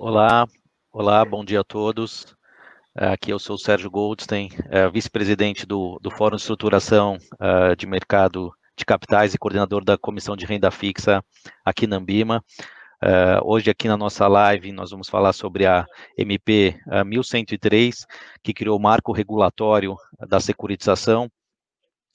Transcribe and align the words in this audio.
Olá, 0.00 0.46
olá, 0.92 1.24
bom 1.24 1.44
dia 1.44 1.58
a 1.58 1.64
todos. 1.64 2.24
Aqui 2.94 3.32
eu 3.32 3.38
sou 3.40 3.56
o 3.56 3.58
Sérgio 3.58 3.90
Goldstein, 3.90 4.48
é, 4.70 4.88
vice-presidente 4.88 5.66
do, 5.66 5.98
do 6.00 6.08
Fórum 6.08 6.36
de 6.36 6.42
Estruturação 6.42 7.18
de 7.76 7.84
Mercado 7.84 8.52
de 8.76 8.84
Capitais 8.84 9.34
e 9.34 9.38
coordenador 9.38 9.84
da 9.84 9.98
Comissão 9.98 10.36
de 10.36 10.46
Renda 10.46 10.70
Fixa 10.70 11.20
aqui 11.64 11.88
na 11.88 11.96
Ambima. 11.96 12.44
Hoje 13.42 13.70
aqui 13.70 13.88
na 13.88 13.96
nossa 13.96 14.28
live 14.28 14.70
nós 14.70 14.92
vamos 14.92 15.08
falar 15.08 15.32
sobre 15.32 15.66
a 15.66 15.84
MP 16.16 16.80
uh, 16.86 17.04
1103, 17.04 18.06
que 18.40 18.54
criou 18.54 18.78
o 18.78 18.80
marco 18.80 19.10
regulatório 19.10 19.96
da 20.28 20.38
securitização 20.38 21.28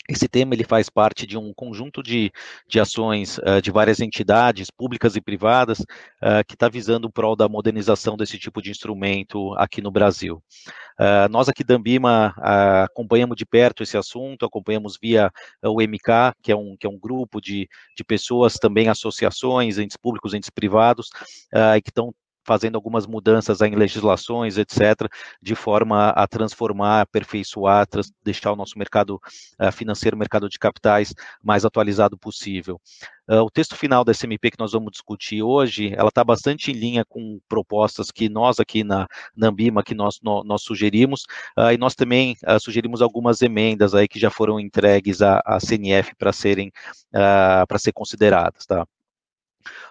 esse 0.09 0.27
tema 0.27 0.53
ele 0.53 0.65
faz 0.65 0.89
parte 0.89 1.25
de 1.25 1.37
um 1.37 1.53
conjunto 1.53 2.03
de, 2.03 2.31
de 2.67 2.79
ações 2.79 3.37
uh, 3.37 3.61
de 3.61 3.71
várias 3.71 4.01
entidades 4.01 4.69
públicas 4.69 5.15
e 5.15 5.21
privadas 5.21 5.79
uh, 5.79 6.43
que 6.45 6.55
está 6.55 6.67
visando 6.67 7.07
o 7.07 7.11
prol 7.11 7.35
da 7.35 7.47
modernização 7.47 8.17
desse 8.17 8.37
tipo 8.37 8.61
de 8.61 8.69
instrumento 8.69 9.53
aqui 9.53 9.81
no 9.81 9.91
Brasil. 9.91 10.43
Uh, 10.99 11.31
nós 11.31 11.47
aqui 11.47 11.63
da 11.63 11.75
Ambima 11.75 12.33
acompanhamos 12.83 13.37
de 13.37 13.45
perto 13.45 13.81
esse 13.81 13.97
assunto, 13.97 14.45
acompanhamos 14.45 14.97
via 15.01 15.31
o 15.63 15.81
MK, 15.81 16.35
que 16.41 16.51
é 16.51 16.55
um, 16.55 16.75
que 16.77 16.85
é 16.85 16.89
um 16.89 16.99
grupo 16.99 17.39
de, 17.39 17.67
de 17.95 18.03
pessoas, 18.03 18.55
também 18.55 18.89
associações, 18.89 19.77
entes 19.77 19.97
públicos, 19.97 20.33
entes 20.33 20.49
privados, 20.49 21.09
que 21.83 21.89
estão 21.89 22.13
fazendo 22.45 22.75
algumas 22.75 23.05
mudanças 23.05 23.61
em 23.61 23.75
legislações, 23.75 24.57
etc., 24.57 25.09
de 25.41 25.55
forma 25.55 26.09
a 26.09 26.27
transformar, 26.27 27.01
aperfeiçoar, 27.01 27.87
trans, 27.87 28.11
deixar 28.23 28.51
o 28.51 28.55
nosso 28.55 28.77
mercado 28.77 29.19
uh, 29.59 29.71
financeiro, 29.71 30.17
mercado 30.17 30.49
de 30.49 30.59
capitais, 30.59 31.13
mais 31.41 31.65
atualizado 31.65 32.17
possível. 32.17 32.79
Uh, 33.29 33.39
o 33.41 33.49
texto 33.49 33.75
final 33.75 34.03
da 34.03 34.13
SMP 34.13 34.51
que 34.51 34.59
nós 34.59 34.73
vamos 34.73 34.91
discutir 34.91 35.41
hoje, 35.41 35.93
ela 35.95 36.09
está 36.09 36.23
bastante 36.25 36.71
em 36.71 36.73
linha 36.73 37.05
com 37.05 37.39
propostas 37.47 38.11
que 38.11 38.27
nós 38.27 38.59
aqui 38.59 38.83
na, 38.83 39.07
na 39.35 39.47
Ambima, 39.47 39.81
que 39.81 39.95
nós, 39.95 40.19
no, 40.21 40.43
nós 40.43 40.61
sugerimos, 40.63 41.23
uh, 41.57 41.71
e 41.71 41.77
nós 41.77 41.95
também 41.95 42.35
uh, 42.45 42.59
sugerimos 42.59 43.01
algumas 43.01 43.41
emendas 43.41 43.95
aí 43.95 44.09
que 44.09 44.19
já 44.19 44.29
foram 44.29 44.59
entregues 44.59 45.21
à, 45.21 45.41
à 45.45 45.57
CNF 45.59 46.13
para 46.15 46.33
serem, 46.33 46.71
para 47.11 47.79
ser 47.79 47.93
consideradas, 47.93 48.65
tá? 48.65 48.85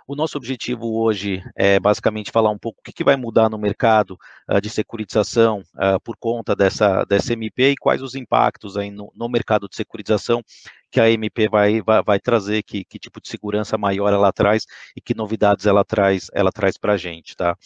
O 0.06 0.14
nosso 0.14 0.36
objetivo 0.36 1.00
hoje 1.00 1.42
é 1.56 1.78
basicamente 1.78 2.30
falar 2.30 2.50
um 2.50 2.58
pouco 2.58 2.80
o 2.80 2.92
que, 2.92 3.04
vai 3.04 3.16
mudar 3.16 3.48
no 3.48 3.58
mercado 3.58 4.18
uh, 4.48 4.60
de 4.60 4.70
securitização 4.70 5.62
uh, 5.74 6.00
por 6.02 6.16
conta 6.16 6.54
dessa, 6.54 7.04
dessa 7.04 7.32
MP 7.32 7.70
e 7.70 7.76
quais 7.76 8.02
os 8.02 8.14
impactos 8.14 8.76
aí 8.76 8.90
no, 8.90 9.12
no 9.14 9.28
mercado 9.28 9.68
de 9.68 9.76
securitização 9.76 10.42
que 10.90 11.00
a 11.00 11.10
MP 11.10 11.48
vai, 11.48 11.80
vai, 11.80 12.02
vai 12.02 12.20
trazer, 12.20 12.62
que, 12.62 12.84
que, 12.84 12.98
tipo 12.98 13.20
de 13.20 13.28
segurança 13.28 13.78
maior 13.78 14.12
ela 14.12 14.30
traz 14.32 14.66
e 14.94 15.00
que 15.00 15.14
novidades 15.14 15.64
ela 15.64 15.84
traz, 15.84 16.28
ela 16.34 16.52
traz 16.52 16.76
para 16.76 16.92
a 16.92 16.96
gente, 16.96 17.34
tá? 17.34 17.56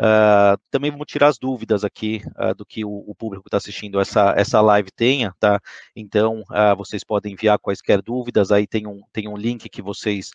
Uh, 0.00 0.56
também 0.70 0.90
vamos 0.90 1.06
tirar 1.06 1.28
as 1.28 1.36
dúvidas 1.36 1.84
aqui 1.84 2.22
uh, 2.38 2.54
do 2.54 2.64
que 2.64 2.86
o, 2.86 3.04
o 3.06 3.14
público 3.14 3.44
que 3.44 3.48
está 3.48 3.58
assistindo 3.58 4.00
essa, 4.00 4.32
essa 4.34 4.58
live 4.62 4.90
tenha, 4.90 5.34
tá? 5.38 5.60
Então, 5.94 6.40
uh, 6.40 6.74
vocês 6.74 7.04
podem 7.04 7.34
enviar 7.34 7.58
quaisquer 7.58 8.00
dúvidas, 8.00 8.50
aí 8.50 8.66
tem 8.66 8.86
um, 8.86 9.02
tem 9.12 9.28
um 9.28 9.36
link 9.36 9.68
que 9.68 9.82
vocês 9.82 10.30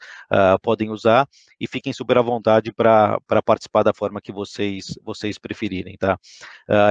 podem 0.61 0.91
usar 0.91 1.27
e 1.59 1.67
fiquem 1.67 1.91
super 1.93 2.17
à 2.17 2.21
vontade 2.21 2.71
para 2.71 3.19
participar 3.43 3.81
da 3.81 3.93
forma 3.93 4.21
que 4.21 4.31
vocês, 4.31 4.99
vocês 5.03 5.37
preferirem, 5.37 5.97
tá? 5.97 6.19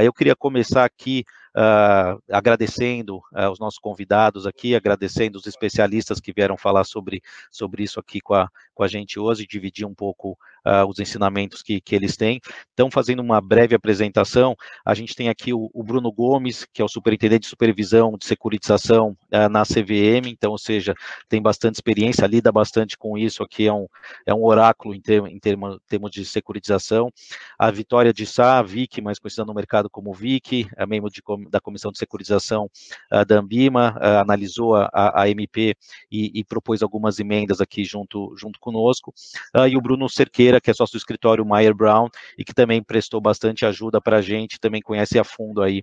eu 0.02 0.12
queria 0.12 0.34
começar 0.34 0.84
aqui 0.84 1.24
uh, 1.54 2.20
agradecendo 2.30 3.18
uh, 3.32 3.50
os 3.50 3.58
nossos 3.58 3.78
convidados 3.78 4.46
aqui, 4.46 4.74
agradecendo 4.74 5.38
os 5.38 5.46
especialistas 5.46 6.20
que 6.20 6.32
vieram 6.32 6.56
falar 6.56 6.84
sobre, 6.84 7.22
sobre 7.50 7.84
isso 7.84 8.00
aqui 8.00 8.20
com 8.20 8.34
a, 8.34 8.48
com 8.74 8.82
a 8.82 8.88
gente 8.88 9.18
hoje, 9.18 9.46
dividir 9.46 9.86
um 9.86 9.94
pouco 9.94 10.36
uh, 10.66 10.88
os 10.88 10.98
ensinamentos 10.98 11.62
que, 11.62 11.80
que 11.80 11.94
eles 11.94 12.16
têm. 12.16 12.40
Então, 12.72 12.90
fazendo 12.90 13.20
uma 13.20 13.40
breve 13.40 13.74
apresentação, 13.74 14.56
a 14.84 14.94
gente 14.94 15.14
tem 15.14 15.28
aqui 15.28 15.52
o, 15.52 15.70
o 15.72 15.82
Bruno 15.82 16.12
Gomes, 16.12 16.66
que 16.72 16.82
é 16.82 16.84
o 16.84 16.88
superintendente 16.88 17.42
de 17.42 17.48
supervisão 17.48 18.16
de 18.18 18.26
securitização 18.26 19.16
na 19.50 19.64
CVM, 19.64 20.28
então, 20.28 20.52
ou 20.52 20.58
seja, 20.58 20.94
tem 21.28 21.42
bastante 21.42 21.74
experiência, 21.74 22.26
lida 22.26 22.52
bastante 22.52 22.96
com 22.96 23.18
isso 23.18 23.42
aqui, 23.42 23.66
é 23.66 23.72
um, 23.72 23.86
é 24.26 24.34
um 24.34 24.44
oráculo 24.44 24.94
em, 24.94 25.00
termo, 25.00 25.26
em 25.28 25.38
termo, 25.38 25.78
termos 25.88 26.10
de 26.10 26.24
securitização. 26.24 27.10
A 27.58 27.70
Vitória 27.70 28.12
de 28.12 28.26
Sá, 28.26 28.62
Vic, 28.62 29.00
mais 29.00 29.18
conhecida 29.18 29.44
no 29.44 29.54
mercado 29.54 29.90
como 29.90 30.12
Vic, 30.12 30.66
é 30.76 30.86
membro 30.86 31.10
de, 31.10 31.22
da 31.50 31.60
Comissão 31.60 31.90
de 31.90 31.98
Securização 31.98 32.70
uh, 33.12 33.24
da 33.24 33.38
Ambima, 33.38 33.96
uh, 33.98 34.20
analisou 34.20 34.76
a, 34.76 34.90
a 34.92 35.28
MP 35.28 35.74
e, 36.10 36.30
e, 36.34 36.44
propôs 36.44 36.82
algumas 36.82 37.18
emendas 37.18 37.60
aqui 37.60 37.84
junto, 37.84 38.34
junto 38.36 38.58
conosco, 38.60 39.12
uh, 39.56 39.66
e 39.66 39.76
o 39.76 39.80
Bruno 39.80 40.08
Cerqueira, 40.08 40.53
que 40.60 40.70
é 40.70 40.74
sócio 40.74 40.94
do 40.94 40.98
escritório 40.98 41.44
Meyer 41.44 41.74
Brown, 41.74 42.08
e 42.38 42.44
que 42.44 42.54
também 42.54 42.82
prestou 42.82 43.20
bastante 43.20 43.66
ajuda 43.66 44.00
para 44.00 44.18
a 44.18 44.22
gente, 44.22 44.60
também 44.60 44.80
conhece 44.80 45.18
a 45.18 45.24
fundo 45.24 45.62
aí 45.62 45.82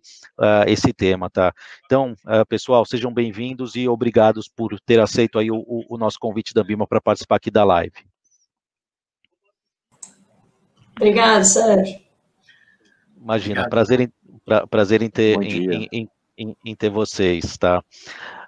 esse 0.68 0.94
tema, 0.94 1.30
tá? 1.30 1.54
Então, 1.86 2.16
pessoal, 2.48 2.86
sejam 2.86 3.14
bem-vindos 3.14 3.76
e 3.76 3.88
obrigados 3.88 4.48
por 4.48 4.80
ter 4.82 5.00
aceito 5.00 5.38
aí 5.38 5.52
o, 5.52 5.58
o, 5.58 5.96
o 5.96 5.98
nosso 5.98 6.18
convite 6.20 6.54
da 6.54 6.62
Ambima 6.62 6.88
para 6.88 7.02
participar 7.02 7.36
aqui 7.36 7.52
da 7.52 7.64
live. 7.64 7.94
Obrigado, 10.96 11.44
Sérgio. 11.44 12.00
Imagina, 13.20 13.70
prazer 13.70 14.02
em, 14.02 14.14
pra, 14.46 14.68
prazer 14.68 15.02
em 15.02 15.10
ter, 15.10 15.42
em, 15.42 15.88
em, 15.92 16.10
em, 16.38 16.56
em, 16.66 16.76
ter 16.76 16.90
vocês, 16.90 17.58
tá? 17.58 17.84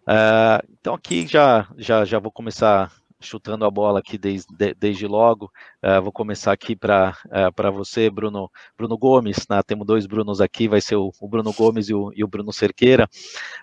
Uh, 0.01 0.67
então 0.79 0.93
aqui 0.93 1.25
já, 1.25 1.67
já, 1.77 2.05
já 2.05 2.19
vou 2.19 2.31
começar 2.31 2.91
chutando 3.25 3.65
a 3.65 3.71
bola 3.71 3.99
aqui 3.99 4.17
desde, 4.17 4.73
desde 4.73 5.07
logo. 5.07 5.51
Uh, 5.81 6.01
vou 6.01 6.11
começar 6.11 6.51
aqui 6.51 6.75
para 6.75 7.15
uh, 7.27 7.71
você, 7.71 8.09
Bruno, 8.09 8.49
Bruno 8.77 8.97
Gomes. 8.97 9.47
Né? 9.49 9.61
Temos 9.63 9.87
dois 9.87 10.05
Brunos 10.05 10.39
aqui, 10.39 10.67
vai 10.67 10.81
ser 10.81 10.95
o, 10.95 11.11
o 11.19 11.27
Bruno 11.27 11.51
Gomes 11.53 11.89
e 11.89 11.93
o, 11.93 12.11
e 12.15 12.23
o 12.23 12.27
Bruno 12.27 12.53
Cerqueira. 12.53 13.09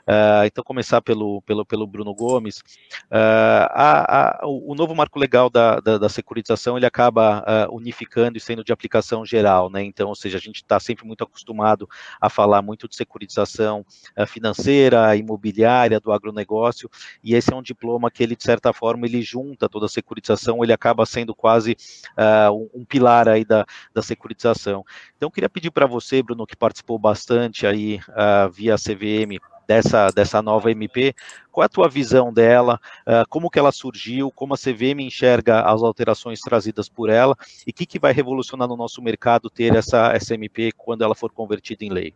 Uh, 0.02 0.44
então, 0.46 0.64
começar 0.64 1.00
pelo, 1.00 1.42
pelo, 1.42 1.64
pelo 1.64 1.86
Bruno 1.86 2.14
Gomes. 2.14 2.62
A, 3.10 4.40
a, 4.40 4.46
o, 4.46 4.74
novo 4.74 4.94
marco 4.94 5.18
legal 5.18 5.50
da, 5.50 5.80
da, 5.80 5.98
da 5.98 6.08
securitização 6.08 6.76
ele 6.76 6.86
acaba 6.86 7.44
unificando 7.70 8.36
e 8.38 8.40
sendo 8.40 8.64
de 8.64 8.72
aplicação 8.72 9.24
geral, 9.24 9.70
né? 9.70 9.82
Então, 9.82 10.08
ou 10.08 10.14
seja, 10.14 10.38
a 10.38 10.40
gente 10.40 10.56
está 10.56 10.80
sempre 10.80 11.06
muito 11.06 11.22
acostumado 11.24 11.88
a 12.20 12.28
falar 12.28 12.62
muito 12.62 12.88
de 12.88 12.96
securitização 12.96 13.84
financeira, 14.26 15.14
imobiliária, 15.16 16.00
do 16.00 16.12
agronegócio, 16.12 16.90
e 17.22 17.34
esse 17.34 17.52
é 17.52 17.56
um 17.56 17.62
diploma 17.62 18.10
que 18.10 18.22
ele, 18.22 18.36
de 18.36 18.44
certa 18.44 18.72
forma, 18.72 19.06
ele 19.06 19.22
junta 19.22 19.49
junta 19.50 19.68
toda 19.68 19.86
a 19.86 19.88
securitização, 19.88 20.62
ele 20.62 20.72
acaba 20.72 21.04
sendo 21.04 21.34
quase 21.34 21.76
uh, 22.12 22.70
um, 22.74 22.84
pilar 22.84 23.28
aí 23.28 23.44
da, 23.44 23.66
da 23.92 24.02
securitização. 24.02 24.84
Então, 25.16 25.30
queria 25.30 25.48
pedir 25.48 25.70
para 25.70 25.86
você, 25.86 26.22
Bruno, 26.22 26.46
que 26.46 26.56
participou 26.56 26.98
bastante 26.98 27.66
aí 27.66 28.00
uh, 28.08 28.50
via 28.50 28.76
CVM, 28.76 29.38
dessa, 29.66 30.10
dessa 30.10 30.42
nova 30.42 30.68
MP, 30.72 31.14
qual 31.52 31.62
é 31.62 31.66
a 31.66 31.68
tua 31.68 31.88
visão 31.88 32.32
dela, 32.32 32.80
uh, 33.06 33.28
como 33.28 33.48
que 33.48 33.56
ela 33.56 33.70
surgiu, 33.70 34.28
como 34.32 34.54
a 34.54 34.56
CVM 34.56 35.00
enxerga 35.00 35.60
as 35.60 35.80
alterações 35.80 36.40
trazidas 36.40 36.88
por 36.88 37.08
ela, 37.08 37.36
e 37.64 37.70
o 37.70 37.72
que, 37.72 37.86
que 37.86 37.98
vai 37.98 38.12
revolucionar 38.12 38.66
no 38.66 38.76
nosso 38.76 39.00
mercado 39.00 39.48
ter 39.48 39.76
essa, 39.76 40.12
essa 40.12 40.34
MP 40.34 40.72
quando 40.76 41.02
ela 41.02 41.14
for 41.14 41.30
convertida 41.30 41.84
em 41.84 41.90
lei? 41.90 42.14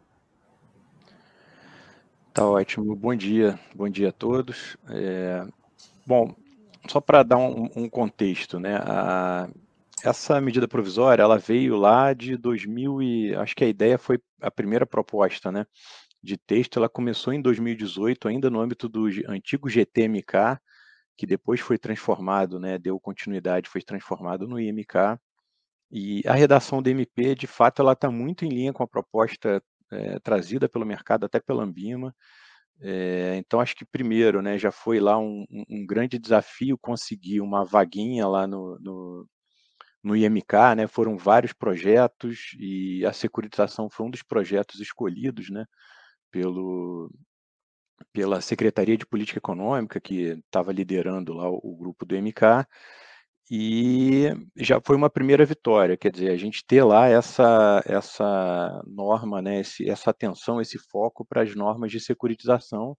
Tá 2.32 2.44
ótimo. 2.44 2.96
Bom 2.96 3.14
dia, 3.14 3.56
bom 3.72 3.88
dia 3.88 4.08
a 4.08 4.12
todos. 4.12 4.76
É, 4.90 5.46
bom, 6.04 6.34
só 6.88 7.00
para 7.00 7.22
dar 7.22 7.38
um, 7.38 7.68
um, 7.76 7.88
contexto, 7.88 8.58
né? 8.58 8.76
A, 8.76 9.48
essa 10.02 10.40
medida 10.40 10.68
provisória, 10.68 11.22
ela 11.22 11.38
veio 11.38 11.76
lá 11.76 12.12
de 12.12 12.36
2000 12.36 13.02
e 13.02 13.34
acho 13.36 13.54
que 13.56 13.64
a 13.64 13.68
ideia 13.68 13.98
foi 13.98 14.18
a 14.40 14.50
primeira 14.50 14.86
proposta, 14.86 15.50
né? 15.50 15.66
De 16.22 16.36
texto, 16.36 16.78
ela 16.78 16.88
começou 16.88 17.32
em 17.32 17.40
2018, 17.40 18.28
ainda 18.28 18.50
no 18.50 18.60
âmbito 18.60 18.88
do 18.88 19.06
antigo 19.28 19.68
GTMK, 19.68 20.58
que 21.16 21.26
depois 21.26 21.60
foi 21.60 21.78
transformado, 21.78 22.58
né? 22.58 22.78
Deu 22.78 22.98
continuidade, 23.00 23.68
foi 23.68 23.82
transformado 23.82 24.46
no 24.46 24.60
IMK. 24.60 25.18
E 25.90 26.22
a 26.26 26.34
redação 26.34 26.82
do 26.82 26.88
MP, 26.88 27.34
de 27.34 27.46
fato, 27.46 27.80
ela 27.80 27.92
está 27.92 28.10
muito 28.10 28.44
em 28.44 28.48
linha 28.48 28.72
com 28.72 28.82
a 28.82 28.88
proposta 28.88 29.62
é, 29.90 30.18
trazida 30.18 30.68
pelo 30.68 30.84
mercado, 30.86 31.24
até 31.24 31.40
pela 31.40 31.62
Ambima. 31.62 32.14
É, 32.80 33.36
então, 33.36 33.60
acho 33.60 33.74
que 33.76 33.84
primeiro, 33.84 34.42
né, 34.42 34.58
já 34.58 34.70
foi 34.72 35.00
lá 35.00 35.18
um, 35.18 35.44
um, 35.68 35.86
grande 35.86 36.18
desafio 36.18 36.76
conseguir 36.78 37.40
uma 37.40 37.64
vaguinha 37.64 38.26
lá 38.26 38.46
no, 38.46 38.78
no, 38.80 39.28
no, 40.02 40.16
IMK, 40.16 40.74
né, 40.76 40.86
foram 40.86 41.16
vários 41.16 41.52
projetos 41.52 42.54
e 42.58 43.04
a 43.06 43.12
securitização 43.12 43.88
foi 43.88 44.06
um 44.06 44.10
dos 44.10 44.22
projetos 44.22 44.80
escolhidos, 44.80 45.50
né, 45.50 45.64
pelo, 46.30 47.10
pela 48.12 48.40
Secretaria 48.40 48.96
de 48.96 49.06
Política 49.06 49.38
Econômica, 49.38 50.00
que 50.00 50.38
estava 50.46 50.72
liderando 50.72 51.32
lá 51.32 51.48
o, 51.48 51.60
o 51.62 51.76
grupo 51.76 52.04
do 52.04 52.16
IMK, 52.16 52.66
e 53.50 54.30
já 54.56 54.80
foi 54.84 54.96
uma 54.96 55.10
primeira 55.10 55.44
vitória, 55.44 55.96
quer 55.96 56.10
dizer, 56.10 56.30
a 56.30 56.36
gente 56.36 56.64
ter 56.66 56.82
lá 56.82 57.08
essa, 57.08 57.82
essa 57.86 58.82
norma, 58.86 59.42
né, 59.42 59.60
esse, 59.60 59.88
essa 59.88 60.10
atenção, 60.10 60.60
esse 60.60 60.78
foco 60.90 61.24
para 61.24 61.42
as 61.42 61.54
normas 61.54 61.90
de 61.92 62.00
securitização, 62.00 62.96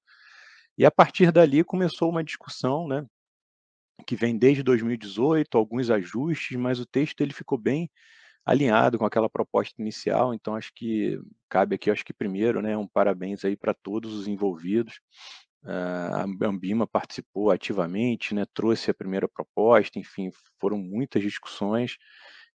e 0.77 0.85
a 0.85 0.91
partir 0.91 1.31
dali 1.31 1.63
começou 1.63 2.09
uma 2.09 2.23
discussão, 2.23 2.87
né, 2.87 3.05
que 4.05 4.15
vem 4.15 4.37
desde 4.37 4.63
2018, 4.63 5.57
alguns 5.57 5.89
ajustes, 5.89 6.57
mas 6.57 6.79
o 6.79 6.85
texto 6.85 7.21
ele 7.21 7.33
ficou 7.33 7.57
bem 7.57 7.89
alinhado 8.45 8.99
com 8.99 9.05
aquela 9.05 9.29
proposta 9.29 9.81
inicial. 9.81 10.33
Então, 10.33 10.55
acho 10.55 10.71
que 10.73 11.19
cabe 11.49 11.75
aqui, 11.75 11.89
acho 11.89 12.05
que 12.05 12.13
primeiro, 12.13 12.61
né, 12.61 12.77
um 12.77 12.87
parabéns 12.87 13.43
aí 13.43 13.57
para 13.57 13.73
todos 13.73 14.13
os 14.13 14.27
envolvidos. 14.27 14.99
Uh, 15.65 16.15
a 16.43 16.47
Ambima 16.47 16.85
participou 16.85 17.49
ativamente, 17.49 18.35
né, 18.35 18.45
trouxe 18.53 18.91
a 18.91 18.93
primeira 18.93 19.27
proposta, 19.27 19.97
enfim, 19.97 20.29
foram 20.59 20.77
muitas 20.77 21.23
discussões 21.23 21.97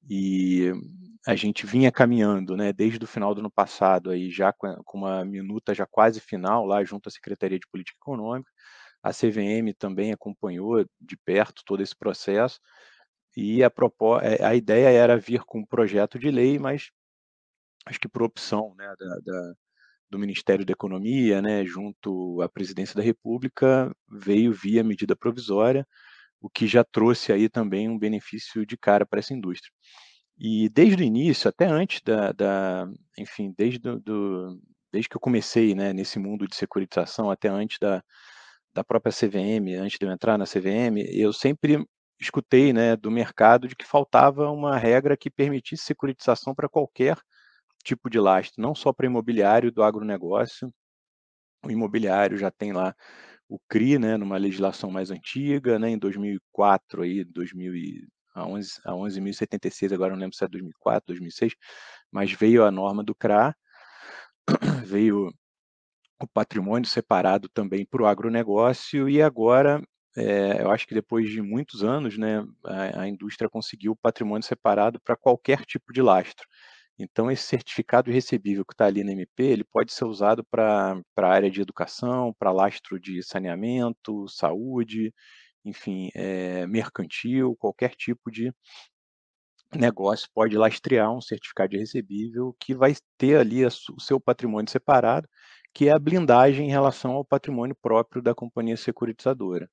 e 0.09 0.73
a 1.25 1.37
gente 1.37 1.65
vinha 1.67 1.93
caminhando, 1.93 2.57
né, 2.57 2.73
desde 2.73 3.05
o 3.05 3.07
final 3.07 3.33
do 3.33 3.41
ano 3.41 3.51
passado, 3.51 4.11
aí 4.11 4.29
já 4.29 4.53
com 4.53 4.77
uma 4.95 5.25
minuta 5.25 5.73
já 5.73 5.87
quase 5.87 6.21
final 6.21 6.67
lá 6.67 6.83
junto 6.85 7.09
à 7.09 7.13
Secretaria 7.13 7.61
de 7.61 7.69
Política 7.69 7.97
Econômica, 8.01 8.51
a 9.03 9.13
CVM 9.13 9.73
também 9.79 10.13
acompanhou 10.13 10.85
de 11.01 11.17
perto 11.17 11.63
todo 11.65 11.83
esse 11.83 11.95
processo 11.95 12.61
e 13.37 13.63
a, 13.63 13.71
é, 14.23 14.45
a 14.45 14.55
ideia 14.55 14.89
era 14.89 15.17
vir 15.17 15.45
com 15.45 15.61
um 15.61 15.67
projeto 15.67 16.19
de 16.19 16.31
lei, 16.31 16.59
mas 16.59 16.91
acho 17.87 18.01
que 18.01 18.09
por 18.09 18.23
opção 18.23 18.75
né, 18.77 18.93
da, 18.99 19.19
da, 19.21 19.55
do 20.11 20.19
Ministério 20.19 20.65
da 20.65 20.73
Economia, 20.73 21.43
né, 21.43 21.65
junto 21.65 22.41
à 22.43 22.49
Presidência 22.49 22.95
da 22.95 23.03
República, 23.03 23.93
veio 24.09 24.53
via 24.53 24.85
medida 24.85 25.17
provisória, 25.17 25.87
o 26.41 26.49
que 26.51 26.67
já 26.67 26.85
trouxe 26.85 27.33
aí 27.33 27.49
também 27.49 27.89
um 27.89 27.99
benefício 27.99 28.65
de 28.67 28.77
cara 28.77 29.07
para 29.07 29.19
essa 29.21 29.35
indústria. 29.35 29.73
E 30.39 30.69
desde 30.69 31.03
o 31.03 31.07
início, 31.07 31.49
até 31.49 31.67
antes 31.67 32.01
da, 32.03 32.33
da 32.33 32.89
enfim, 33.19 33.55
desde, 33.57 33.79
do, 33.79 33.99
do, 34.01 34.61
desde 34.93 35.09
que 35.09 35.17
eu 35.17 35.21
comecei 35.21 35.75
né, 35.75 35.93
nesse 35.93 36.19
mundo 36.19 36.47
de 36.47 36.55
securitização, 36.55 37.31
até 37.31 37.49
antes 37.49 37.79
da, 37.79 38.03
da 38.75 38.85
própria 38.85 39.13
CVM, 39.13 39.75
antes 39.81 39.99
de 39.99 40.07
eu 40.07 40.13
entrar 40.13 40.37
na 40.39 40.45
CVM, 40.45 40.99
eu 41.11 41.33
sempre 41.33 41.85
escutei 42.21 42.73
né, 42.73 42.97
do 42.97 43.11
mercado 43.11 43.69
de 43.69 43.75
que 43.77 43.87
faltava 43.87 44.51
uma 44.51 44.77
regra 44.77 45.17
que 45.17 45.31
permitisse 45.31 45.85
securitização 45.85 46.55
para 46.55 46.69
qualquer 46.69 47.19
tipo 47.87 48.11
de 48.11 48.19
lastro, 48.19 48.61
não 48.61 48.75
só 48.75 48.93
para 48.93 49.07
imobiliário 49.07 49.73
do 49.73 49.83
agronegócio. 49.83 50.73
O 51.65 51.71
imobiliário 51.71 52.37
já 52.37 52.51
tem 52.51 52.73
lá 52.73 52.95
o 53.49 53.59
CRI, 53.69 53.99
né, 53.99 54.17
numa 54.17 54.37
legislação 54.37 54.91
mais 54.91 55.11
antiga, 55.11 55.79
né, 55.79 55.91
em 55.91 55.99
2004, 55.99 57.03
aí, 57.03 57.25
2000 57.25 57.73
a 58.35 58.47
11, 58.47 58.81
a 58.85 58.93
11.076, 58.93 59.93
agora 59.93 60.13
não 60.13 60.21
lembro 60.21 60.37
se 60.37 60.45
é 60.45 60.49
2004, 60.49 61.07
2006, 61.07 61.55
mas 62.11 62.33
veio 62.33 62.65
a 62.65 62.71
norma 62.71 63.03
do 63.05 63.15
CRA, 63.15 63.55
veio 64.85 65.33
o 66.21 66.27
patrimônio 66.27 66.89
separado 66.89 67.49
também 67.49 67.87
para 67.87 68.03
o 68.03 68.07
agronegócio 68.07 69.09
e 69.09 69.23
agora 69.23 69.83
é, 70.17 70.63
eu 70.63 70.71
acho 70.71 70.87
que 70.87 70.95
depois 70.95 71.29
de 71.31 71.43
muitos 71.43 71.85
anos, 71.85 72.17
né, 72.17 72.43
a, 72.65 73.03
a 73.03 73.09
indústria 73.09 73.51
conseguiu 73.51 73.93
o 73.93 73.97
patrimônio 73.97 74.47
separado 74.47 74.99
para 75.01 75.17
qualquer 75.17 75.65
tipo 75.67 75.93
de 75.93 76.01
lastro. 76.01 76.47
Então, 76.99 77.31
esse 77.31 77.43
certificado 77.43 78.11
recebível 78.11 78.65
que 78.65 78.73
está 78.73 78.87
ali 78.87 79.05
na 79.05 79.13
MP, 79.13 79.45
ele 79.45 79.65
pode 79.65 79.93
ser 79.93 80.05
usado 80.07 80.43
para 80.45 80.99
a 81.17 81.27
área 81.29 81.51
de 81.51 81.61
educação, 81.61 82.35
para 82.39 82.53
lastro 82.53 82.99
de 82.99 83.23
saneamento, 83.23 84.27
saúde, 84.29 85.13
enfim, 85.65 86.11
é, 86.15 86.67
mercantil, 86.67 87.57
qualquer 87.57 87.95
tipo 87.95 88.31
de 88.31 88.53
negócio 89.75 90.29
pode 90.35 90.57
lastrear 90.57 91.13
um 91.13 91.21
certificado 91.21 91.71
de 91.71 91.79
recebível 91.79 92.55
que 92.61 92.75
vai 92.75 92.95
ter 93.19 93.39
ali 93.39 93.65
a, 93.65 93.69
o 93.69 94.01
seu 94.01 94.21
patrimônio 94.21 94.71
separado, 94.71 95.29
que 95.75 95.89
é 95.89 95.93
a 95.93 95.99
blindagem 95.99 96.67
em 96.69 96.71
relação 96.71 97.13
ao 97.13 97.25
patrimônio 97.25 97.77
próprio 97.81 98.23
da 98.23 98.35
companhia 98.35 98.77
securitizadora. 98.77 99.69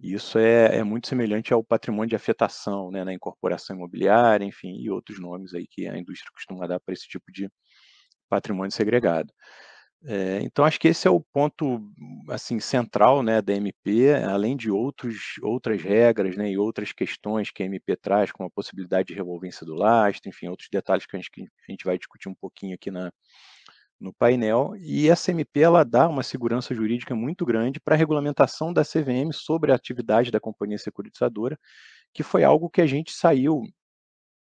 Isso 0.00 0.38
é, 0.38 0.76
é, 0.78 0.84
muito 0.84 1.08
semelhante 1.08 1.52
ao 1.54 1.64
patrimônio 1.64 2.10
de 2.10 2.16
afetação, 2.16 2.90
né, 2.90 3.02
na 3.02 3.14
incorporação 3.14 3.74
imobiliária, 3.76 4.44
enfim, 4.44 4.76
e 4.78 4.90
outros 4.90 5.18
nomes 5.18 5.54
aí 5.54 5.66
que 5.66 5.88
a 5.88 5.96
indústria 5.98 6.30
costuma 6.34 6.66
dar 6.66 6.78
para 6.80 6.92
esse 6.92 7.08
tipo 7.08 7.32
de 7.32 7.48
patrimônio 8.28 8.72
segregado. 8.72 9.32
É, 10.04 10.40
então, 10.42 10.64
acho 10.64 10.78
que 10.80 10.88
esse 10.88 11.08
é 11.08 11.10
o 11.10 11.20
ponto 11.20 11.80
assim 12.30 12.60
central 12.60 13.22
né, 13.22 13.42
da 13.42 13.54
MP, 13.54 14.14
além 14.14 14.56
de 14.56 14.70
outros, 14.70 15.36
outras 15.42 15.82
regras 15.82 16.36
né, 16.36 16.50
e 16.50 16.58
outras 16.58 16.92
questões 16.92 17.50
que 17.50 17.62
a 17.62 17.66
MP 17.66 17.96
traz, 17.96 18.30
como 18.32 18.48
a 18.48 18.50
possibilidade 18.52 19.08
de 19.08 19.14
revolvência 19.14 19.66
do 19.66 19.74
lastro, 19.74 20.28
enfim, 20.28 20.48
outros 20.48 20.68
detalhes 20.70 21.06
que 21.06 21.16
a 21.16 21.20
gente, 21.20 21.30
que 21.30 21.42
a 21.42 21.72
gente 21.72 21.84
vai 21.84 21.98
discutir 21.98 22.28
um 22.28 22.34
pouquinho 22.34 22.74
aqui 22.74 22.90
na, 22.90 23.10
no 23.98 24.12
painel, 24.12 24.74
e 24.76 25.08
essa 25.08 25.30
MP 25.30 25.60
ela 25.60 25.84
dá 25.84 26.08
uma 26.08 26.22
segurança 26.22 26.74
jurídica 26.74 27.14
muito 27.14 27.46
grande 27.46 27.80
para 27.80 27.94
a 27.94 27.98
regulamentação 27.98 28.72
da 28.72 28.82
CVM 28.82 29.32
sobre 29.32 29.72
a 29.72 29.74
atividade 29.74 30.30
da 30.30 30.38
companhia 30.38 30.78
securitizadora, 30.78 31.58
que 32.12 32.22
foi 32.22 32.44
algo 32.44 32.68
que 32.68 32.80
a 32.80 32.86
gente 32.86 33.12
saiu, 33.12 33.62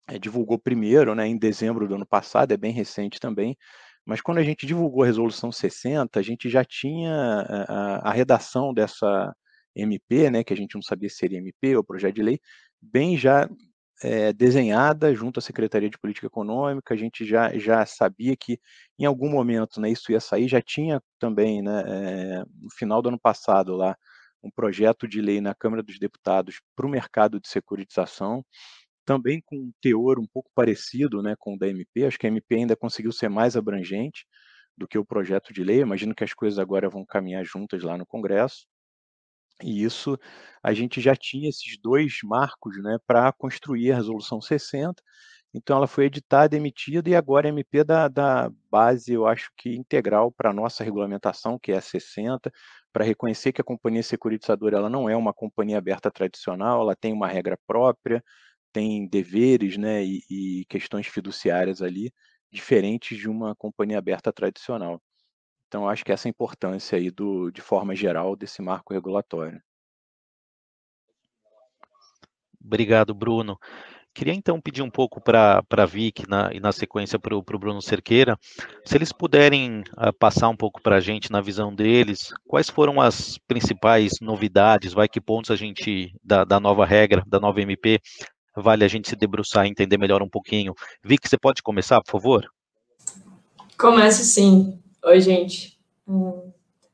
é, 0.07 0.19
divulgou 0.19 0.59
primeiro, 0.59 1.15
né, 1.15 1.27
em 1.27 1.37
dezembro 1.37 1.87
do 1.87 1.95
ano 1.95 2.05
passado, 2.05 2.51
é 2.51 2.57
bem 2.57 2.71
recente 2.73 3.19
também, 3.19 3.57
mas 4.05 4.21
quando 4.21 4.37
a 4.37 4.43
gente 4.43 4.65
divulgou 4.65 5.03
a 5.03 5.05
resolução 5.05 5.51
60, 5.51 6.19
a 6.19 6.23
gente 6.23 6.49
já 6.49 6.63
tinha 6.63 7.13
a, 7.67 8.09
a 8.09 8.11
redação 8.13 8.73
dessa 8.73 9.33
MP, 9.75 10.29
né, 10.29 10.43
que 10.43 10.53
a 10.53 10.57
gente 10.57 10.75
não 10.75 10.81
sabia 10.81 11.09
se 11.09 11.17
seria 11.17 11.39
MP 11.39 11.75
ou 11.75 11.83
projeto 11.83 12.15
de 12.15 12.23
lei, 12.23 12.39
bem 12.81 13.17
já 13.17 13.49
é, 14.03 14.31
desenhada 14.31 15.13
junto 15.15 15.39
à 15.39 15.41
Secretaria 15.41 15.89
de 15.89 15.97
Política 15.97 16.27
Econômica, 16.27 16.93
a 16.93 16.97
gente 16.97 17.25
já, 17.25 17.57
já 17.57 17.85
sabia 17.85 18.35
que 18.35 18.59
em 18.97 19.05
algum 19.05 19.29
momento 19.29 19.81
né, 19.81 19.89
isso 19.89 20.11
ia 20.11 20.19
sair, 20.19 20.47
já 20.47 20.61
tinha 20.61 21.01
também, 21.19 21.61
né, 21.61 21.83
é, 21.87 22.45
no 22.61 22.69
final 22.71 23.01
do 23.01 23.09
ano 23.09 23.19
passado 23.19 23.75
lá, 23.75 23.97
um 24.43 24.51
projeto 24.51 25.07
de 25.07 25.19
lei 25.21 25.41
na 25.41 25.55
Câmara 25.55 25.81
dos 25.81 25.97
Deputados 25.99 26.61
para 26.75 26.85
o 26.85 26.89
mercado 26.89 27.39
de 27.39 27.47
securitização, 27.47 28.45
também 29.05 29.41
com 29.45 29.55
um 29.55 29.71
teor 29.81 30.19
um 30.19 30.27
pouco 30.27 30.49
parecido 30.53 31.21
né, 31.23 31.35
com 31.39 31.55
o 31.55 31.57
da 31.57 31.67
MP, 31.67 32.05
acho 32.05 32.19
que 32.19 32.27
a 32.27 32.29
MP 32.29 32.55
ainda 32.55 32.75
conseguiu 32.75 33.11
ser 33.11 33.29
mais 33.29 33.55
abrangente 33.55 34.25
do 34.77 34.87
que 34.87 34.97
o 34.97 35.05
projeto 35.05 35.51
de 35.51 35.63
lei, 35.63 35.81
imagino 35.81 36.13
que 36.13 36.23
as 36.23 36.33
coisas 36.33 36.59
agora 36.59 36.89
vão 36.89 37.03
caminhar 37.03 37.43
juntas 37.43 37.81
lá 37.81 37.97
no 37.97 38.05
Congresso, 38.05 38.67
e 39.63 39.83
isso 39.83 40.17
a 40.63 40.73
gente 40.73 41.01
já 41.01 41.15
tinha 41.15 41.49
esses 41.49 41.77
dois 41.81 42.17
marcos 42.23 42.81
né, 42.83 42.97
para 43.07 43.31
construir 43.33 43.91
a 43.91 43.95
Resolução 43.95 44.41
60. 44.41 45.01
Então 45.53 45.77
ela 45.77 45.87
foi 45.87 46.05
editada, 46.05 46.55
emitida 46.55 47.09
e 47.09 47.15
agora 47.15 47.47
MP 47.49 47.83
da, 47.83 48.07
da 48.07 48.49
base, 48.69 49.13
eu 49.13 49.25
acho 49.25 49.49
que 49.57 49.75
integral 49.75 50.31
para 50.31 50.51
a 50.51 50.53
nossa 50.53 50.83
regulamentação, 50.83 51.57
que 51.59 51.71
é 51.71 51.77
a 51.77 51.81
60, 51.81 52.51
para 52.93 53.05
reconhecer 53.05 53.53
que 53.53 53.61
a 53.61 53.63
companhia 53.63 54.03
securitizadora 54.03 54.77
ela 54.77 54.89
não 54.89 55.09
é 55.09 55.15
uma 55.15 55.33
companhia 55.33 55.77
aberta 55.77 56.11
tradicional, 56.11 56.81
ela 56.81 56.95
tem 56.95 57.13
uma 57.13 57.27
regra 57.27 57.57
própria, 57.65 58.23
tem 58.73 59.07
deveres 59.07 59.77
né, 59.77 60.03
e, 60.03 60.21
e 60.29 60.65
questões 60.69 61.07
fiduciárias 61.07 61.81
ali, 61.81 62.11
diferentes 62.51 63.17
de 63.17 63.29
uma 63.29 63.55
companhia 63.55 63.97
aberta 63.97 64.31
tradicional. 64.33 65.01
Então, 65.67 65.87
acho 65.87 66.05
que 66.05 66.11
essa 66.11 66.27
é 66.27 66.29
a 66.29 66.31
importância 66.31 66.97
aí, 66.97 67.11
do, 67.11 67.51
de 67.51 67.61
forma 67.61 67.95
geral, 67.95 68.35
desse 68.35 68.61
marco 68.61 68.93
regulatório. 68.93 69.61
Obrigado, 72.63 73.13
Bruno. 73.13 73.57
Queria 74.13 74.33
então 74.33 74.59
pedir 74.59 74.81
um 74.81 74.89
pouco 74.89 75.21
para 75.21 75.61
a 75.69 75.85
Vic 75.85 76.27
na, 76.27 76.51
e 76.51 76.59
na 76.59 76.71
sequência 76.71 77.19
para 77.19 77.35
o 77.35 77.41
Bruno 77.43 77.81
Cerqueira, 77.83 78.35
se 78.83 78.97
eles 78.97 79.11
puderem 79.11 79.81
uh, 79.81 80.11
passar 80.17 80.49
um 80.49 80.55
pouco 80.55 80.81
para 80.81 80.95
a 80.95 80.99
gente 80.99 81.31
na 81.31 81.39
visão 81.39 81.73
deles, 81.73 82.33
quais 82.47 82.67
foram 82.67 82.99
as 82.99 83.37
principais 83.47 84.13
novidades, 84.19 84.91
vai 84.91 85.07
que 85.07 85.21
pontos 85.21 85.51
a 85.51 85.55
gente, 85.55 86.11
da, 86.23 86.43
da 86.43 86.59
nova 86.59 86.83
regra, 86.83 87.21
da 87.27 87.39
nova 87.39 87.61
MP, 87.61 87.99
vale 88.55 88.83
a 88.83 88.87
gente 88.87 89.07
se 89.07 89.15
debruçar 89.15 89.67
e 89.67 89.69
entender 89.69 89.99
melhor 89.99 90.23
um 90.23 90.29
pouquinho. 90.29 90.73
Vic, 91.03 91.29
você 91.29 91.37
pode 91.37 91.61
começar, 91.61 92.01
por 92.01 92.11
favor? 92.11 92.49
Comece 93.77 94.25
sim. 94.25 94.81
Oi, 95.07 95.21
gente. 95.21 95.79
Hum. 96.05 96.51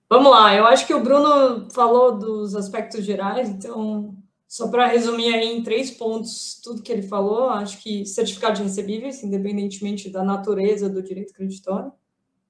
Vamos 0.08 0.32
lá, 0.32 0.55
eu 0.55 0.67
acho 0.67 0.86
que 0.86 0.93
o 0.93 1.00
Bruno 1.00 1.67
falou 1.72 2.15
dos 2.15 2.55
aspectos 2.55 3.03
gerais, 3.03 3.50
então, 3.50 4.15
só 4.48 4.67
para 4.67 4.86
resumir 4.86 5.34
aí 5.34 5.48
em 5.48 5.63
três 5.63 5.89
pontos 5.89 6.62
tudo 6.63 6.84
que 6.84 6.91
ele 6.91 7.01
falou, 7.01 7.50
acho 7.50 7.82
que 7.82 8.05
certificado 8.05 8.58
de 8.58 8.62
recebíveis, 8.62 9.24
independentemente 9.24 10.12
da 10.12 10.24
natureza 10.24 10.88
do 10.88 11.01
direito 11.01 11.34
creditório, 11.34 11.91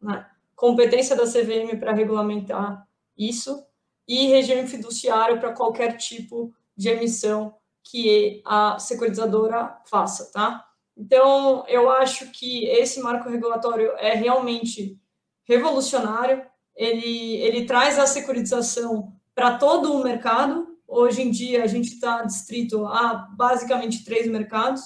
né? 0.02 0.28
competência 0.54 1.16
da 1.16 1.24
CVM 1.24 1.80
para 1.80 1.94
regulamentar 1.94 2.86
isso, 3.18 3.66
e 4.06 4.28
regime 4.28 4.68
fiduciário 4.68 5.40
para 5.40 5.54
qualquer 5.54 5.96
tipo 5.96 6.54
de 6.76 6.90
emissão 6.90 7.56
que 7.82 8.42
a 8.44 8.78
securitizadora 8.80 9.78
faça, 9.86 10.30
tá? 10.30 10.66
Então, 10.98 11.64
eu 11.70 11.90
acho 11.90 12.32
que 12.32 12.66
esse 12.66 13.00
marco 13.00 13.30
regulatório 13.30 13.94
é 13.94 14.14
realmente 14.14 15.02
revolucionário. 15.44 16.44
Ele, 16.76 17.38
ele 17.38 17.66
traz 17.66 18.00
a 18.00 18.08
securitização 18.08 19.14
para 19.36 19.58
todo 19.58 19.94
o 19.94 20.04
mercado. 20.04 20.68
Hoje 20.88 21.22
em 21.22 21.32
dia, 21.32 21.64
a 21.64 21.68
gente 21.68 21.94
está 21.94 22.24
distrito 22.24 22.86
a 22.86 23.30
basicamente 23.36 24.04
três 24.04 24.28
mercados: 24.28 24.82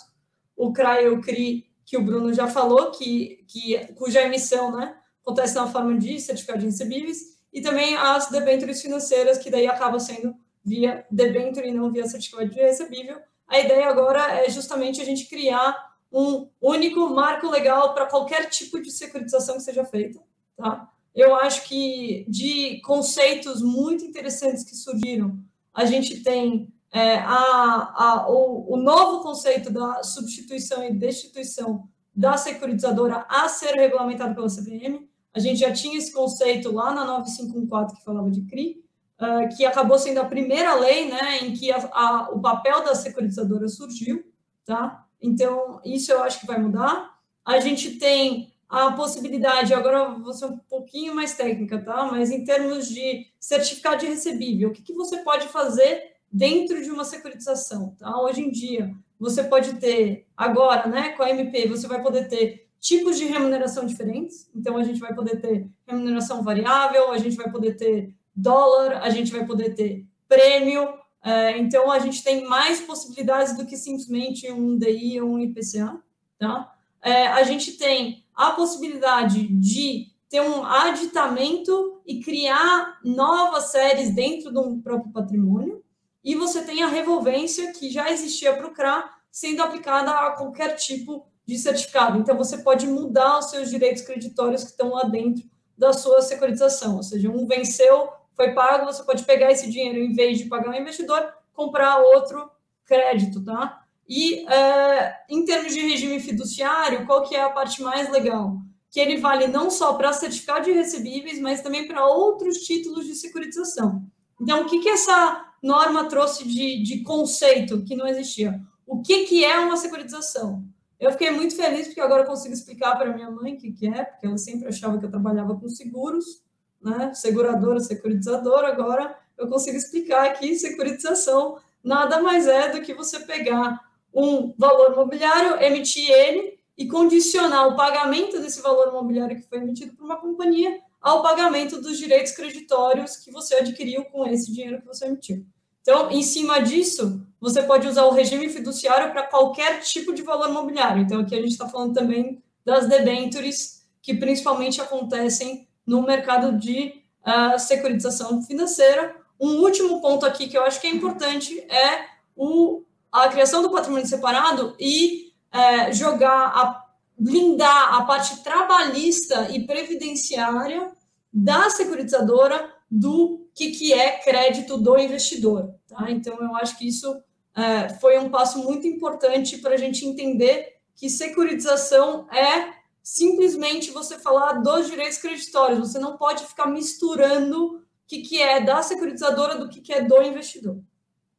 o 0.56 0.72
CRA 0.72 1.02
e 1.02 1.10
o 1.10 1.22
CRI, 1.22 1.66
que 1.86 1.98
o 1.98 2.04
Bruno 2.04 2.34
já 2.34 2.48
falou, 2.48 2.92
que, 2.92 3.46
que, 3.48 3.78
cuja 3.96 4.22
emissão 4.22 4.76
né, 4.76 4.96
acontece 5.22 5.56
na 5.56 5.68
forma 5.68 5.98
de 5.98 6.20
certificado 6.20 6.60
de 6.60 6.66
recebíveis, 6.66 7.38
e 7.52 7.62
também 7.62 7.96
as 7.96 8.30
debêntures 8.30 8.82
financeiras, 8.82 9.38
que 9.38 9.50
daí 9.50 9.68
acabam 9.68 10.00
sendo 10.00 10.36
via 10.64 11.06
debênture 11.10 11.68
e 11.68 11.72
não 11.72 11.92
via 11.92 12.06
certificado 12.08 12.50
de 12.50 12.60
recebível. 12.60 13.18
A 13.48 13.60
ideia 13.60 13.88
agora 13.88 14.46
é 14.46 14.50
justamente 14.50 15.00
a 15.00 15.06
gente 15.06 15.30
criar 15.30 15.76
um 16.12 16.50
único 16.62 17.10
marco 17.10 17.50
legal 17.50 17.94
para 17.94 18.06
qualquer 18.06 18.50
tipo 18.50 18.82
de 18.82 18.92
securitização 18.92 19.56
que 19.56 19.64
seja 19.64 19.86
feita, 19.86 20.22
tá? 20.58 20.90
Eu 21.16 21.36
acho 21.36 21.68
que 21.68 22.26
de 22.28 22.82
conceitos 22.82 23.62
muito 23.62 24.04
interessantes 24.04 24.64
que 24.64 24.76
surgiram, 24.76 25.40
a 25.74 25.86
gente 25.86 26.22
tem 26.22 26.72
é, 26.92 27.18
a, 27.18 27.94
a, 27.96 28.26
o, 28.30 28.74
o 28.74 28.78
novo 28.78 29.24
conceito 29.24 29.72
da 29.72 30.04
substituição 30.04 30.84
e 30.84 30.94
destituição 30.94 31.88
da 32.16 32.36
securitizadora 32.36 33.26
a 33.30 33.48
ser 33.48 33.76
regulamentado 33.76 34.34
pela 34.34 34.48
CVM. 34.48 35.08
A 35.34 35.40
gente 35.40 35.60
já 35.60 35.72
tinha 35.72 35.98
esse 35.98 36.12
conceito 36.12 36.72
lá 36.72 36.94
na 36.94 37.06
9514 37.06 37.96
que 37.96 38.04
falava 38.04 38.32
de 38.32 38.42
CRI, 38.42 38.84
uh, 39.22 39.56
que 39.56 39.66
acabou 39.66 40.00
sendo 40.00 40.20
a 40.20 40.26
primeira 40.26 40.74
lei 40.76 41.10
né, 41.10 41.40
em 41.44 41.54
que 41.54 41.72
a, 41.72 41.78
a, 41.94 42.30
o 42.32 42.40
papel 42.40 42.84
da 42.84 42.96
securitizadora 42.96 43.68
surgiu. 43.68 44.24
Tá? 44.66 45.06
Então, 45.22 45.80
isso 45.86 46.12
eu 46.12 46.24
acho 46.24 46.40
que 46.40 46.48
vai 46.48 46.60
mudar. 46.60 47.18
A 47.46 47.60
gente 47.60 47.98
tem 47.98 48.52
a 48.70 48.92
possibilidade, 48.92 49.74
agora 49.74 50.10
vou 50.10 50.34
ser 50.34 50.46
um 50.46 50.58
pouquinho 50.58 51.16
mais 51.16 51.36
técnica, 51.36 51.80
tá? 51.80 52.10
Mas 52.12 52.30
em 52.32 52.44
termos 52.44 52.90
de 52.90 53.28
certificado 53.40 53.98
de 53.98 54.08
recebível, 54.08 54.70
o 54.70 54.72
que, 54.74 54.82
que 54.82 54.94
você 54.94 55.18
pode 55.20 55.48
fazer 55.48 56.16
dentro 56.32 56.84
de 56.84 56.92
uma 56.92 57.06
securitização, 57.06 57.96
tá? 57.98 58.22
Hoje 58.22 58.42
em 58.42 58.52
dia, 58.52 58.94
você 59.20 59.44
pode 59.44 59.76
ter, 59.76 60.28
agora, 60.36 60.88
né, 60.88 61.10
com 61.10 61.24
a 61.24 61.30
MP, 61.30 61.68
você 61.68 61.88
vai 61.88 62.02
poder 62.02 62.28
ter 62.28 62.68
tipos 62.80 63.18
de 63.18 63.26
remuneração 63.26 63.86
diferentes. 63.86 64.50
Então, 64.56 64.78
a 64.78 64.84
gente 64.84 65.00
vai 65.00 65.14
poder 65.14 65.42
ter 65.42 65.68
remuneração 65.86 66.44
variável, 66.44 67.12
a 67.12 67.18
gente 67.18 67.36
vai 67.36 67.50
poder 67.52 67.76
ter 67.76 68.14
dólar, 68.36 69.02
a 69.02 69.10
gente 69.10 69.32
vai 69.32 69.46
poder 69.46 69.74
ter 69.74 70.06
prêmio. 70.28 70.88
É, 71.24 71.58
então, 71.58 71.92
a 71.92 72.00
gente 72.00 72.24
tem 72.24 72.46
mais 72.46 72.80
possibilidades 72.82 73.58
do 73.58 73.66
que 73.66 73.76
simplesmente 73.76 74.52
um 74.52 74.78
DI 74.78 75.20
ou 75.22 75.32
um 75.32 75.40
IPCA, 75.40 76.00
tá? 76.38 76.77
É, 77.08 77.28
a 77.28 77.42
gente 77.44 77.78
tem 77.78 78.26
a 78.36 78.52
possibilidade 78.52 79.48
de 79.48 80.08
ter 80.28 80.42
um 80.42 80.66
aditamento 80.66 82.02
e 82.06 82.20
criar 82.20 83.00
novas 83.02 83.72
séries 83.72 84.14
dentro 84.14 84.52
do 84.52 84.78
próprio 84.80 85.14
patrimônio, 85.14 85.82
e 86.22 86.36
você 86.36 86.66
tem 86.66 86.84
a 86.84 86.88
revolvência 86.88 87.72
que 87.72 87.90
já 87.90 88.12
existia 88.12 88.54
para 88.58 88.68
o 88.68 88.74
CRA 88.74 89.10
sendo 89.32 89.64
aplicada 89.64 90.12
a 90.12 90.32
qualquer 90.32 90.76
tipo 90.76 91.26
de 91.46 91.58
certificado. 91.58 92.20
Então, 92.20 92.36
você 92.36 92.58
pode 92.58 92.86
mudar 92.86 93.40
os 93.40 93.52
seus 93.52 93.70
direitos 93.70 94.04
creditórios 94.04 94.66
que 94.66 94.72
estão 94.72 94.90
lá 94.90 95.04
dentro 95.04 95.46
da 95.78 95.94
sua 95.94 96.22
securitização, 96.22 96.98
ou 96.98 97.04
seja, 97.04 97.30
um 97.30 97.48
venceu, 97.48 98.10
foi 98.36 98.52
pago, 98.52 98.86
você 98.86 99.02
pode 99.04 99.24
pegar 99.24 99.50
esse 99.50 99.72
dinheiro, 99.72 100.00
em 100.00 100.12
vez 100.12 100.40
de 100.40 100.46
pagar 100.50 100.72
um 100.72 100.76
investidor, 100.76 101.26
comprar 101.54 102.00
outro 102.00 102.52
crédito, 102.84 103.42
tá? 103.46 103.87
E 104.08 104.48
é, 104.48 105.16
em 105.30 105.44
termos 105.44 105.74
de 105.74 105.82
regime 105.82 106.20
fiduciário, 106.20 107.06
qual 107.06 107.28
que 107.28 107.36
é 107.36 107.44
a 107.44 107.50
parte 107.50 107.82
mais 107.82 108.10
legal? 108.10 108.58
Que 108.90 109.00
ele 109.00 109.18
vale 109.18 109.48
não 109.48 109.70
só 109.70 109.94
para 109.94 110.14
certificado 110.14 110.66
de 110.66 110.72
recebíveis, 110.72 111.40
mas 111.40 111.62
também 111.62 111.88
para 111.88 112.08
outros 112.08 112.60
títulos 112.60 113.06
de 113.06 113.16
securitização. 113.16 114.02
Então, 114.42 114.62
o 114.62 114.66
que, 114.66 114.80
que 114.80 114.90
essa 114.90 115.46
norma 115.62 116.06
trouxe 116.06 116.48
de, 116.48 116.82
de 116.84 117.04
conceito 117.04 117.84
que 117.84 117.96
não 117.96 118.08
existia? 118.08 118.62
O 118.86 119.02
que, 119.02 119.26
que 119.26 119.44
é 119.44 119.60
uma 119.60 119.76
securitização? 119.76 120.64
Eu 121.00 121.12
fiquei 121.12 121.30
muito 121.30 121.56
feliz 121.56 121.88
porque 121.88 122.02
agora 122.02 122.24
eu 122.24 122.28
consigo 122.28 122.54
explicar 122.54 122.96
para 122.96 123.14
minha 123.14 123.30
mãe 123.30 123.54
o 123.54 123.58
que, 123.58 123.72
que 123.72 123.88
é, 123.88 124.04
porque 124.04 124.26
ela 124.26 124.38
sempre 124.38 124.68
achava 124.68 124.98
que 124.98 125.06
eu 125.06 125.12
trabalhava 125.12 125.56
com 125.56 125.68
seguros, 125.70 126.42
né? 126.82 127.14
seguradora, 127.14 127.80
securitizadora. 127.80 128.70
Agora 128.70 129.16
eu 129.38 129.48
consigo 129.48 129.78
explicar 129.78 130.34
que 130.34 130.56
securitização 130.56 131.58
nada 131.84 132.22
mais 132.22 132.48
é 132.48 132.72
do 132.72 132.82
que 132.82 132.94
você 132.94 133.20
pegar 133.20 133.87
um 134.14 134.54
valor 134.58 134.94
imobiliário, 134.94 135.62
emitir 135.62 136.10
ele 136.10 136.60
e 136.78 136.88
condicionar 136.88 137.68
o 137.68 137.76
pagamento 137.76 138.40
desse 138.40 138.62
valor 138.62 138.90
imobiliário 138.90 139.36
que 139.36 139.48
foi 139.48 139.58
emitido 139.58 139.96
por 139.96 140.06
uma 140.06 140.18
companhia 140.18 140.80
ao 141.02 141.22
pagamento 141.22 141.82
dos 141.82 141.98
direitos 141.98 142.32
creditórios 142.34 143.18
que 143.18 143.32
você 143.32 143.56
adquiriu 143.56 144.06
com 144.06 144.26
esse 144.26 144.52
dinheiro 144.52 144.80
que 144.80 144.88
você 144.88 145.06
emitiu. 145.06 145.46
Então, 145.82 146.12
em 146.12 146.22
cima 146.22 146.60
disso, 146.60 147.26
você 147.40 147.64
pode 147.64 147.88
usar 147.88 148.06
o 148.06 148.12
regime 148.12 148.50
fiduciário 148.50 149.12
para 149.12 149.24
qualquer 149.24 149.80
tipo 149.80 150.14
de 150.14 150.22
valor 150.22 150.50
imobiliário. 150.50 151.02
Então, 151.02 151.22
aqui 151.22 151.34
a 151.34 151.42
gente 151.42 151.52
está 151.52 151.70
falando 151.70 151.94
também 151.94 152.44
das 152.66 152.88
debentures, 152.88 153.88
que 154.02 154.14
principalmente 154.14 154.82
acontecem 154.82 155.68
no 155.86 156.02
mercado 156.02 156.58
de 156.58 157.02
uh, 157.26 157.58
securitização 157.58 158.44
financeira. 158.44 159.16
Um 159.40 159.62
último 159.62 160.02
ponto 160.02 160.26
aqui 160.26 160.48
que 160.50 160.58
eu 160.58 160.64
acho 160.64 160.82
que 160.82 160.88
é 160.88 160.90
importante 160.90 161.58
é 161.72 162.06
o 162.36 162.84
a 163.12 163.28
criação 163.30 163.62
do 163.62 163.72
patrimônio 163.72 164.08
separado 164.08 164.76
e 164.80 165.34
é, 165.52 165.92
jogar, 165.92 166.48
a, 166.48 166.86
blindar 167.18 167.96
a 167.96 168.04
parte 168.04 168.44
trabalhista 168.44 169.50
e 169.52 169.66
previdenciária 169.66 170.92
da 171.32 171.70
securitizadora 171.70 172.74
do 172.90 173.48
que, 173.54 173.72
que 173.72 173.94
é 173.94 174.20
crédito 174.20 174.78
do 174.78 174.98
investidor. 174.98 175.74
Tá? 175.88 176.10
Então, 176.10 176.38
eu 176.40 176.56
acho 176.56 176.78
que 176.78 176.88
isso 176.88 177.22
é, 177.56 177.90
foi 177.90 178.18
um 178.20 178.30
passo 178.30 178.64
muito 178.64 178.88
importante 178.88 179.58
para 179.58 179.74
a 179.74 179.78
gente 179.78 180.06
entender 180.06 180.78
que 180.96 181.10
securitização 181.10 182.28
é 182.32 182.74
simplesmente 183.02 183.92
você 183.92 184.20
falar 184.20 184.54
dos 184.54 184.88
direitos 184.88 185.18
creditórios. 185.18 185.80
Você 185.80 186.00
não 186.00 186.18
pode 186.18 186.46
ficar 186.46 186.68
misturando 186.68 187.78
o 187.78 187.82
que, 188.06 188.22
que 188.22 188.42
é 188.42 188.60
da 188.62 188.82
securitizadora 188.82 189.58
do 189.58 189.70
que, 189.70 189.82
que 189.82 189.94
é 189.94 190.02
do 190.02 190.22
investidor. 190.22 190.80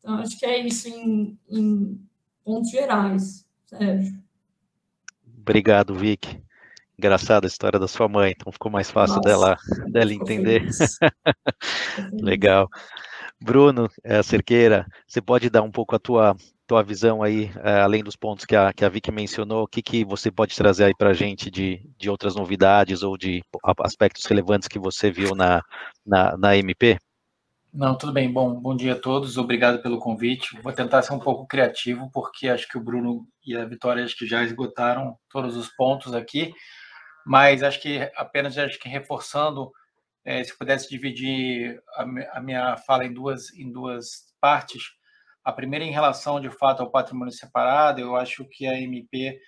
Então, 0.09 0.21
acho 0.21 0.39
que 0.39 0.47
é 0.47 0.67
isso 0.67 0.89
em, 0.89 1.39
em 1.51 2.01
pontos 2.43 2.71
gerais, 2.71 3.47
Sérgio. 3.67 4.19
Obrigado, 5.39 5.95
Vic. 5.95 6.43
Engraçada 6.99 7.47
a 7.47 7.49
história 7.49 7.79
da 7.79 7.87
sua 7.87 8.09
mãe, 8.09 8.33
então 8.35 8.51
ficou 8.51 8.73
mais 8.73 8.91
fácil 8.91 9.17
Nossa, 9.17 9.29
dela, 9.29 9.59
dela 9.89 10.15
entender. 10.15 10.67
Legal. 12.23 12.71
Bruno 13.39 13.87
é, 14.03 14.23
Cerqueira, 14.23 14.87
você 15.07 15.21
pode 15.21 15.51
dar 15.51 15.61
um 15.61 15.71
pouco 15.71 15.95
a 15.95 15.99
tua, 15.99 16.35
tua 16.67 16.83
visão 16.83 17.23
aí, 17.23 17.51
é, 17.63 17.79
além 17.83 18.03
dos 18.03 18.17
pontos 18.17 18.47
que 18.47 18.57
a, 18.57 18.73
que 18.73 18.87
a 18.87 18.89
Vicky 18.89 19.13
mencionou, 19.13 19.65
o 19.65 19.69
que, 19.69 19.83
que 19.83 20.07
você 20.07 20.31
pode 20.31 20.57
trazer 20.57 20.85
aí 20.85 20.95
para 20.97 21.11
a 21.11 21.15
gente 21.15 21.51
de, 21.51 21.87
de 21.99 22.09
outras 22.09 22.35
novidades 22.35 23.03
ou 23.03 23.19
de 23.19 23.45
aspectos 23.85 24.25
relevantes 24.25 24.69
que 24.69 24.79
você 24.79 25.11
viu 25.11 25.35
na, 25.35 25.63
na, 26.05 26.35
na 26.39 26.57
MP? 26.57 26.99
Não, 27.73 27.97
tudo 27.97 28.13
bem. 28.13 28.33
Bom, 28.33 28.59
bom 28.59 28.75
dia 28.75 28.95
a 28.95 28.99
todos. 28.99 29.37
Obrigado 29.37 29.83
pelo 29.83 29.99
convite. 29.99 30.59
Vou 30.63 30.73
tentar 30.73 31.03
ser 31.03 31.13
um 31.13 31.19
pouco 31.19 31.47
criativo, 31.47 32.11
porque 32.13 32.49
acho 32.49 32.67
que 32.67 32.79
o 32.79 32.81
Bruno 32.83 33.27
e 33.45 33.55
a 33.55 33.65
Vitória 33.67 34.03
acho 34.03 34.17
que 34.17 34.27
já 34.27 34.43
esgotaram 34.43 35.19
todos 35.31 35.55
os 35.55 35.69
pontos 35.69 36.15
aqui, 36.15 36.53
mas 37.27 37.63
acho 37.63 37.81
que 37.81 38.11
apenas 38.17 38.57
acho 38.57 38.79
que 38.79 38.89
reforçando, 38.89 39.71
é, 40.25 40.43
se 40.43 40.57
pudesse 40.57 40.89
dividir 40.89 41.79
a, 41.95 42.39
a, 42.39 42.41
minha 42.41 42.77
fala 42.79 43.05
em 43.05 43.13
duas 43.13 43.53
em 43.55 43.71
duas 43.71 44.35
partes. 44.41 44.83
A 45.45 45.53
primeira 45.53 45.85
em 45.85 45.93
relação 45.93 46.41
de 46.41 46.51
fato 46.51 46.83
ao 46.83 46.91
patrimônio 46.91 47.33
separado, 47.33 48.01
eu 48.01 48.17
acho 48.17 48.47
que 48.51 48.67
a 48.67 48.81
MP 48.81 49.39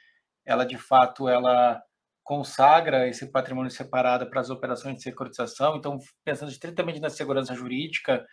ela 0.45 0.65
de 0.67 0.77
fato 0.77 1.27
ela 1.29 1.83
consagra 2.31 3.09
esse 3.09 3.27
patrimônio 3.27 3.73
separado 3.73 4.31
para 4.31 4.41
as 4.41 4.51
operações 4.51 4.95
de 4.95 5.03
securitização. 5.03 5.77
Então, 5.77 5.99
pensando 6.25 6.49
estritamente 6.49 7.01
na 7.01 7.11
segurança 7.11 7.57
jurídica, 7.57 8.25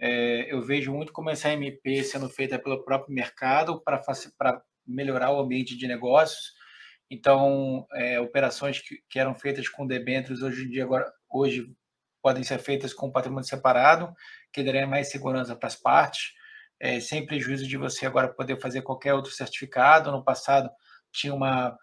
é, 0.00 0.50
eu 0.50 0.62
vejo 0.62 0.90
muito 0.90 1.12
como 1.12 1.28
essa 1.28 1.52
MP 1.52 2.02
sendo 2.02 2.30
feita 2.30 2.58
pelo 2.58 2.82
próprio 2.82 3.14
mercado 3.14 3.82
para 3.84 4.62
melhorar 4.86 5.32
o 5.32 5.38
ambiente 5.38 5.76
de 5.76 5.86
negócios. 5.86 6.54
Então, 7.10 7.86
é, 7.92 8.18
operações 8.18 8.80
que, 8.80 9.02
que, 9.06 9.18
eram 9.18 9.34
feitas 9.34 9.68
com 9.68 9.86
debêntures 9.86 10.40
hoje 10.40 10.64
em 10.64 10.70
dia 10.70 10.84
agora 10.84 11.04
hoje 11.28 11.66
podem 12.22 12.42
ser 12.42 12.58
feitas 12.58 12.94
com 12.94 13.12
patrimônio 13.12 13.46
separado, 13.46 14.14
que 14.50 14.62
daria 14.62 14.86
mais 14.86 15.10
segurança 15.10 15.54
para 15.54 15.66
as 15.66 15.76
partes, 15.76 16.32
é, 16.80 17.00
sem 17.00 17.26
prejuízo 17.26 17.68
de 17.68 17.76
você 17.76 18.06
agora 18.06 18.32
poder 18.32 18.58
fazer 18.58 18.80
qualquer 18.80 19.12
outro 19.12 19.30
certificado. 19.30 20.10
No 20.10 20.24
passado 20.24 20.70
tinha 21.12 21.34
uma 21.34 21.76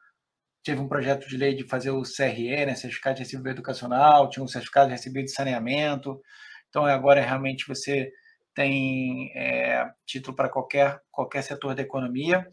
teve 0.64 0.80
um 0.80 0.88
projeto 0.88 1.28
de 1.28 1.38
lei 1.38 1.54
de 1.54 1.68
fazer 1.68 1.92
o 1.92 2.04
CRE, 2.04 2.66
né, 2.66 2.76
Certificado 2.76 3.16
de 3.16 3.24
Recebível 3.24 3.52
Educacional, 3.52 4.30
tinha 4.30 4.44
um 4.44 4.48
certificado 4.48 4.88
de 4.88 4.94
recebível 4.94 5.26
de 5.26 5.32
saneamento. 5.32 6.22
Então, 6.70 6.86
agora 6.86 7.22
realmente 7.22 7.68
você 7.68 8.12
tem 8.54 9.32
é, 9.36 9.86
título 10.06 10.36
para 10.36 10.50
qualquer, 10.50 11.02
qualquer 11.12 11.42
setor 11.42 11.76
da 11.76 11.82
economia. 11.82 12.48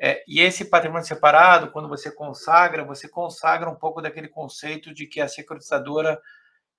É, 0.00 0.22
e 0.26 0.40
esse 0.40 0.64
patrimônio 0.64 1.06
separado, 1.06 1.70
quando 1.70 1.88
você 1.88 2.10
consagra, 2.10 2.84
você 2.84 3.08
consagra 3.08 3.68
um 3.68 3.74
pouco 3.74 4.00
daquele 4.00 4.28
conceito 4.28 4.94
de 4.94 5.06
que 5.06 5.20
a 5.20 5.28
securitizadora 5.28 6.18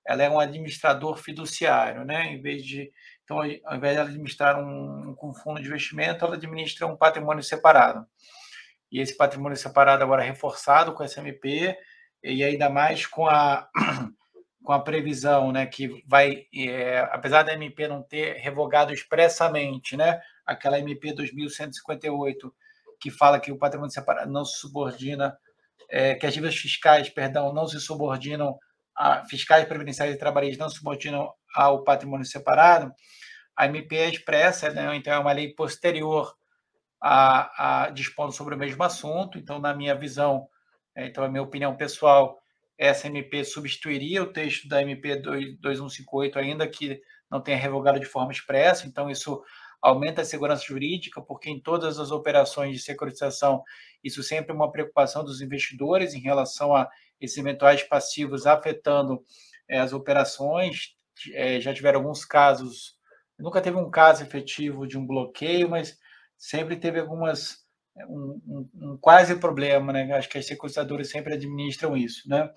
ela 0.04 0.22
é 0.24 0.28
um 0.28 0.40
administrador 0.40 1.16
fiduciário, 1.16 2.04
né? 2.04 2.32
Em 2.32 2.42
vez 2.42 2.64
de 2.64 2.90
então, 3.22 3.38
ao 3.38 3.76
invés 3.76 3.94
de 3.94 4.00
administrar 4.00 4.58
um, 4.58 5.14
um 5.22 5.32
fundo 5.32 5.60
de 5.60 5.68
investimento, 5.68 6.24
ela 6.24 6.34
administra 6.34 6.86
um 6.88 6.96
patrimônio 6.96 7.42
separado 7.42 8.04
e 8.92 9.00
esse 9.00 9.16
patrimônio 9.16 9.56
separado 9.56 10.04
agora 10.04 10.22
reforçado 10.22 10.92
com 10.92 11.02
essa 11.02 11.20
MP 11.20 11.74
e 12.22 12.44
ainda 12.44 12.68
mais 12.68 13.06
com 13.06 13.26
a 13.26 13.68
com 14.62 14.72
a 14.72 14.78
previsão, 14.78 15.50
né, 15.50 15.66
que 15.66 16.04
vai, 16.06 16.46
é, 16.54 17.00
apesar 17.10 17.42
da 17.42 17.52
MP 17.52 17.88
não 17.88 18.00
ter 18.00 18.36
revogado 18.36 18.94
expressamente, 18.94 19.96
né, 19.96 20.20
aquela 20.46 20.78
MP 20.78 21.12
2158 21.12 22.54
que 23.00 23.10
fala 23.10 23.40
que 23.40 23.50
o 23.50 23.58
patrimônio 23.58 23.92
separado 23.92 24.30
não 24.30 24.44
se 24.44 24.60
subordina, 24.60 25.36
é, 25.90 26.14
que 26.14 26.24
as 26.24 26.32
dívidas 26.32 26.54
fiscais, 26.54 27.08
perdão, 27.08 27.52
não 27.52 27.66
se 27.66 27.80
subordinam 27.80 28.56
a 28.96 29.24
fiscais 29.24 29.66
previdenciais 29.66 30.14
e 30.14 30.18
trabalhistas 30.18 30.58
não 30.58 30.68
se 30.68 30.76
subordinam 30.76 31.32
ao 31.56 31.82
patrimônio 31.82 32.24
separado, 32.24 32.94
a 33.56 33.66
MP 33.66 33.96
é 33.96 34.10
expressa, 34.10 34.70
né? 34.70 34.94
então 34.94 35.12
é 35.12 35.18
uma 35.18 35.32
lei 35.32 35.52
posterior 35.52 36.32
a, 37.02 37.84
a 37.84 37.90
dispondo 37.90 38.32
sobre 38.32 38.54
o 38.54 38.58
mesmo 38.58 38.82
assunto. 38.84 39.36
Então, 39.36 39.58
na 39.58 39.74
minha 39.74 39.94
visão, 39.94 40.46
é, 40.94 41.06
então 41.06 41.24
a 41.24 41.28
minha 41.28 41.42
opinião 41.42 41.76
pessoal, 41.76 42.38
essa 42.78 43.08
MP 43.08 43.44
substituiria 43.44 44.22
o 44.22 44.32
texto 44.32 44.68
da 44.68 44.80
MP 44.80 45.16
2158, 45.16 46.38
ainda 46.38 46.68
que 46.68 47.00
não 47.28 47.40
tenha 47.40 47.56
revogado 47.56 47.98
de 47.98 48.06
forma 48.06 48.30
expressa. 48.30 48.86
Então, 48.86 49.10
isso 49.10 49.42
aumenta 49.80 50.22
a 50.22 50.24
segurança 50.24 50.64
jurídica, 50.64 51.20
porque 51.20 51.50
em 51.50 51.60
todas 51.60 51.98
as 51.98 52.12
operações 52.12 52.76
de 52.76 52.82
securitização, 52.82 53.64
isso 54.04 54.22
sempre 54.22 54.52
é 54.52 54.54
uma 54.54 54.70
preocupação 54.70 55.24
dos 55.24 55.40
investidores 55.40 56.14
em 56.14 56.20
relação 56.20 56.74
a 56.76 56.88
esses 57.20 57.36
eventuais 57.36 57.82
passivos 57.82 58.46
afetando 58.46 59.24
é, 59.68 59.80
as 59.80 59.92
operações. 59.92 60.94
É, 61.32 61.60
já 61.60 61.74
tiveram 61.74 62.00
alguns 62.00 62.24
casos, 62.24 62.96
nunca 63.38 63.60
teve 63.60 63.76
um 63.76 63.90
caso 63.90 64.22
efetivo 64.22 64.86
de 64.86 64.96
um 64.96 65.06
bloqueio, 65.06 65.68
mas 65.68 65.98
sempre 66.42 66.76
teve 66.76 66.98
algumas 66.98 67.58
um, 68.08 68.40
um, 68.46 68.68
um, 68.74 68.98
quase 69.00 69.36
problema, 69.36 69.92
né? 69.92 70.12
Acho 70.12 70.28
que 70.28 70.38
as 70.38 70.46
securitizadoras 70.46 71.08
sempre 71.08 71.34
administram 71.34 71.96
isso, 71.96 72.28
né? 72.28 72.50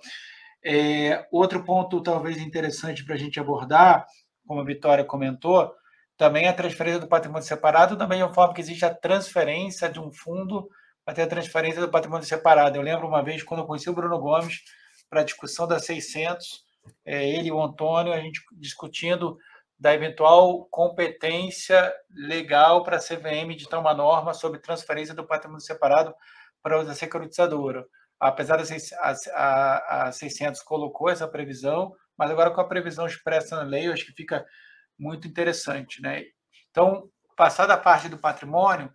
É, 0.64 1.28
outro 1.32 1.64
ponto 1.64 2.02
talvez 2.02 2.38
interessante 2.38 3.06
para 3.06 3.14
a 3.14 3.18
gente 3.18 3.40
abordar, 3.40 4.04
como 4.48 4.60
a 4.60 4.66
Vitória 4.66 5.06
comentou, 5.06 5.72
também 6.18 6.48
a 6.48 6.54
transferência 6.54 7.00
do 7.00 7.08
patrimônio 7.08 7.46
separado, 7.46 7.96
da 7.96 8.08
mesma 8.08 8.34
forma 8.34 8.56
que 8.56 8.62
existe 8.62 8.84
a 8.84 8.94
transferência 8.94 9.88
de 9.88 10.00
um 10.00 10.12
fundo 10.12 10.68
ter 11.14 11.22
a 11.22 11.28
transferência 11.28 11.80
do 11.80 11.92
patrimônio 11.92 12.26
separado. 12.26 12.78
Eu 12.78 12.82
lembro 12.82 13.08
uma 13.08 13.22
vez, 13.24 13.44
quando 13.44 13.60
eu 13.60 13.68
conheci 13.68 13.88
o 13.88 13.94
Bruno 13.94 14.18
Gomes, 14.18 14.64
para 15.08 15.22
a 15.22 15.24
discussão 15.24 15.68
da 15.68 15.78
600, 15.78 16.64
é, 17.06 17.30
ele 17.30 17.50
e 17.50 17.52
o 17.52 17.62
Antônio, 17.62 18.12
a 18.12 18.20
gente 18.20 18.42
discutindo 18.54 19.38
da 19.78 19.94
eventual 19.94 20.66
competência 20.66 21.94
legal 22.10 22.84
para 22.84 22.98
a 22.98 23.00
CVM 23.00 23.56
de 23.56 23.68
uma 23.76 23.94
norma 23.94 24.34
sobre 24.34 24.60
transferência 24.60 25.14
do 25.14 25.28
patrimônio 25.28 25.62
separado 25.62 26.14
para 26.62 26.82
a 26.82 26.96
securitizadora. 26.96 27.86
Apesar 28.20 28.58
da 28.58 28.64
a, 29.34 30.08
a 30.08 30.12
600 30.12 30.62
colocou 30.62 31.10
essa 31.10 31.28
previsão, 31.28 31.94
mas 32.18 32.32
agora 32.32 32.52
com 32.52 32.62
a 32.62 32.68
previsão 32.68 33.06
expressa 33.06 33.58
na 33.58 33.64
lei, 33.64 33.88
eu 33.88 33.94
acho 33.94 34.06
que 34.06 34.14
fica 34.14 34.46
muito 34.98 35.28
interessante. 35.28 36.02
Né? 36.02 36.24
Então, 36.72 37.10
passar 37.36 37.66
da 37.66 37.78
parte 37.78 38.08
do 38.08 38.18
patrimônio, 38.18 38.92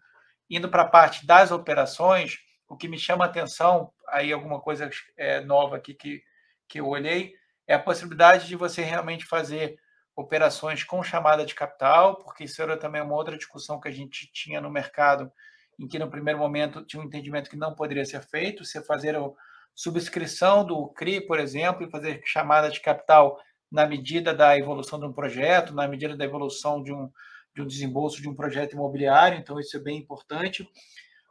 indo 0.49 0.68
para 0.68 0.82
a 0.82 0.88
parte 0.88 1.26
das 1.26 1.50
operações, 1.50 2.38
o 2.66 2.76
que 2.76 2.88
me 2.88 2.99
chama 2.99 3.25
a 3.25 3.28
atenção, 3.28 3.92
aí 4.08 4.32
alguma 4.32 4.60
coisa 4.60 4.88
é, 5.16 5.40
nova 5.40 5.76
aqui 5.76 5.92
que, 5.92 6.22
que 6.66 6.80
eu 6.80 6.88
olhei, 6.88 7.34
é 7.66 7.75
a 7.75 7.78
possibilidade 7.78 8.49
de 8.49 8.56
você 8.56 8.82
realmente 8.82 9.26
fazer 9.26 9.76
operações 10.17 10.85
com 10.85 11.02
chamada 11.02 11.45
de 11.45 11.55
capital, 11.55 12.17
porque 12.17 12.45
isso 12.45 12.61
era 12.61 12.76
também 12.76 13.02
uma 13.02 13.14
outra 13.14 13.37
discussão 13.37 13.81
que 13.81 13.88
a 13.88 13.93
gente 13.93 14.31
tinha 14.33 14.61
no 14.61 14.71
mercado, 14.71 15.31
em 15.79 15.88
que 15.88 15.99
no 15.99 16.11
primeiro 16.11 16.38
momento 16.38 16.85
tinha 16.85 17.02
um 17.02 17.07
entendimento 17.07 17.49
que 17.49 17.57
não 17.57 17.75
poderia 17.75 18.05
ser 18.05 18.23
feito, 18.23 18.64
você 18.64 18.83
fazer 18.83 19.17
a 19.17 19.31
subscrição 19.75 20.64
do 20.64 20.88
CRI, 20.88 21.23
por 21.23 21.40
exemplo, 21.40 21.87
e 21.87 21.90
fazer 21.90 22.21
chamada 22.25 22.71
de 22.71 22.81
capital 22.81 23.38
na 23.71 23.87
medida 23.87 24.35
da 24.35 24.59
evolução 24.59 24.99
de 24.99 25.07
um 25.07 25.12
projeto, 25.12 25.73
na 25.73 25.87
medida 25.87 26.17
da 26.17 26.25
evolução 26.25 26.83
de 26.83 26.93
um, 26.93 27.11
de 27.55 27.62
um 27.62 27.67
desembolso 27.67 28.21
de 28.21 28.29
um 28.29 28.35
projeto 28.35 28.75
imobiliário, 28.75 29.38
então 29.38 29.59
isso 29.59 29.76
é 29.76 29.81
bem 29.81 29.97
importante. 29.97 30.69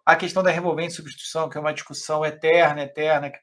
A 0.05 0.15
questão 0.15 0.41
da 0.41 0.50
revolvente 0.50 0.93
substituição, 0.93 1.50
que 1.50 1.57
é 1.57 1.62
uma 1.62 1.74
discussão 1.74 2.25
eterna, 2.25 2.81
eterna, 2.81 3.29
que, 3.29 3.39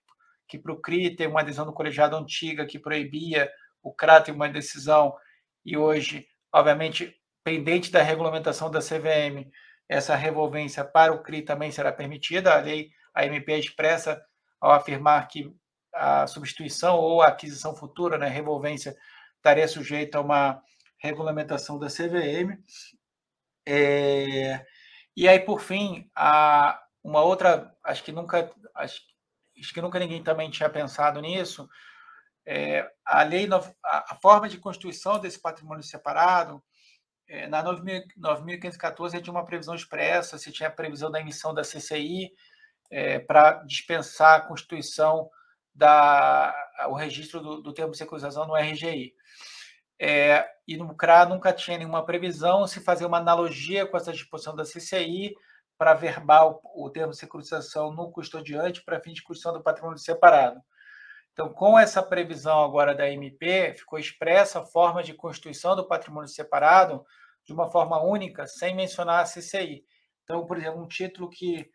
que 0.48 0.58
para 0.58 0.72
o 0.72 0.80
CRI 0.80 1.14
tem 1.14 1.28
uma 1.28 1.40
adesão 1.40 1.66
do 1.66 1.72
colegiado 1.72 2.16
antiga 2.16 2.66
que 2.66 2.78
proibia, 2.78 3.48
o 3.82 3.92
CRA 3.92 4.20
tem 4.20 4.34
uma 4.34 4.48
decisão 4.48 5.14
e 5.66 5.76
hoje, 5.76 6.28
obviamente, 6.52 7.12
pendente 7.42 7.90
da 7.90 8.00
regulamentação 8.00 8.70
da 8.70 8.78
CVM, 8.78 9.50
essa 9.88 10.14
revolvência 10.14 10.84
para 10.84 11.12
o 11.12 11.22
CRI 11.22 11.42
também 11.42 11.72
será 11.72 11.92
permitida. 11.92 12.54
A 12.54 12.60
lei, 12.60 12.90
a 13.12 13.26
MP 13.26 13.58
expressa 13.58 14.24
ao 14.60 14.70
afirmar 14.70 15.26
que 15.26 15.52
a 15.92 16.24
substituição 16.28 16.96
ou 16.96 17.20
a 17.20 17.28
aquisição 17.28 17.74
futura, 17.74 18.16
né, 18.16 18.28
revolvência, 18.28 18.96
estaria 19.36 19.66
sujeita 19.66 20.18
a 20.18 20.20
uma 20.20 20.62
regulamentação 20.98 21.78
da 21.80 21.88
CVM. 21.88 22.62
É, 23.66 24.64
e 25.16 25.28
aí, 25.28 25.40
por 25.40 25.60
fim, 25.60 26.08
a, 26.14 26.80
uma 27.02 27.22
outra, 27.22 27.74
acho 27.82 28.04
que 28.04 28.12
nunca, 28.12 28.52
acho, 28.74 29.00
acho 29.58 29.74
que 29.74 29.80
nunca 29.80 29.98
ninguém 29.98 30.22
também 30.22 30.48
tinha 30.48 30.70
pensado 30.70 31.20
nisso, 31.20 31.68
é, 32.46 32.88
a 33.04 33.22
lei, 33.22 33.48
a, 33.84 34.14
forma 34.22 34.48
de 34.48 34.58
constituição 34.58 35.18
desse 35.18 35.40
patrimônio 35.40 35.82
separado, 35.82 36.62
é, 37.28 37.48
na 37.48 37.62
9.514 37.64 39.20
tinha 39.20 39.32
uma 39.32 39.44
previsão 39.44 39.74
expressa, 39.74 40.38
se 40.38 40.52
tinha 40.52 40.68
a 40.68 40.72
previsão 40.72 41.10
da 41.10 41.20
emissão 41.20 41.52
da 41.52 41.62
CCI 41.62 42.30
é, 42.90 43.18
para 43.18 43.64
dispensar 43.64 44.36
a 44.36 44.40
constituição 44.40 45.28
da 45.74 46.54
o 46.88 46.94
registro 46.94 47.40
do, 47.40 47.60
do 47.60 47.74
termo 47.74 47.90
de 47.92 47.98
securização 47.98 48.46
no 48.46 48.54
RGI. 48.54 49.12
É, 49.98 50.46
e 50.68 50.76
no 50.76 50.94
CRA 50.94 51.24
nunca 51.24 51.52
tinha 51.52 51.78
nenhuma 51.78 52.04
previsão 52.04 52.66
se 52.66 52.80
fazer 52.80 53.06
uma 53.06 53.18
analogia 53.18 53.86
com 53.86 53.96
essa 53.96 54.12
disposição 54.12 54.54
da 54.54 54.64
CCI 54.64 55.34
para 55.78 55.94
verbar 55.94 56.46
o, 56.46 56.90
termo 56.90 57.12
de 57.12 57.18
securitização 57.18 57.92
no 57.92 58.10
custodiante 58.10 58.82
para 58.84 59.00
fim 59.00 59.12
de 59.12 59.22
constituição 59.22 59.52
do 59.52 59.62
patrimônio 59.62 59.98
separado. 59.98 60.60
Então, 61.36 61.52
com 61.52 61.78
essa 61.78 62.02
previsão 62.02 62.64
agora 62.64 62.94
da 62.94 63.10
MP, 63.10 63.74
ficou 63.76 63.98
expressa 63.98 64.60
a 64.60 64.64
forma 64.64 65.02
de 65.02 65.12
constituição 65.12 65.76
do 65.76 65.86
patrimônio 65.86 66.30
separado 66.30 67.04
de 67.44 67.52
uma 67.52 67.70
forma 67.70 68.02
única, 68.02 68.46
sem 68.46 68.74
mencionar 68.74 69.20
a 69.20 69.26
CCI. 69.26 69.84
Então, 70.24 70.46
por 70.46 70.56
exemplo, 70.56 70.80
um 70.80 70.88
título 70.88 71.28
que, 71.28 71.70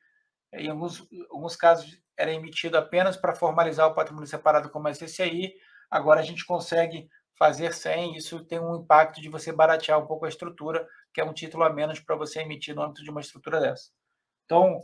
em 0.53 0.67
alguns, 0.67 1.07
alguns 1.29 1.55
casos, 1.55 1.95
era 2.17 2.33
emitido 2.33 2.75
apenas 2.75 3.15
para 3.15 3.35
formalizar 3.35 3.87
o 3.87 3.93
patrimônio 3.93 4.27
separado 4.27 4.67
como 4.67 4.87
a 4.87 4.93
CCI, 4.93 5.53
agora 5.91 6.21
a 6.21 6.23
gente 6.23 6.43
consegue 6.43 7.07
fazer 7.37 7.71
sem. 7.71 8.17
Isso 8.17 8.43
tem 8.43 8.59
um 8.59 8.77
impacto 8.77 9.21
de 9.21 9.29
você 9.29 9.51
baratear 9.51 9.99
um 9.99 10.07
pouco 10.07 10.25
a 10.25 10.29
estrutura, 10.29 10.87
que 11.13 11.21
é 11.21 11.23
um 11.23 11.33
título 11.33 11.63
a 11.63 11.69
menos 11.69 11.99
para 11.99 12.15
você 12.15 12.41
emitir 12.41 12.73
no 12.73 12.81
âmbito 12.81 13.03
de 13.03 13.11
uma 13.11 13.21
estrutura 13.21 13.59
dessa. 13.59 13.91
Então, 14.43 14.79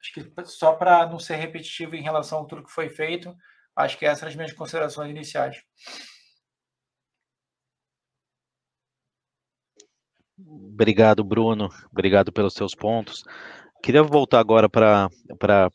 acho 0.00 0.12
que 0.14 0.32
só 0.44 0.74
para 0.74 1.04
não 1.06 1.18
ser 1.18 1.34
repetitivo 1.34 1.96
em 1.96 2.02
relação 2.02 2.42
a 2.42 2.44
tudo 2.46 2.62
que 2.62 2.70
foi 2.70 2.88
feito, 2.88 3.34
Acho 3.76 3.98
que 3.98 4.04
essas 4.04 4.20
são 4.20 4.28
as 4.28 4.36
minhas 4.36 4.52
considerações 4.52 5.10
iniciais. 5.10 5.62
Obrigado, 10.38 11.22
Bruno. 11.22 11.68
Obrigado 11.92 12.32
pelos 12.32 12.54
seus 12.54 12.74
pontos. 12.74 13.22
Queria 13.82 14.02
voltar 14.02 14.40
agora 14.40 14.68
para 14.68 15.08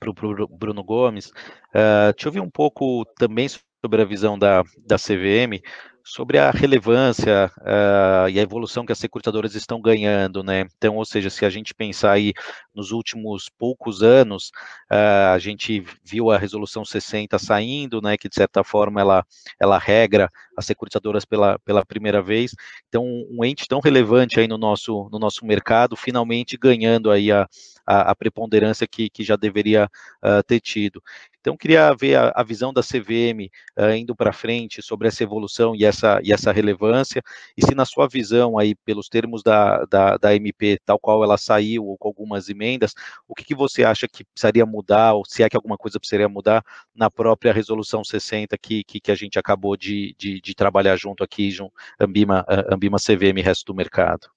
o 0.07 0.47
Bruno 0.49 0.83
Gomes. 0.83 1.27
Uh, 1.73 2.13
te 2.15 2.27
ouvir 2.27 2.39
um 2.39 2.49
pouco 2.49 3.03
também 3.17 3.47
sobre 3.49 4.01
a 4.01 4.05
visão 4.05 4.37
da, 4.37 4.63
da 4.85 4.97
CVM 4.97 5.61
sobre 6.05 6.37
a 6.37 6.51
relevância 6.51 7.51
uh, 7.57 8.29
e 8.29 8.39
a 8.39 8.41
evolução 8.43 8.85
que 8.85 8.91
as 8.91 8.99
securitadoras 8.99 9.55
estão 9.55 9.81
ganhando, 9.81 10.43
né? 10.43 10.67
Então, 10.77 10.97
ou 10.97 11.03
seja, 11.03 11.31
se 11.31 11.43
a 11.43 11.49
gente 11.49 11.73
pensar 11.73 12.11
aí 12.11 12.31
nos 12.75 12.91
últimos 12.91 13.49
poucos 13.49 14.03
anos, 14.03 14.51
uh, 14.91 15.33
a 15.33 15.39
gente 15.39 15.83
viu 16.03 16.29
a 16.29 16.37
resolução 16.37 16.85
60 16.85 17.39
saindo, 17.39 18.01
né? 18.03 18.17
Que 18.17 18.29
de 18.29 18.35
certa 18.35 18.63
forma 18.63 19.01
ela, 19.01 19.25
ela 19.59 19.79
regra 19.79 20.31
as 20.55 20.65
securitadoras 20.65 21.25
pela, 21.25 21.59
pela 21.59 21.85
primeira 21.85 22.21
vez. 22.21 22.55
Então, 22.87 23.05
um 23.29 23.43
ente 23.43 23.67
tão 23.67 23.79
relevante 23.79 24.39
aí 24.39 24.47
no 24.47 24.57
nosso, 24.57 25.09
no 25.11 25.19
nosso 25.19 25.45
mercado, 25.45 25.95
finalmente 25.95 26.57
ganhando 26.57 27.11
aí 27.11 27.31
a, 27.31 27.47
a, 27.85 28.11
a 28.11 28.15
preponderância 28.15 28.87
que, 28.87 29.09
que 29.09 29.23
já 29.23 29.35
deveria 29.35 29.89
uh, 30.23 30.43
ter 30.43 30.59
tido. 30.59 31.01
Então, 31.45 31.55
queria 31.55 31.93
ver 31.93 32.15
a, 32.15 32.33
a 32.35 32.41
visão 32.41 32.73
da 32.73 32.81
CVM 32.81 33.51
uh, 33.77 33.93
indo 33.95 34.15
para 34.15 34.33
frente 34.33 34.81
sobre 34.81 35.07
essa 35.07 35.21
evolução 35.21 35.75
e 35.75 35.85
essa, 35.85 36.19
e 36.23 36.33
essa 36.33 36.51
relevância, 36.51 37.21
e 37.55 37.63
se 37.63 37.75
na 37.75 37.85
sua 37.85 38.07
visão 38.07 38.57
aí, 38.57 38.73
pelos 38.73 39.07
termos 39.07 39.43
da, 39.43 39.85
da, 39.85 40.17
da 40.17 40.35
MP, 40.35 40.79
tal 40.83 40.97
qual 40.97 41.23
ela 41.23 41.37
saiu, 41.37 41.85
ou 41.85 41.99
com 41.99 42.07
algumas 42.07 42.49
emendas, 42.49 42.95
o 43.27 43.35
que, 43.35 43.43
que 43.43 43.53
você 43.53 43.83
acha 43.83 44.07
que 44.07 44.23
precisaria 44.23 44.65
mudar, 44.65 45.13
ou 45.13 45.23
se 45.23 45.43
é 45.43 45.49
que 45.49 45.55
alguma 45.55 45.77
coisa 45.77 45.99
precisaria 45.99 46.27
mudar 46.27 46.65
na 46.95 47.11
própria 47.11 47.53
resolução 47.53 48.03
60 48.03 48.57
que, 48.57 48.83
que, 48.83 48.99
que 48.99 49.11
a 49.11 49.15
gente 49.15 49.37
acabou 49.37 49.77
de, 49.77 50.15
de, 50.17 50.41
de 50.45 50.55
trabalhar 50.55 50.95
junto 50.95 51.23
aqui, 51.23 51.49
junto, 51.51 51.73
Ambima, 51.99 52.45
Ambima 52.71 52.97
CVM 52.97 53.39
e 53.39 53.41
resto 53.41 53.65
do 53.65 53.75
mercado? 53.75 54.29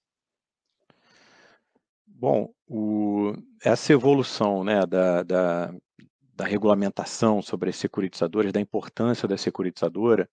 Bom, 2.07 2.53
o, 2.67 3.33
essa 3.63 3.93
evolução 3.93 4.65
né, 4.65 4.85
da, 4.85 5.23
da, 5.23 5.73
da 6.35 6.45
regulamentação 6.45 7.41
sobre 7.41 7.71
as 7.71 7.77
securitizadoras, 7.77 8.53
da 8.53 8.61
importância 8.61 9.29
da 9.29 9.37
securitizadora, 9.37 10.29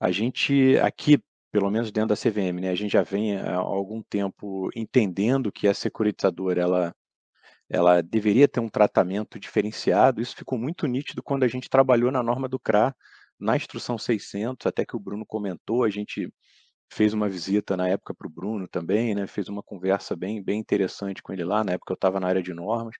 a 0.00 0.10
gente 0.10 0.78
aqui, 0.78 1.18
pelo 1.52 1.70
menos 1.70 1.90
dentro 1.92 2.08
da 2.08 2.16
CVM, 2.16 2.60
né, 2.60 2.70
a 2.70 2.74
gente 2.74 2.92
já 2.92 3.02
vem 3.02 3.36
há 3.36 3.56
algum 3.56 4.02
tempo 4.02 4.70
entendendo 4.74 5.52
que 5.52 5.68
a 5.68 5.74
securitizadora 5.74 6.62
ela, 6.62 6.94
ela 7.68 8.02
deveria 8.02 8.48
ter 8.48 8.60
um 8.60 8.68
tratamento 8.68 9.38
diferenciado. 9.38 10.22
Isso 10.22 10.34
ficou 10.34 10.58
muito 10.58 10.86
nítido 10.86 11.22
quando 11.22 11.42
a 11.42 11.48
gente 11.48 11.68
trabalhou 11.68 12.10
na 12.10 12.22
norma 12.22 12.48
do 12.48 12.58
CRA, 12.58 12.94
na 13.38 13.56
instrução 13.56 13.98
600, 13.98 14.66
até 14.66 14.84
que 14.84 14.96
o 14.96 15.00
Bruno 15.00 15.24
comentou, 15.26 15.84
a 15.84 15.90
gente 15.90 16.32
fez 16.92 17.12
uma 17.12 17.28
visita 17.28 17.76
na 17.76 17.88
época 17.88 18.14
para 18.14 18.26
o 18.26 18.30
Bruno 18.30 18.66
também, 18.68 19.14
né? 19.14 19.26
Fez 19.26 19.48
uma 19.48 19.62
conversa 19.62 20.16
bem, 20.16 20.42
bem 20.42 20.58
interessante 20.58 21.22
com 21.22 21.32
ele 21.32 21.44
lá. 21.44 21.62
Na 21.62 21.72
época 21.72 21.92
eu 21.92 21.96
estava 21.96 22.18
na 22.20 22.28
área 22.28 22.42
de 22.42 22.54
normas, 22.54 22.96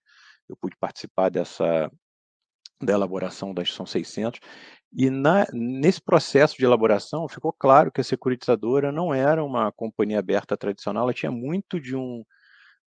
eu 0.48 0.56
pude 0.56 0.76
participar 0.78 1.30
dessa 1.30 1.90
da 2.80 2.92
elaboração 2.92 3.52
da 3.52 3.62
instrução 3.62 3.86
600. 3.86 4.40
E 4.92 5.10
na, 5.10 5.46
nesse 5.52 6.00
processo 6.00 6.56
de 6.56 6.64
elaboração 6.64 7.28
ficou 7.28 7.52
claro 7.52 7.90
que 7.90 8.00
a 8.00 8.04
securitizadora 8.04 8.92
não 8.92 9.12
era 9.12 9.44
uma 9.44 9.72
companhia 9.72 10.18
aberta 10.18 10.56
tradicional, 10.56 11.04
ela 11.04 11.12
tinha 11.12 11.32
muito 11.32 11.80
de 11.80 11.96
um 11.96 12.24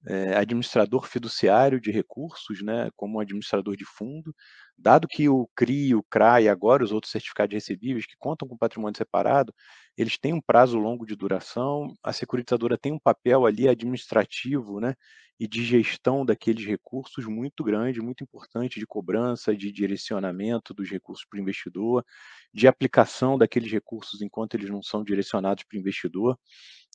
é, 0.08 0.36
administrador 0.36 1.06
fiduciário 1.08 1.80
de 1.80 1.92
recursos, 1.92 2.62
né, 2.64 2.90
como 2.96 3.20
administrador 3.20 3.76
de 3.76 3.86
fundo, 3.86 4.34
dado 4.78 5.08
que 5.08 5.30
o 5.30 5.48
CRI, 5.56 5.96
o 5.96 6.04
CRA 6.04 6.42
e 6.42 6.50
agora 6.50 6.84
os 6.84 6.92
outros 6.92 7.12
certificados 7.12 7.54
recebíveis 7.54 8.06
que 8.06 8.16
contam 8.18 8.48
com 8.48 8.58
patrimônio 8.58 8.98
separado, 8.98 9.54
eles 9.98 10.18
têm 10.18 10.34
um 10.34 10.42
prazo 10.42 10.78
longo 10.80 11.06
de 11.06 11.16
duração, 11.16 11.94
a 12.04 12.12
securitizadora 12.14 12.78
tem 12.78 12.92
um 12.92 13.00
papel 13.00 13.46
ali 13.46 13.68
administrativo, 13.68 14.80
né, 14.80 14.96
e 15.40 15.48
de 15.48 15.64
gestão 15.66 16.24
daqueles 16.24 16.66
recursos 16.66 17.26
muito 17.26 17.64
grande, 17.64 18.00
muito 18.02 18.24
importante, 18.24 18.80
de 18.80 18.86
cobrança, 18.86 19.56
de 19.56 19.72
direcionamento 19.72 20.72
dos 20.74 20.88
recursos 20.90 21.26
para 21.28 21.38
o 21.40 21.42
investidor, 21.42 22.06
de 22.54 22.68
aplicação 22.68 23.38
daqueles 23.38 23.72
recursos 23.72 24.22
enquanto 24.22 24.54
eles 24.56 24.70
não 24.70 24.84
são 24.84 25.04
direcionados 25.04 25.64
para 25.64 25.78
o 25.78 25.80
investidor. 25.80 26.38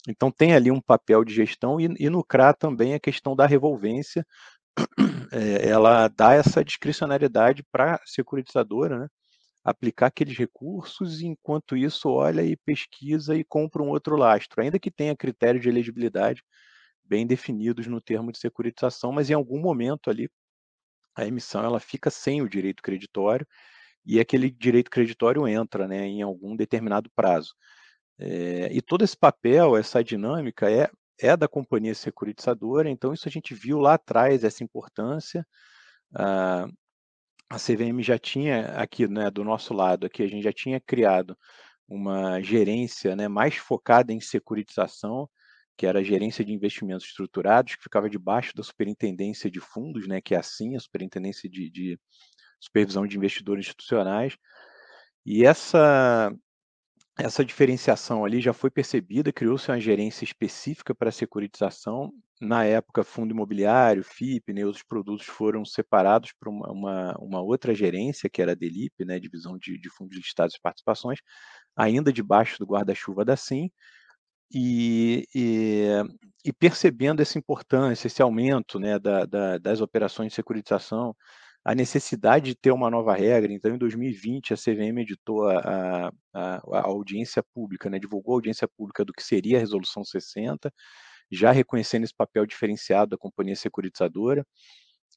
Então 0.07 0.31
tem 0.31 0.55
ali 0.55 0.71
um 0.71 0.81
papel 0.81 1.25
de 1.25 1.35
gestão 1.35 1.81
e, 1.81 1.87
e 1.99 2.11
no 2.11 2.25
CRA 2.25 2.55
também 2.55 2.95
a 2.95 3.01
questão 3.01 3.35
da 3.37 3.47
revolvência, 3.47 4.27
é, 5.33 5.69
ela 5.69 6.09
dá 6.09 6.35
essa 6.35 6.65
discricionariedade 6.65 7.65
para 7.73 7.97
a 7.97 8.01
securitizadora, 8.07 8.99
né? 9.01 9.09
aplicar 9.65 10.07
aqueles 10.07 10.39
recursos 10.39 11.21
e 11.21 11.27
enquanto 11.27 11.77
isso 11.77 12.09
olha 12.09 12.43
e 12.43 12.57
pesquisa 12.57 13.35
e 13.37 13.45
compra 13.45 13.83
um 13.83 13.89
outro 13.89 14.17
lastro, 14.17 14.63
ainda 14.63 14.79
que 14.79 14.93
tenha 14.93 15.17
critérios 15.17 15.63
de 15.63 15.69
elegibilidade 15.69 16.43
bem 17.05 17.27
definidos 17.27 17.87
no 17.89 18.01
termo 18.01 18.31
de 18.33 18.39
securitização, 18.39 19.13
mas 19.13 19.29
em 19.31 19.35
algum 19.35 19.61
momento 19.61 20.09
ali 20.11 20.29
a 21.17 21.27
emissão 21.27 21.65
ela 21.65 21.81
fica 21.81 22.11
sem 22.11 22.43
o 22.43 22.49
direito 22.49 22.83
creditório 22.83 23.47
e 24.05 24.21
aquele 24.21 24.51
direito 24.51 24.91
creditório 24.91 25.49
entra 25.49 25.89
né, 25.89 26.07
em 26.07 26.23
algum 26.23 26.57
determinado 26.57 27.11
prazo. 27.17 27.55
É, 28.19 28.69
e 28.73 28.81
todo 28.81 29.05
esse 29.05 29.17
papel, 29.17 29.77
essa 29.77 30.03
dinâmica 30.03 30.71
é, 30.71 30.91
é 31.21 31.37
da 31.37 31.49
companhia 31.49 31.95
securitizadora, 31.95 32.89
então 32.89 33.13
isso 33.13 33.29
a 33.29 33.31
gente 33.31 33.55
viu 33.55 33.79
lá 33.79 33.95
atrás, 33.95 34.45
essa 34.45 34.65
importância. 34.65 35.47
Ah, 36.15 36.67
a 37.51 37.57
CVM 37.59 38.03
já 38.03 38.19
tinha 38.19 38.67
aqui, 38.81 39.07
né, 39.07 39.31
do 39.31 39.45
nosso 39.45 39.73
lado, 39.75 40.07
aqui 40.07 40.23
a 40.23 40.29
gente 40.29 40.43
já 40.43 40.53
tinha 40.53 40.81
criado 40.81 41.37
uma 41.89 42.41
gerência 42.43 43.15
né, 43.15 43.29
mais 43.29 43.57
focada 43.57 44.13
em 44.13 44.21
securitização, 44.21 45.29
que 45.77 45.87
era 45.87 46.01
a 46.01 46.03
gerência 46.03 46.45
de 46.45 46.53
investimentos 46.53 47.07
estruturados, 47.07 47.77
que 47.77 47.83
ficava 47.83 48.11
debaixo 48.11 48.55
da 48.57 48.63
superintendência 48.63 49.51
de 49.51 49.61
fundos, 49.61 50.09
né, 50.09 50.21
que 50.21 50.35
é 50.35 50.39
assim, 50.39 50.75
a 50.77 50.81
superintendência 50.81 51.49
de, 51.49 51.71
de 51.71 52.01
supervisão 52.61 53.07
de 53.07 53.17
investidores 53.17 53.67
institucionais. 53.67 54.37
E 55.25 55.45
essa 55.45 56.33
essa 57.19 57.45
diferenciação 57.45 58.25
ali 58.25 58.41
já 58.41 58.53
foi 58.53 58.71
percebida, 58.71 59.33
criou-se 59.33 59.71
uma 59.71 59.81
gerência 59.81 60.25
específica 60.25 60.95
para 60.95 61.09
a 61.09 61.13
securitização. 61.13 62.13
Na 62.39 62.65
época, 62.65 63.03
fundo 63.03 63.33
imobiliário, 63.33 64.05
FIP, 64.05 64.53
né, 64.53 64.67
outros 64.67 64.85
produtos 64.85 65.25
foram 65.27 65.65
separados 65.65 66.33
para 66.39 66.51
uma, 66.51 66.71
uma, 66.71 67.17
uma, 67.19 67.41
outra 67.41 67.75
gerência, 67.75 68.29
que 68.29 68.43
era 68.43 68.53
a 68.53 68.55
DELIP, 68.55 69.07
né, 69.07 69.19
Divisão 69.19 69.57
de, 69.59 69.79
de 69.79 69.89
Fundos 69.89 70.19
Listados 70.19 70.55
e 70.55 70.61
Participações, 70.61 71.19
ainda 71.75 72.13
debaixo 72.13 72.59
do 72.59 72.67
guarda-chuva 72.67 73.25
da 73.25 73.37
SIM, 73.37 73.71
e, 74.53 75.27
e, 75.35 75.87
e, 76.45 76.53
percebendo 76.53 77.21
essa 77.23 77.39
importância, 77.39 78.07
esse 78.07 78.23
aumento 78.23 78.79
né, 78.79 78.99
da, 78.99 79.25
da, 79.25 79.59
das 79.59 79.81
operações 79.81 80.29
de 80.29 80.35
securitização, 80.35 81.17
a 81.67 81.75
necessidade 81.75 82.47
de 82.47 82.55
ter 82.55 82.71
uma 82.71 82.89
nova 82.89 83.13
regra. 83.13 83.53
Então, 83.53 83.75
em 83.75 83.79
2020, 83.79 84.55
a 84.55 84.57
CVM 84.57 85.01
editou 85.01 85.49
a, 85.49 86.13
a, 86.33 86.57
a 86.59 86.81
audiência 86.87 87.43
pública, 87.53 87.91
né, 87.91 87.99
divulgou 87.99 88.35
a 88.35 88.37
audiência 88.37 88.69
pública 88.69 89.05
do 89.05 89.13
que 89.13 89.21
seria 89.21 89.57
a 89.57 89.61
Resolução 89.61 90.05
60, 90.05 90.73
já 91.29 91.51
reconhecendo 91.51 92.05
esse 92.05 92.15
papel 92.15 92.47
diferenciado 92.47 93.11
da 93.11 93.19
companhia 93.19 93.57
securitizadora. 93.57 94.47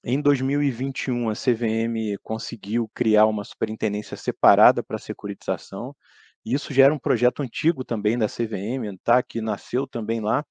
Em 0.03 0.19
2021, 0.19 1.29
a 1.29 1.33
CVM 1.33 2.17
conseguiu 2.23 2.89
criar 2.95 3.27
uma 3.27 3.43
superintendência 3.43 4.17
separada 4.17 4.81
para 4.81 4.95
a 4.95 4.99
securitização. 4.99 5.95
Isso 6.43 6.73
já 6.73 6.85
era 6.85 6.93
um 6.93 6.97
projeto 6.97 7.43
antigo 7.43 7.83
também 7.85 8.17
da 8.17 8.25
CVM, 8.25 8.97
tá? 9.03 9.21
que 9.21 9.39
nasceu 9.39 9.85
também 9.85 10.19
lá 10.19 10.43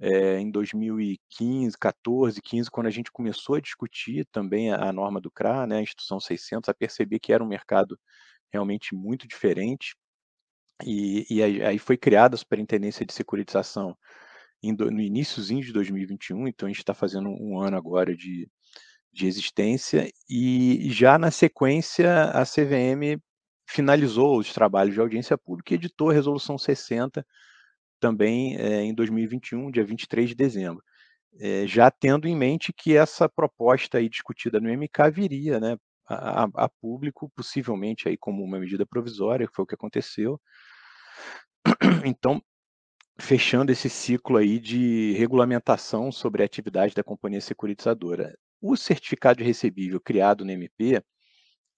é, 0.00 0.38
em 0.38 0.50
2015, 0.50 1.76
14, 1.78 2.40
15, 2.42 2.70
quando 2.70 2.86
a 2.86 2.90
gente 2.90 3.12
começou 3.12 3.56
a 3.56 3.60
discutir 3.60 4.26
também 4.32 4.72
a, 4.72 4.88
a 4.88 4.92
norma 4.92 5.20
do 5.20 5.30
CRA, 5.30 5.66
né, 5.66 5.78
a 5.78 5.82
Instituição 5.82 6.20
600, 6.20 6.68
a 6.68 6.74
perceber 6.74 7.18
que 7.18 7.32
era 7.32 7.42
um 7.42 7.48
mercado 7.48 7.98
realmente 8.52 8.94
muito 8.94 9.26
diferente. 9.26 9.94
E, 10.84 11.26
e 11.30 11.42
aí, 11.42 11.62
aí, 11.62 11.78
foi 11.78 11.96
criada 11.96 12.34
a 12.34 12.38
Superintendência 12.38 13.06
de 13.06 13.12
Securitização 13.12 13.96
em, 14.62 14.72
no 14.72 15.00
iníciozinho 15.00 15.62
de 15.62 15.72
2021, 15.72 16.48
então 16.48 16.66
a 16.66 16.70
gente 16.70 16.80
está 16.80 16.94
fazendo 16.94 17.28
um 17.28 17.60
ano 17.60 17.76
agora 17.76 18.16
de, 18.16 18.48
de 19.12 19.26
existência, 19.26 20.10
e 20.28 20.90
já 20.90 21.18
na 21.18 21.30
sequência 21.30 22.24
a 22.30 22.44
CVM 22.44 23.20
finalizou 23.66 24.38
os 24.38 24.52
trabalhos 24.52 24.94
de 24.94 25.00
audiência 25.00 25.38
pública 25.38 25.72
e 25.72 25.76
editou 25.76 26.10
a 26.10 26.12
Resolução 26.12 26.58
60, 26.58 27.24
também 28.04 28.54
é, 28.58 28.82
em 28.82 28.92
2021, 28.92 29.70
dia 29.70 29.82
23 29.82 30.28
de 30.28 30.34
dezembro. 30.34 30.84
É, 31.40 31.66
já 31.66 31.90
tendo 31.90 32.28
em 32.28 32.36
mente 32.36 32.70
que 32.70 32.94
essa 32.94 33.30
proposta 33.30 33.96
aí 33.96 34.10
discutida 34.10 34.60
no 34.60 34.68
MK 34.68 35.10
viria 35.10 35.58
né, 35.58 35.78
a, 36.06 36.46
a, 36.54 36.68
público, 36.68 37.32
possivelmente 37.34 38.06
aí 38.06 38.18
como 38.18 38.44
uma 38.44 38.60
medida 38.60 38.84
provisória, 38.84 39.46
que 39.46 39.54
foi 39.54 39.62
o 39.62 39.66
que 39.66 39.74
aconteceu. 39.74 40.38
Então, 42.04 42.42
fechando 43.18 43.72
esse 43.72 43.88
ciclo 43.88 44.36
aí 44.36 44.58
de 44.58 45.14
regulamentação 45.14 46.12
sobre 46.12 46.42
a 46.42 46.46
atividade 46.46 46.94
da 46.94 47.02
companhia 47.02 47.40
securitizadora. 47.40 48.36
O 48.60 48.76
certificado 48.76 49.42
recebível 49.42 49.98
criado 49.98 50.44
no 50.44 50.50
MP, 50.50 51.02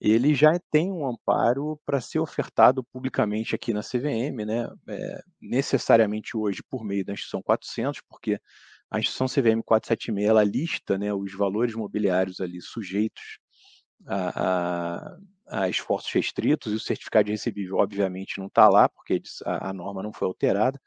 ele 0.00 0.34
já 0.34 0.58
tem 0.70 0.92
um 0.92 1.06
amparo 1.08 1.80
para 1.84 2.00
ser 2.00 2.18
ofertado 2.18 2.84
publicamente 2.84 3.54
aqui 3.54 3.72
na 3.72 3.80
CVM, 3.80 4.44
né, 4.46 4.68
é, 4.88 5.20
necessariamente 5.40 6.36
hoje 6.36 6.62
por 6.68 6.84
meio 6.84 7.04
da 7.04 7.12
Instituição 7.12 7.42
400, 7.42 8.02
porque 8.08 8.38
a 8.90 8.98
Instituição 8.98 9.26
CVM 9.26 9.62
476 9.64 10.28
ela 10.28 10.44
lista 10.44 10.98
né, 10.98 11.12
os 11.12 11.32
valores 11.34 11.74
mobiliários 11.74 12.40
ali 12.40 12.60
sujeitos 12.60 13.38
a, 14.06 15.16
a, 15.48 15.62
a 15.62 15.68
esforços 15.68 16.12
restritos, 16.12 16.72
e 16.72 16.76
o 16.76 16.80
certificado 16.80 17.26
de 17.26 17.32
recebível, 17.32 17.78
obviamente, 17.78 18.38
não 18.38 18.46
está 18.46 18.68
lá, 18.68 18.88
porque 18.88 19.22
a, 19.44 19.70
a 19.70 19.72
norma 19.72 20.02
não 20.02 20.12
foi 20.12 20.26
alterada, 20.28 20.80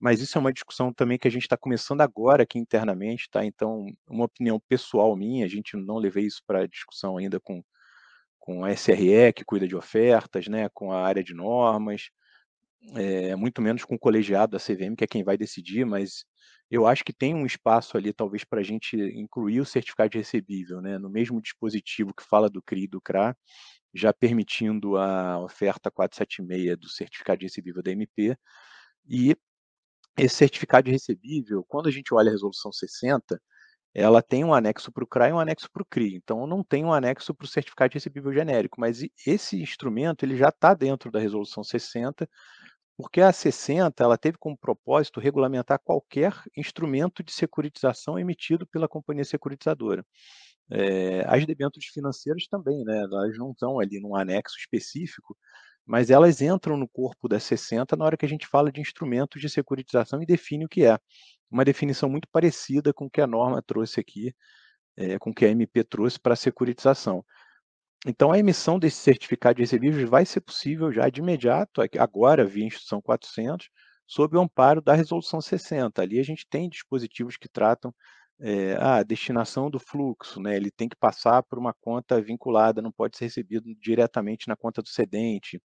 mas 0.00 0.20
isso 0.20 0.38
é 0.38 0.40
uma 0.40 0.52
discussão 0.52 0.92
também 0.92 1.18
que 1.18 1.28
a 1.28 1.30
gente 1.30 1.42
está 1.42 1.56
começando 1.56 2.00
agora 2.00 2.42
aqui 2.42 2.58
internamente, 2.58 3.28
tá? 3.30 3.44
Então, 3.44 3.86
uma 4.08 4.24
opinião 4.26 4.60
pessoal 4.68 5.16
minha, 5.16 5.44
a 5.44 5.48
gente 5.48 5.76
não 5.76 5.96
levei 5.96 6.24
isso 6.26 6.42
para 6.46 6.66
discussão 6.66 7.16
ainda 7.16 7.40
com 7.40 7.62
com 8.48 8.64
a 8.64 8.72
SRE, 8.72 9.30
que 9.34 9.44
cuida 9.44 9.68
de 9.68 9.76
ofertas, 9.76 10.48
né, 10.48 10.70
com 10.72 10.90
a 10.90 11.02
área 11.06 11.22
de 11.22 11.34
normas, 11.34 12.08
é, 12.94 13.36
muito 13.36 13.60
menos 13.60 13.84
com 13.84 13.94
o 13.94 13.98
colegiado 13.98 14.52
da 14.52 14.58
CVM, 14.58 14.96
que 14.96 15.04
é 15.04 15.06
quem 15.06 15.22
vai 15.22 15.36
decidir, 15.36 15.84
mas 15.84 16.24
eu 16.70 16.86
acho 16.86 17.04
que 17.04 17.12
tem 17.12 17.34
um 17.34 17.44
espaço 17.44 17.98
ali, 17.98 18.10
talvez, 18.10 18.44
para 18.44 18.60
a 18.60 18.62
gente 18.62 18.96
incluir 18.96 19.60
o 19.60 19.66
certificado 19.66 20.08
de 20.08 20.18
recebível, 20.18 20.80
né, 20.80 20.96
no 20.96 21.10
mesmo 21.10 21.42
dispositivo 21.42 22.14
que 22.14 22.24
fala 22.24 22.48
do 22.48 22.62
CRI 22.62 22.84
e 22.84 22.88
do 22.88 23.02
CRA, 23.02 23.36
já 23.92 24.14
permitindo 24.14 24.96
a 24.96 25.38
oferta 25.40 25.90
476 25.90 26.78
do 26.78 26.88
certificado 26.88 27.40
de 27.40 27.44
recebível 27.44 27.82
da 27.82 27.90
MP, 27.90 28.34
e 29.06 29.36
esse 30.16 30.36
certificado 30.36 30.86
de 30.86 30.92
recebível, 30.92 31.62
quando 31.68 31.88
a 31.88 31.92
gente 31.92 32.14
olha 32.14 32.30
a 32.30 32.32
resolução 32.32 32.72
60, 32.72 33.38
ela 33.94 34.22
tem 34.22 34.44
um 34.44 34.54
anexo 34.54 34.92
para 34.92 35.04
o 35.04 35.06
CRA 35.06 35.28
e 35.28 35.32
um 35.32 35.40
anexo 35.40 35.68
para 35.72 35.82
o 35.82 35.86
CRI. 35.86 36.14
Então, 36.16 36.46
não 36.46 36.62
tem 36.64 36.84
um 36.84 36.92
anexo 36.92 37.34
para 37.34 37.44
o 37.44 37.48
certificado 37.48 37.90
de 37.90 37.94
recebível 37.96 38.32
genérico, 38.32 38.80
mas 38.80 39.00
esse 39.26 39.60
instrumento 39.60 40.24
ele 40.24 40.36
já 40.36 40.50
está 40.50 40.74
dentro 40.74 41.10
da 41.10 41.18
resolução 41.20 41.64
60, 41.64 42.28
porque 42.96 43.20
a 43.20 43.32
60 43.32 44.02
ela 44.04 44.18
teve 44.18 44.38
como 44.38 44.56
propósito 44.58 45.20
regulamentar 45.20 45.80
qualquer 45.84 46.34
instrumento 46.56 47.22
de 47.22 47.32
securitização 47.32 48.18
emitido 48.18 48.66
pela 48.66 48.88
companhia 48.88 49.24
securitizadora. 49.24 50.04
É, 50.70 51.24
as 51.26 51.46
debêntures 51.46 51.88
financeiras 51.88 52.46
também, 52.48 52.84
né, 52.84 52.98
elas 53.02 53.38
não 53.38 53.52
estão 53.52 53.80
ali 53.80 54.00
num 54.00 54.14
anexo 54.16 54.56
específico, 54.58 55.36
mas 55.86 56.10
elas 56.10 56.42
entram 56.42 56.76
no 56.76 56.88
corpo 56.88 57.28
da 57.28 57.40
60 57.40 57.96
na 57.96 58.04
hora 58.04 58.16
que 58.16 58.26
a 58.26 58.28
gente 58.28 58.46
fala 58.46 58.70
de 58.70 58.80
instrumentos 58.80 59.40
de 59.40 59.48
securitização 59.48 60.22
e 60.22 60.26
define 60.26 60.66
o 60.66 60.68
que 60.68 60.84
é. 60.84 60.98
Uma 61.50 61.64
definição 61.64 62.08
muito 62.08 62.28
parecida 62.30 62.92
com 62.92 63.06
o 63.06 63.10
que 63.10 63.20
a 63.20 63.26
norma 63.26 63.62
trouxe 63.62 64.00
aqui 64.00 64.34
é, 64.98 65.18
com 65.18 65.32
que 65.32 65.44
a 65.44 65.48
MP 65.48 65.84
trouxe 65.84 66.18
para 66.18 66.34
a 66.34 66.36
securitização. 66.36 67.24
Então, 68.06 68.32
a 68.32 68.38
emissão 68.38 68.78
desse 68.78 68.96
certificado 68.96 69.56
de 69.56 69.62
recebíveis 69.62 70.08
vai 70.08 70.26
ser 70.26 70.40
possível 70.40 70.92
já 70.92 71.08
de 71.08 71.20
imediato, 71.20 71.80
agora 71.98 72.44
via 72.44 72.66
Instrução 72.66 73.00
400, 73.00 73.68
sob 74.06 74.36
o 74.36 74.40
amparo 74.40 74.82
da 74.82 74.94
Resolução 74.94 75.40
60. 75.40 76.02
Ali 76.02 76.18
a 76.18 76.22
gente 76.22 76.46
tem 76.48 76.68
dispositivos 76.68 77.36
que 77.36 77.48
tratam 77.48 77.94
é, 78.40 78.76
a 78.76 79.02
destinação 79.02 79.70
do 79.70 79.80
fluxo, 79.80 80.40
né? 80.40 80.56
ele 80.56 80.70
tem 80.70 80.88
que 80.88 80.96
passar 80.96 81.42
por 81.42 81.58
uma 81.58 81.74
conta 81.74 82.20
vinculada, 82.20 82.82
não 82.82 82.92
pode 82.92 83.16
ser 83.16 83.24
recebido 83.24 83.74
diretamente 83.80 84.46
na 84.48 84.56
conta 84.56 84.80
do 84.80 84.88
cedente, 84.88 85.60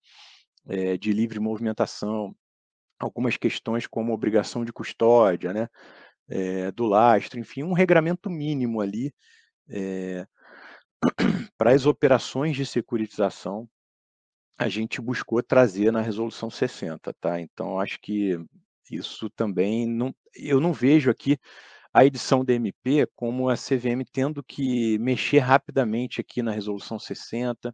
é, 0.67 0.97
de 0.97 1.11
livre 1.11 1.39
movimentação, 1.39 2.33
algumas 3.01 3.37
questões 3.37 3.87
como 3.87 4.13
obrigação 4.13 4.65
de 4.65 4.73
custódia, 4.73 5.53
né? 5.53 5.67
É, 6.29 6.71
do 6.71 6.85
lastro, 6.85 7.39
enfim, 7.39 7.63
um 7.63 7.73
regramento 7.73 8.29
mínimo 8.29 8.81
ali 8.81 9.13
para 11.57 11.71
as 11.71 11.85
operações 11.85 12.55
de 12.55 12.65
securitização, 12.65 13.67
a 14.57 14.69
gente 14.69 15.01
buscou 15.01 15.41
trazer 15.41 15.91
na 15.91 16.01
resolução 16.01 16.49
60, 16.49 17.13
tá? 17.19 17.41
Então 17.41 17.79
acho 17.79 17.99
que 18.01 18.37
isso 18.91 19.29
também 19.31 19.87
não, 19.87 20.13
eu 20.35 20.59
não 20.59 20.73
vejo 20.73 21.09
aqui 21.09 21.37
a 21.93 22.05
edição 22.05 22.45
da 22.45 22.53
MP 22.53 23.07
como 23.15 23.49
a 23.49 23.55
CVM 23.55 24.05
tendo 24.11 24.43
que 24.43 24.97
mexer 24.99 25.39
rapidamente 25.39 26.21
aqui 26.21 26.41
na 26.41 26.51
resolução 26.51 26.99
60 26.99 27.73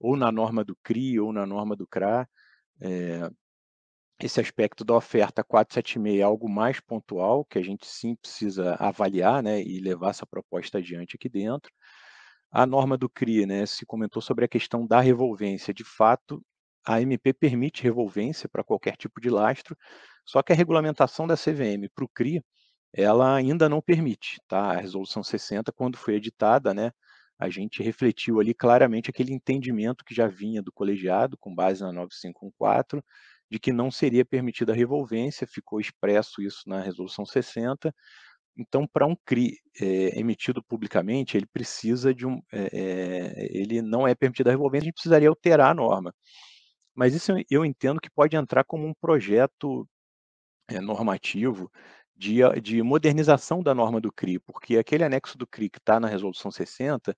ou 0.00 0.16
na 0.16 0.32
norma 0.32 0.64
do 0.64 0.76
CRI 0.82 1.20
ou 1.20 1.32
na 1.32 1.46
norma 1.46 1.76
do 1.76 1.86
CRA. 1.86 2.28
É, 2.80 3.30
esse 4.22 4.40
aspecto 4.40 4.84
da 4.84 4.94
oferta 4.94 5.42
476 5.44 6.20
é 6.20 6.22
algo 6.22 6.48
mais 6.48 6.80
pontual, 6.80 7.44
que 7.44 7.58
a 7.58 7.62
gente 7.62 7.86
sim 7.86 8.14
precisa 8.14 8.74
avaliar 8.78 9.42
né, 9.42 9.62
e 9.62 9.80
levar 9.80 10.10
essa 10.10 10.26
proposta 10.26 10.78
adiante 10.78 11.16
aqui 11.16 11.28
dentro 11.28 11.70
a 12.52 12.66
norma 12.66 12.98
do 12.98 13.08
CRI, 13.08 13.46
né, 13.46 13.64
se 13.64 13.86
comentou 13.86 14.20
sobre 14.20 14.44
a 14.44 14.48
questão 14.48 14.86
da 14.86 15.00
revolvência. 15.00 15.72
De 15.72 15.84
fato, 15.84 16.44
a 16.86 17.00
MP 17.00 17.32
permite 17.32 17.82
revolvência 17.82 18.48
para 18.48 18.62
qualquer 18.62 18.96
tipo 18.96 19.20
de 19.20 19.30
lastro, 19.30 19.76
só 20.24 20.42
que 20.42 20.52
a 20.52 20.56
regulamentação 20.56 21.26
da 21.26 21.34
CVM 21.34 21.88
para 21.94 22.04
o 22.04 22.08
CRI, 22.08 22.44
ela 22.92 23.34
ainda 23.34 23.68
não 23.70 23.80
permite. 23.80 24.38
Tá? 24.46 24.72
A 24.72 24.76
resolução 24.76 25.22
60, 25.22 25.72
quando 25.72 25.96
foi 25.96 26.16
editada, 26.16 26.74
né, 26.74 26.92
a 27.38 27.48
gente 27.48 27.82
refletiu 27.82 28.38
ali 28.38 28.52
claramente 28.52 29.08
aquele 29.08 29.32
entendimento 29.32 30.04
que 30.04 30.14
já 30.14 30.26
vinha 30.26 30.62
do 30.62 30.70
colegiado, 30.70 31.38
com 31.38 31.54
base 31.54 31.80
na 31.80 31.90
9514, 31.90 33.02
de 33.52 33.58
que 33.58 33.70
não 33.70 33.90
seria 33.90 34.24
permitida 34.24 34.72
a 34.72 34.74
revolvência, 34.74 35.46
ficou 35.46 35.78
expresso 35.78 36.40
isso 36.40 36.62
na 36.66 36.80
resolução 36.80 37.26
60, 37.26 37.94
então, 38.56 38.86
para 38.86 39.06
um 39.06 39.14
CRI 39.26 39.58
é, 39.78 40.18
emitido 40.18 40.62
publicamente, 40.62 41.36
ele 41.36 41.46
precisa 41.46 42.14
de 42.14 42.26
um. 42.26 42.40
É, 42.50 43.48
ele 43.50 43.82
não 43.82 44.06
é 44.08 44.14
permitido 44.14 44.48
a 44.48 44.50
revolvência, 44.50 44.84
a 44.84 44.86
gente 44.86 44.94
precisaria 44.94 45.28
alterar 45.28 45.70
a 45.70 45.74
norma. 45.74 46.14
Mas 46.94 47.14
isso 47.14 47.32
eu 47.50 47.64
entendo 47.64 48.00
que 48.00 48.10
pode 48.10 48.36
entrar 48.36 48.64
como 48.64 48.86
um 48.86 48.94
projeto 48.94 49.86
é, 50.68 50.80
normativo 50.80 51.70
de, 52.16 52.40
de 52.62 52.82
modernização 52.82 53.62
da 53.62 53.74
norma 53.74 54.00
do 54.00 54.12
CRI, 54.12 54.38
porque 54.38 54.78
aquele 54.78 55.04
anexo 55.04 55.36
do 55.36 55.46
CRI 55.46 55.68
que 55.70 55.78
está 55.78 56.00
na 56.00 56.08
resolução 56.08 56.50
60, 56.50 57.14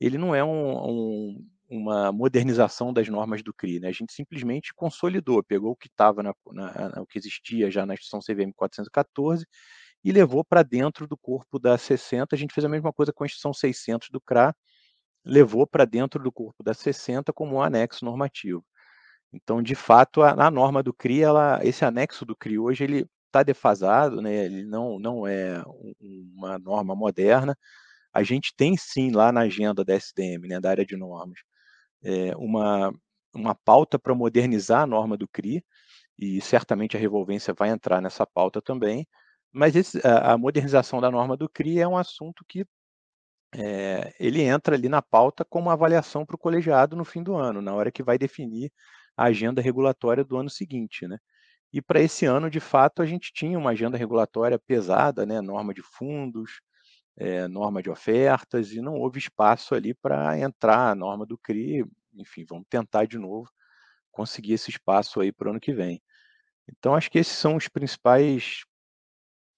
ele 0.00 0.18
não 0.18 0.34
é 0.34 0.44
um, 0.44 0.76
um, 0.88 1.48
uma 1.68 2.12
modernização 2.12 2.92
das 2.92 3.08
normas 3.08 3.42
do 3.42 3.52
CRI, 3.52 3.80
né? 3.80 3.88
A 3.88 3.92
gente 3.92 4.12
simplesmente 4.12 4.72
consolidou, 4.74 5.42
pegou 5.42 5.72
o 5.72 5.76
que 5.76 5.88
estava 5.88 6.22
na, 6.22 6.34
na, 6.52 7.02
o 7.02 7.06
que 7.06 7.18
existia 7.18 7.70
já 7.70 7.84
na 7.84 7.94
instituição 7.94 8.20
CVM 8.20 8.52
414 8.54 9.46
e 10.04 10.12
levou 10.12 10.44
para 10.44 10.62
dentro 10.62 11.06
do 11.06 11.16
corpo 11.16 11.58
da 11.58 11.76
60. 11.76 12.34
A 12.34 12.38
gente 12.38 12.54
fez 12.54 12.64
a 12.64 12.68
mesma 12.68 12.92
coisa 12.92 13.12
com 13.12 13.24
a 13.24 13.26
instituição 13.26 13.52
600 13.52 14.10
do 14.10 14.20
CRA, 14.20 14.54
levou 15.24 15.66
para 15.66 15.84
dentro 15.84 16.22
do 16.22 16.32
corpo 16.32 16.62
da 16.62 16.74
60 16.74 17.32
como 17.32 17.56
um 17.56 17.62
anexo 17.62 18.04
normativo. 18.04 18.64
Então, 19.32 19.62
de 19.62 19.74
fato, 19.74 20.22
a, 20.22 20.30
a 20.46 20.50
norma 20.50 20.82
do 20.82 20.94
CRI, 20.94 21.22
ela, 21.22 21.60
esse 21.64 21.84
anexo 21.84 22.24
do 22.24 22.36
CRI 22.36 22.58
hoje, 22.58 22.84
ele 22.84 23.06
está 23.26 23.42
defasado, 23.42 24.22
né? 24.22 24.46
ele 24.46 24.64
não, 24.64 24.98
não 24.98 25.26
é 25.26 25.62
uma 26.00 26.58
norma 26.58 26.94
moderna. 26.94 27.56
A 28.12 28.22
gente 28.22 28.54
tem 28.56 28.76
sim 28.76 29.10
lá 29.10 29.30
na 29.32 29.42
agenda 29.42 29.84
da 29.84 29.94
SDM, 29.94 30.48
né, 30.48 30.60
da 30.60 30.70
área 30.70 30.86
de 30.86 30.96
normas, 30.96 31.40
é, 32.02 32.34
uma, 32.36 32.92
uma 33.34 33.54
pauta 33.54 33.98
para 33.98 34.14
modernizar 34.14 34.82
a 34.82 34.86
norma 34.86 35.16
do 35.16 35.28
CRI, 35.28 35.64
e 36.18 36.40
certamente 36.40 36.96
a 36.96 37.00
revolvência 37.00 37.54
vai 37.54 37.70
entrar 37.70 38.00
nessa 38.00 38.26
pauta 38.26 38.62
também, 38.62 39.06
mas 39.52 39.76
esse, 39.76 40.00
a, 40.06 40.32
a, 40.32 40.38
modernização 40.38 41.00
da 41.00 41.10
norma 41.10 41.36
do 41.36 41.48
CRI 41.48 41.80
é 41.80 41.88
um 41.88 41.96
assunto 41.96 42.44
que 42.48 42.66
é, 43.54 44.14
ele 44.18 44.42
entra 44.42 44.76
ali 44.76 44.88
na 44.88 45.00
pauta 45.00 45.44
como 45.44 45.70
avaliação 45.70 46.26
para 46.26 46.36
o 46.36 46.38
colegiado 46.38 46.96
no 46.96 47.04
fim 47.04 47.22
do 47.22 47.34
ano, 47.36 47.62
na 47.62 47.74
hora 47.74 47.90
que 47.90 48.02
vai 48.02 48.18
definir 48.18 48.70
a 49.16 49.24
agenda 49.24 49.62
regulatória 49.62 50.24
do 50.24 50.36
ano 50.36 50.50
seguinte, 50.50 51.06
né? 51.06 51.18
E 51.72 51.82
para 51.82 52.00
esse 52.00 52.26
ano, 52.26 52.50
de 52.50 52.60
fato, 52.60 53.02
a 53.02 53.06
gente 53.06 53.32
tinha 53.32 53.58
uma 53.58 53.70
agenda 53.70 53.96
regulatória 53.98 54.58
pesada, 54.58 55.26
né? 55.26 55.40
Norma 55.40 55.74
de 55.74 55.82
fundos, 55.82 56.60
é, 57.16 57.48
norma 57.48 57.82
de 57.82 57.90
ofertas, 57.90 58.72
e 58.72 58.80
não 58.80 58.94
houve 58.94 59.18
espaço 59.18 59.74
ali 59.74 59.94
para 59.94 60.38
entrar 60.38 60.90
a 60.90 60.94
norma 60.94 61.26
do 61.26 61.38
CRI. 61.38 61.84
Enfim, 62.14 62.44
vamos 62.48 62.66
tentar 62.68 63.06
de 63.06 63.18
novo 63.18 63.50
conseguir 64.10 64.54
esse 64.54 64.70
espaço 64.70 65.20
aí 65.20 65.32
para 65.32 65.48
o 65.48 65.50
ano 65.50 65.60
que 65.60 65.72
vem. 65.74 66.02
Então, 66.68 66.94
acho 66.94 67.10
que 67.10 67.18
esses 67.18 67.36
são 67.36 67.56
os 67.56 67.68
principais 67.68 68.64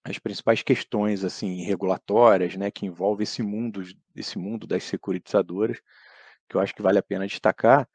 as 0.04 0.18
principais 0.18 0.62
questões 0.62 1.24
assim 1.24 1.62
regulatórias, 1.62 2.56
né, 2.56 2.70
que 2.70 2.86
envolve 2.86 3.24
esse 3.24 3.42
mundo, 3.42 3.82
esse 4.14 4.38
mundo 4.38 4.66
das 4.66 4.84
securitizadoras, 4.84 5.78
que 6.48 6.56
eu 6.56 6.60
acho 6.60 6.74
que 6.74 6.82
vale 6.82 6.98
a 6.98 7.02
pena 7.02 7.26
destacar. 7.26 7.88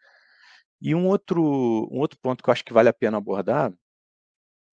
E 0.82 0.94
um 0.94 1.08
outro, 1.08 1.42
um 1.92 2.00
outro 2.00 2.20
ponto 2.22 2.44
que 2.44 2.50
eu 2.50 2.52
acho 2.52 2.64
que 2.66 2.74
vale 2.74 2.90
a 2.90 2.94
pena 2.94 3.18
abordar, 3.18 3.74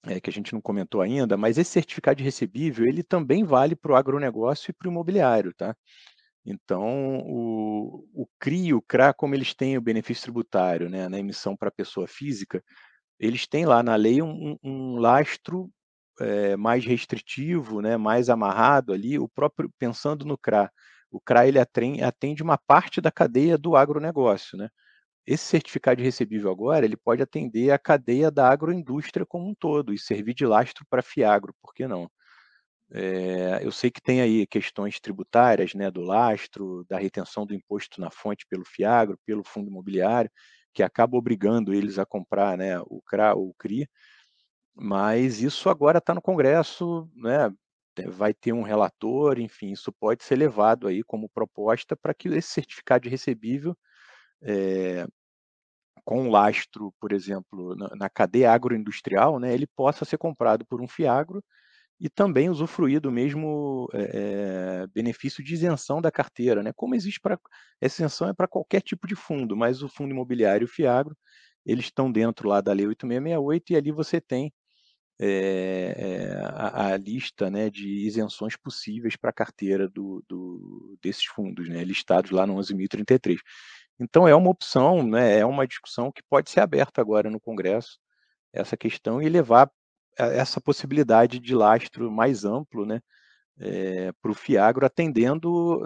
é, 0.07 0.21
que 0.21 0.31
a 0.31 0.33
gente 0.33 0.53
não 0.53 0.61
comentou 0.61 1.01
ainda, 1.01 1.37
mas 1.37 1.59
esse 1.59 1.71
certificado 1.71 2.19
de 2.19 2.25
recebível, 2.25 2.87
ele 2.87 3.03
também 3.03 3.45
vale 3.45 3.77
para 3.77 3.93
o 3.93 3.97
agronegócio 3.97 4.71
e 4.71 4.75
para 4.75 4.89
o 4.89 4.91
imobiliário, 4.91 5.53
tá? 5.55 5.77
Então, 6.45 7.19
o, 7.27 8.05
o 8.15 8.27
CRI 8.41 8.69
e 8.69 8.75
o 8.75 8.83
CRA, 8.83 9.13
como 9.15 9.35
eles 9.35 9.55
têm 9.55 9.77
o 9.77 9.83
benefício 9.83 10.25
tributário 10.25 10.89
né, 10.89 11.09
na 11.09 11.19
emissão 11.19 11.57
para 11.57 11.71
pessoa 11.71 12.07
física, 12.09 12.63
eles 13.19 13.47
têm 13.47 13.67
lá 13.67 13.83
na 13.83 13.97
lei 13.97 14.23
um, 14.23 14.57
um 14.63 14.97
lastro 14.99 15.71
é, 16.21 16.57
mais 16.57 16.85
restritivo, 16.85 17.81
né, 17.83 17.97
mais 17.97 18.31
amarrado 18.31 18.93
ali, 18.93 19.19
o 19.19 19.29
próprio 19.29 19.71
pensando 19.79 20.25
no 20.25 20.39
CRA, 20.39 20.71
o 21.11 21.21
CRA 21.21 21.47
ele 21.49 21.59
atende, 21.59 22.43
uma 22.43 22.59
parte 22.59 23.01
da 23.01 23.11
cadeia 23.11 23.59
do 23.59 23.77
agronegócio, 23.77 24.57
né? 24.59 24.69
Esse 25.31 25.45
certificado 25.45 25.99
de 25.99 26.03
recebível 26.03 26.51
agora, 26.51 26.85
ele 26.85 26.97
pode 26.97 27.23
atender 27.23 27.71
a 27.71 27.79
cadeia 27.79 28.33
da 28.33 28.49
agroindústria 28.51 29.25
como 29.25 29.49
um 29.49 29.55
todo 29.55 29.95
e 29.95 29.99
servir 29.99 30.35
de 30.35 30.45
lastro 30.45 30.85
para 30.91 31.03
Fiagro, 31.03 31.55
por 31.63 31.73
que 31.73 31.87
não? 31.87 32.11
É, 32.93 33.61
eu 33.63 33.71
sei 33.71 33.93
que 33.93 34.03
tem 34.03 34.21
aí 34.21 34.45
questões 34.49 34.99
tributárias, 34.99 35.73
né, 35.73 35.89
do 35.89 36.01
lastro, 36.01 36.85
da 36.89 36.99
retenção 36.99 37.47
do 37.47 37.55
imposto 37.55 38.01
na 38.01 38.11
fonte 38.11 38.45
pelo 38.49 38.65
Fiagro, 38.65 39.17
pelo 39.25 39.45
fundo 39.45 39.71
imobiliário, 39.71 40.29
que 40.75 40.83
acaba 40.83 41.17
obrigando 41.17 41.73
eles 41.73 41.97
a 41.97 42.05
comprar, 42.05 42.59
né, 42.59 42.81
o 42.81 43.01
CRA 43.09 43.33
ou 43.37 43.51
o 43.51 43.55
CRI, 43.55 43.89
mas 44.75 45.41
isso 45.41 45.71
agora 45.71 45.99
está 45.99 46.13
no 46.13 46.21
Congresso, 46.21 47.09
né? 47.15 47.53
vai 48.09 48.35
ter 48.35 48.53
um 48.53 48.63
relator, 48.63 49.39
enfim, 49.39 49.71
isso 49.71 49.93
pode 49.93 50.25
ser 50.25 50.37
levado 50.37 50.89
aí 50.89 51.05
como 51.05 51.29
proposta 51.29 51.97
para 51.97 52.15
que 52.15 52.29
esse 52.29 52.49
certificado 52.49 53.05
de 53.05 53.11
recebível, 53.11 53.77
é, 54.43 55.07
com 56.05 56.31
lastro, 56.31 56.93
por 57.01 57.13
exemplo, 57.13 57.75
na, 57.77 57.89
na, 57.97 58.11
cadeia 58.11 58.53
agroindustrial, 58.53 59.39
né, 59.39 59.55
ele 59.55 59.67
possa 59.67 60.05
ser 60.05 60.19
comprado 60.19 60.65
por 60.67 60.81
um 60.81 60.89
fiagro 60.89 61.43
e 62.01 62.09
também 62.09 62.49
usufruir 62.49 63.01
do 63.01 63.13
mesmo 63.13 63.89
é, 63.93 64.87
benefício 64.95 65.45
de 65.45 65.55
isenção 65.55 66.01
da 66.01 66.11
carteira, 66.11 66.63
né? 66.63 66.73
Como 66.75 66.95
existe 66.95 67.21
para 67.21 67.39
essa 67.81 68.03
isenção 68.03 68.29
é 68.29 68.33
para 68.33 68.49
qualquer 68.49 68.81
tipo 68.81 69.07
de 69.07 69.15
fundo, 69.15 69.55
mas 69.57 69.83
o 69.83 69.89
fundo 69.89 70.13
imobiliário 70.13 70.65
e 70.65 70.67
o 70.67 70.69
fiagro 70.69 71.15
eles 71.65 71.87
estão 71.87 72.11
dentro 72.11 72.49
lá 72.49 72.61
da 72.61 72.73
lei 72.73 72.87
8668 72.87 73.73
e 73.73 73.77
ali 73.77 73.93
você 73.93 74.21
tem 74.21 74.53
é, 75.23 76.41
a, 76.43 76.93
a, 76.93 76.97
lista 76.97 77.51
né, 77.51 77.69
de 77.69 78.07
isenções 78.07 78.57
possíveis 78.57 79.17
para 79.17 79.29
a 79.29 79.35
carteira 79.35 79.87
do, 79.87 80.25
do, 80.27 80.97
desses 81.03 81.27
fundos, 81.27 81.69
né, 81.69 81.85
listados 81.85 82.31
lá 82.31 82.47
no 82.47 82.55
11.033. 82.55 83.37
Então, 84.01 84.27
é 84.27 84.35
uma 84.35 84.51
opção, 84.51 85.03
né, 85.03 85.39
é 85.39 85.45
uma 85.45 85.67
discussão 85.67 86.11
que 86.11 86.23
pode 86.23 86.51
ser 86.51 86.61
aberta 86.61 87.03
agora 87.03 87.31
no 87.31 87.39
Congresso, 87.39 87.99
essa 88.51 88.77
questão, 88.77 89.21
e 89.21 89.29
levar 89.29 89.71
essa 90.17 90.61
possibilidade 90.61 91.39
de 91.39 91.55
lastro 91.55 92.11
mais 92.11 92.45
amplo 92.45 92.87
né, 92.87 93.01
é, 93.59 94.11
para 94.13 94.31
o 94.31 94.35
FIAGRO, 94.35 94.87
atendendo, 94.87 95.83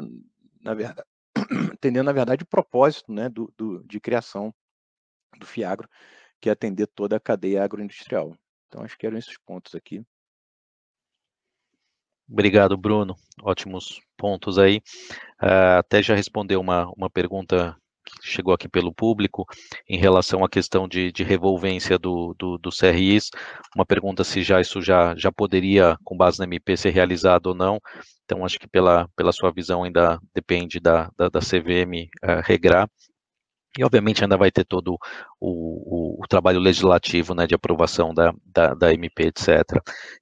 na 0.62 0.74
verdade, 0.74 1.08
atendendo, 1.74 2.04
na 2.04 2.12
verdade, 2.12 2.44
o 2.44 2.48
propósito 2.48 3.12
né, 3.12 3.28
do, 3.28 3.52
do, 3.56 3.82
de 3.84 4.00
criação 4.00 4.54
do 5.38 5.46
FIAGRO, 5.46 5.88
que 6.40 6.48
é 6.48 6.52
atender 6.52 6.86
toda 6.86 7.16
a 7.16 7.20
cadeia 7.20 7.64
agroindustrial. 7.64 8.36
Então, 8.68 8.82
acho 8.82 8.96
que 8.96 9.06
eram 9.06 9.18
esses 9.18 9.36
pontos 9.38 9.74
aqui. 9.74 10.04
Obrigado, 12.28 12.76
Bruno. 12.76 13.16
Ótimos 13.42 14.00
pontos 14.16 14.58
aí. 14.58 14.78
Uh, 15.42 15.78
até 15.78 16.02
já 16.02 16.14
respondeu 16.14 16.60
uma, 16.60 16.90
uma 16.96 17.10
pergunta 17.10 17.76
que 18.04 18.12
chegou 18.22 18.52
aqui 18.54 18.68
pelo 18.68 18.92
público 18.92 19.46
em 19.88 19.98
relação 19.98 20.44
à 20.44 20.48
questão 20.48 20.86
de, 20.86 21.10
de 21.10 21.22
revolvência 21.24 21.98
do, 21.98 22.34
do, 22.38 22.58
do, 22.58 22.70
CRIs. 22.70 23.30
Uma 23.74 23.86
pergunta 23.86 24.22
se 24.24 24.42
já 24.42 24.60
isso 24.60 24.82
já, 24.82 25.14
já 25.16 25.32
poderia, 25.32 25.96
com 26.04 26.16
base 26.16 26.38
na 26.38 26.44
MP, 26.44 26.76
ser 26.76 26.90
realizado 26.90 27.46
ou 27.46 27.54
não. 27.54 27.80
Então, 28.24 28.44
acho 28.44 28.58
que 28.58 28.68
pela, 28.68 29.08
pela 29.16 29.32
sua 29.32 29.50
visão 29.52 29.84
ainda 29.84 30.18
depende 30.34 30.80
da, 30.80 31.10
da, 31.16 31.28
da 31.28 31.40
CVM 31.40 32.08
uh, 32.24 32.30
eh, 32.30 32.42
regrar. 32.44 32.88
E, 33.76 33.84
obviamente, 33.84 34.22
ainda 34.22 34.36
vai 34.36 34.52
ter 34.52 34.64
todo 34.64 34.96
o, 35.40 36.18
o, 36.20 36.22
o 36.22 36.26
trabalho 36.28 36.60
legislativo 36.60 37.34
né, 37.34 37.44
de 37.46 37.56
aprovação 37.56 38.14
da, 38.14 38.32
da, 38.46 38.72
da, 38.72 38.94
MP, 38.94 39.24
etc. 39.26 39.48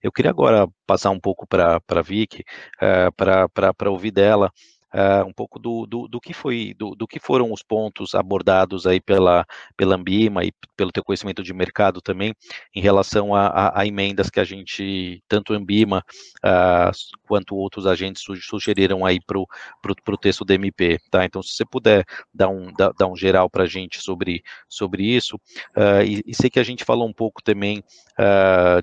Eu 0.02 0.10
queria 0.10 0.30
agora 0.30 0.66
passar 0.86 1.10
um 1.10 1.20
pouco 1.20 1.46
para 1.46 1.78
a 1.86 2.02
Vicky, 2.02 2.42
uh, 2.78 3.12
para 3.14 3.90
ouvir 3.90 4.10
dela 4.10 4.50
uh, 4.92 5.26
um 5.26 5.32
pouco 5.32 5.58
do, 5.58 5.86
do, 5.86 6.08
do, 6.08 6.20
que 6.20 6.32
foi, 6.32 6.74
do, 6.78 6.94
do, 6.94 7.06
que 7.06 7.18
foram 7.18 7.52
os 7.52 7.62
pontos 7.62 8.14
abordados 8.14 8.86
aí 8.86 9.00
pela, 9.00 9.46
pela 9.76 9.96
Ambima 9.96 10.44
e 10.44 10.52
pelo 10.76 10.92
teu 10.92 11.04
conhecimento 11.04 11.42
de 11.42 11.52
mercado 11.52 12.00
também, 12.00 12.34
em 12.74 12.80
relação 12.80 13.34
a, 13.34 13.46
a, 13.46 13.80
a 13.80 13.86
emendas 13.86 14.30
que 14.30 14.40
a 14.40 14.44
gente, 14.44 15.22
tanto 15.28 15.54
Ambima 15.54 16.04
uh, 16.44 16.92
quanto 17.26 17.56
outros 17.56 17.86
agentes 17.86 18.22
sugeriram 18.42 19.04
aí 19.04 19.18
para 19.20 19.38
o 19.38 20.16
texto 20.16 20.44
do 20.44 20.52
MP, 20.52 20.98
tá? 21.10 21.24
Então, 21.24 21.42
se 21.42 21.54
você 21.54 21.64
puder 21.64 22.04
dar 22.32 22.48
um, 22.48 22.72
dar, 22.72 22.92
dar 22.92 23.06
um 23.06 23.16
geral 23.16 23.48
para 23.48 23.64
a 23.64 23.68
gente 23.68 24.00
sobre, 24.00 24.42
sobre 24.68 25.04
isso, 25.04 25.36
uh, 25.76 26.02
e, 26.04 26.22
e 26.26 26.34
sei 26.34 26.50
que 26.50 26.60
a 26.60 26.64
gente 26.64 26.84
falou 26.84 27.08
um 27.08 27.12
pouco 27.12 27.42
também 27.42 27.82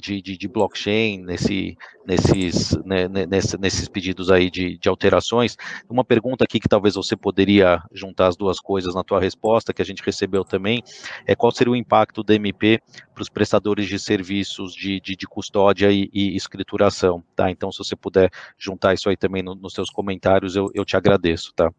de, 0.02 0.22
de, 0.22 0.38
de 0.38 0.48
blockchain 0.48 1.20
nesse, 1.20 1.78
nesses, 2.06 2.76
né, 2.84 3.08
nesses, 3.08 3.60
nesses 3.60 3.88
pedidos 3.88 4.32
aí 4.32 4.50
de, 4.50 4.78
de 4.78 4.90
alterações, 4.90 5.56
uma 5.88 5.99
pergunta 6.04 6.44
aqui 6.44 6.60
que 6.60 6.68
talvez 6.68 6.96
você 6.96 7.16
poderia 7.16 7.82
juntar 7.92 8.28
as 8.28 8.38
duas 8.38 8.60
coisas 8.60 8.96
na 8.96 9.04
tua 9.04 9.20
resposta, 9.20 9.74
que 9.74 9.82
a 9.82 9.86
gente 9.86 10.04
recebeu 10.04 10.44
também, 10.44 10.84
é 11.26 11.36
qual 11.36 11.52
seria 11.52 11.72
o 11.72 11.76
impacto 11.76 12.24
do 12.24 12.34
MP 12.34 12.82
para 13.14 13.22
os 13.22 13.30
prestadores 13.30 13.88
de 13.88 14.00
serviços 14.00 14.74
de, 14.74 15.00
de, 15.00 15.16
de 15.16 15.28
custódia 15.28 15.92
e, 15.92 16.10
e, 16.14 16.36
escrituração, 16.36 17.24
tá? 17.36 17.50
Então, 17.50 17.72
se 17.72 17.80
você 17.80 17.96
puder 17.96 18.30
juntar 18.58 18.94
isso 18.94 19.10
aí 19.10 19.18
também 19.18 19.44
no, 19.44 19.56
nos 19.56 19.74
seus 19.74 19.90
comentários, 19.90 20.56
eu, 20.56 20.70
eu 20.74 20.86
te 20.86 20.96
agradeço, 20.96 21.54
tá? 21.56 21.72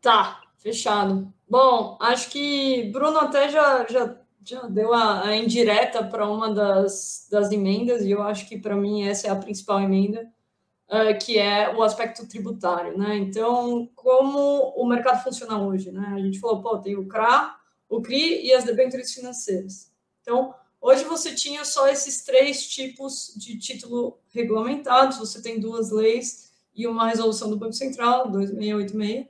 Tá, 0.00 0.40
fechado. 0.58 1.32
Bom, 1.48 1.98
acho 2.00 2.30
que 2.30 2.90
Bruno 2.92 3.18
até 3.18 3.48
já, 3.48 3.86
já, 3.88 4.16
já 4.44 4.62
deu 4.66 4.92
a, 4.92 5.26
a 5.28 5.36
indireta 5.36 6.04
para 6.04 6.28
uma 6.28 6.52
das, 6.52 7.28
das 7.30 7.50
emendas, 7.50 8.04
e 8.04 8.10
eu 8.10 8.22
acho 8.22 8.48
que 8.48 8.58
para 8.58 8.76
mim 8.76 9.04
essa 9.04 9.26
é 9.26 9.30
a 9.30 9.36
principal 9.36 9.80
emenda, 9.80 10.30
que 11.20 11.38
é 11.38 11.74
o 11.74 11.82
aspecto 11.82 12.26
tributário, 12.26 12.96
né? 12.96 13.16
Então, 13.16 13.88
como 13.94 14.72
o 14.74 14.86
mercado 14.86 15.22
funciona 15.22 15.60
hoje, 15.60 15.92
né? 15.92 16.14
A 16.14 16.20
gente 16.20 16.40
falou, 16.40 16.62
pô, 16.62 16.78
tem 16.78 16.96
o 16.96 17.06
CRA, 17.06 17.56
o 17.88 18.00
CRI 18.00 18.46
e 18.46 18.54
as 18.54 18.64
debêntures 18.64 19.12
financeiras. 19.12 19.92
Então, 20.22 20.54
hoje 20.80 21.04
você 21.04 21.34
tinha 21.34 21.64
só 21.64 21.88
esses 21.88 22.24
três 22.24 22.66
tipos 22.66 23.34
de 23.36 23.58
título 23.58 24.18
regulamentados, 24.32 25.18
você 25.18 25.42
tem 25.42 25.60
duas 25.60 25.90
leis 25.90 26.52
e 26.74 26.86
uma 26.86 27.08
resolução 27.08 27.50
do 27.50 27.56
Banco 27.58 27.74
Central, 27.74 28.30
2686, 28.30 29.26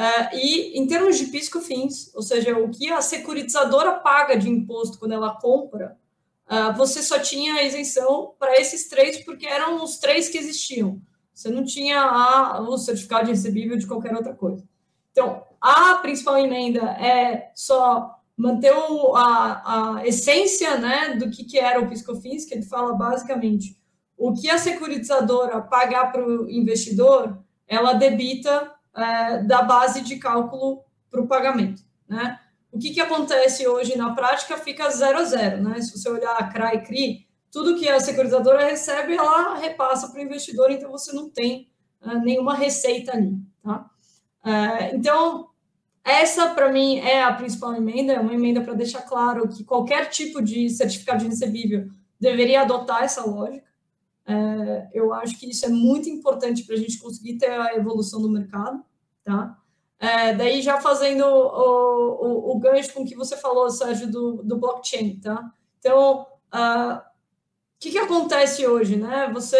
Uh, 0.00 0.34
e 0.34 0.78
em 0.78 0.86
termos 0.86 1.18
de 1.18 1.26
pisco-fins, 1.26 2.10
ou 2.14 2.22
seja, 2.22 2.56
o 2.56 2.70
que 2.70 2.90
a 2.90 3.02
securitizadora 3.02 3.94
paga 3.94 4.34
de 4.34 4.48
imposto 4.48 4.98
quando 4.98 5.12
ela 5.12 5.34
compra, 5.34 5.98
uh, 6.50 6.76
você 6.76 7.02
só 7.02 7.18
tinha 7.18 7.62
isenção 7.62 8.34
para 8.38 8.60
esses 8.60 8.88
três, 8.88 9.24
porque 9.24 9.46
eram 9.46 9.82
os 9.82 9.98
três 9.98 10.28
que 10.28 10.38
existiam. 10.38 11.00
Você 11.32 11.48
não 11.48 11.64
tinha 11.64 12.00
a, 12.00 12.60
o 12.60 12.76
certificado 12.76 13.26
de 13.26 13.30
recebível 13.30 13.76
de 13.78 13.86
qualquer 13.86 14.14
outra 14.14 14.34
coisa. 14.34 14.62
Então, 15.12 15.42
a 15.60 15.94
principal 15.96 16.38
emenda 16.38 16.82
é 16.92 17.50
só 17.54 18.20
manter 18.36 18.72
o, 18.72 19.14
a, 19.16 19.98
a 19.98 20.06
essência 20.06 20.76
né, 20.78 21.14
do 21.16 21.30
que, 21.30 21.44
que 21.44 21.58
era 21.58 21.80
o 21.80 21.88
PiscoFins, 21.88 22.44
que 22.44 22.54
ele 22.54 22.62
fala 22.62 22.94
basicamente 22.94 23.78
o 24.16 24.34
que 24.34 24.50
a 24.50 24.58
securitizadora 24.58 25.62
pagar 25.62 26.12
para 26.12 26.26
o 26.26 26.50
investidor, 26.50 27.38
ela 27.66 27.94
debita 27.94 28.70
é, 28.94 29.42
da 29.44 29.62
base 29.62 30.02
de 30.02 30.16
cálculo 30.16 30.84
para 31.10 31.22
o 31.22 31.26
pagamento. 31.26 31.82
Né? 32.06 32.38
O 32.72 32.78
que, 32.78 32.90
que 32.90 33.00
acontece 33.00 33.66
hoje 33.66 33.96
na 33.96 34.14
prática 34.14 34.56
fica 34.56 34.88
zero 34.90 35.18
a 35.18 35.24
zero, 35.24 35.62
né? 35.62 35.80
Se 35.80 35.96
você 35.96 36.08
olhar 36.08 36.36
a 36.36 36.48
CRA 36.48 36.74
e 36.74 36.82
CRI, 36.82 37.26
tudo 37.50 37.78
que 37.78 37.88
a 37.88 37.98
securitizadora 37.98 38.64
recebe, 38.64 39.14
ela 39.14 39.56
repassa 39.56 40.08
para 40.08 40.20
o 40.20 40.22
investidor, 40.22 40.70
então 40.70 40.90
você 40.90 41.12
não 41.12 41.28
tem 41.28 41.68
uh, 42.00 42.18
nenhuma 42.20 42.54
receita 42.54 43.12
ali, 43.12 43.36
tá? 43.62 43.90
Uh, 44.44 44.94
então, 44.94 45.50
essa 46.04 46.50
para 46.54 46.72
mim 46.72 46.98
é 46.98 47.22
a 47.22 47.32
principal 47.32 47.74
emenda, 47.74 48.12
é 48.12 48.20
uma 48.20 48.34
emenda 48.34 48.60
para 48.60 48.74
deixar 48.74 49.02
claro 49.02 49.48
que 49.48 49.64
qualquer 49.64 50.08
tipo 50.08 50.40
de 50.40 50.70
certificado 50.70 51.24
de 51.24 51.28
recebível 51.28 51.88
deveria 52.18 52.62
adotar 52.62 53.02
essa 53.02 53.24
lógica. 53.24 53.68
Uh, 54.28 54.88
eu 54.92 55.12
acho 55.12 55.38
que 55.38 55.50
isso 55.50 55.66
é 55.66 55.68
muito 55.68 56.08
importante 56.08 56.62
para 56.62 56.76
a 56.76 56.78
gente 56.78 56.98
conseguir 56.98 57.36
ter 57.36 57.50
a 57.50 57.74
evolução 57.74 58.22
do 58.22 58.30
mercado, 58.30 58.82
tá? 59.24 59.59
É, 60.00 60.32
daí 60.32 60.62
já 60.62 60.80
fazendo 60.80 61.26
o, 61.26 62.52
o, 62.52 62.52
o, 62.52 62.58
gancho 62.58 62.94
com 62.94 63.02
o 63.02 63.06
que 63.06 63.14
você 63.14 63.36
falou, 63.36 63.68
Sérgio, 63.68 64.10
do, 64.10 64.42
do 64.42 64.56
blockchain, 64.56 65.20
tá? 65.20 65.52
Então, 65.78 66.22
uh, 66.54 66.96
o 66.96 67.02
que, 67.78 67.90
que 67.90 67.98
acontece 67.98 68.66
hoje, 68.66 68.96
né? 68.96 69.30
Você, 69.34 69.58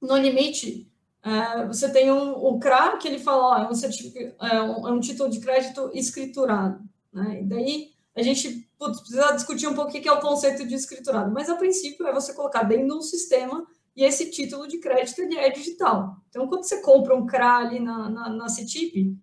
no 0.00 0.16
limite, 0.16 0.88
uh, 1.26 1.66
você 1.66 1.90
tem 1.90 2.12
um, 2.12 2.30
o 2.36 2.60
CRA, 2.60 2.96
que 2.98 3.08
ele 3.08 3.18
fala, 3.18 3.42
ó, 3.42 3.56
é, 3.58 3.68
um 3.68 4.46
é, 4.46 4.62
um, 4.62 4.88
é 4.88 4.92
um 4.92 5.00
título 5.00 5.28
de 5.28 5.40
crédito 5.40 5.90
escriturado, 5.92 6.80
né? 7.12 7.40
E 7.40 7.44
daí 7.44 7.90
a 8.14 8.22
gente 8.22 8.70
putz, 8.78 9.00
precisa 9.00 9.32
discutir 9.32 9.66
um 9.66 9.74
pouco 9.74 9.90
o 9.90 9.92
que 9.92 10.08
é 10.08 10.12
o 10.12 10.20
conceito 10.20 10.64
de 10.64 10.74
escriturado, 10.74 11.32
mas 11.32 11.48
a 11.48 11.56
princípio 11.56 12.06
é 12.06 12.12
você 12.12 12.32
colocar 12.32 12.62
dentro 12.62 12.86
de 12.86 12.92
um 12.92 13.02
sistema 13.02 13.66
e 13.96 14.04
esse 14.04 14.30
título 14.30 14.68
de 14.68 14.78
crédito 14.78 15.20
ele 15.20 15.36
é 15.36 15.50
digital. 15.50 16.16
Então, 16.28 16.46
quando 16.46 16.62
você 16.62 16.80
compra 16.80 17.16
um 17.16 17.26
CRA 17.26 17.58
ali 17.58 17.80
na, 17.80 18.08
na, 18.08 18.28
na 18.30 18.48
CETIP, 18.48 19.16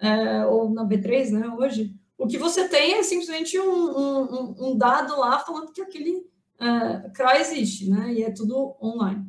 é, 0.00 0.44
ou 0.46 0.70
na 0.70 0.84
B3, 0.84 1.30
né, 1.30 1.48
hoje, 1.48 1.94
o 2.18 2.26
que 2.26 2.38
você 2.38 2.68
tem 2.68 2.94
é 2.94 3.02
simplesmente 3.02 3.58
um, 3.58 3.98
um, 3.98 4.54
um 4.58 4.78
dado 4.78 5.18
lá 5.18 5.38
falando 5.40 5.72
que 5.72 5.80
aquele 5.80 6.26
é, 6.58 7.10
CRA 7.10 7.40
existe, 7.40 7.90
né, 7.90 8.12
e 8.12 8.22
é 8.22 8.30
tudo 8.30 8.76
online. 8.82 9.24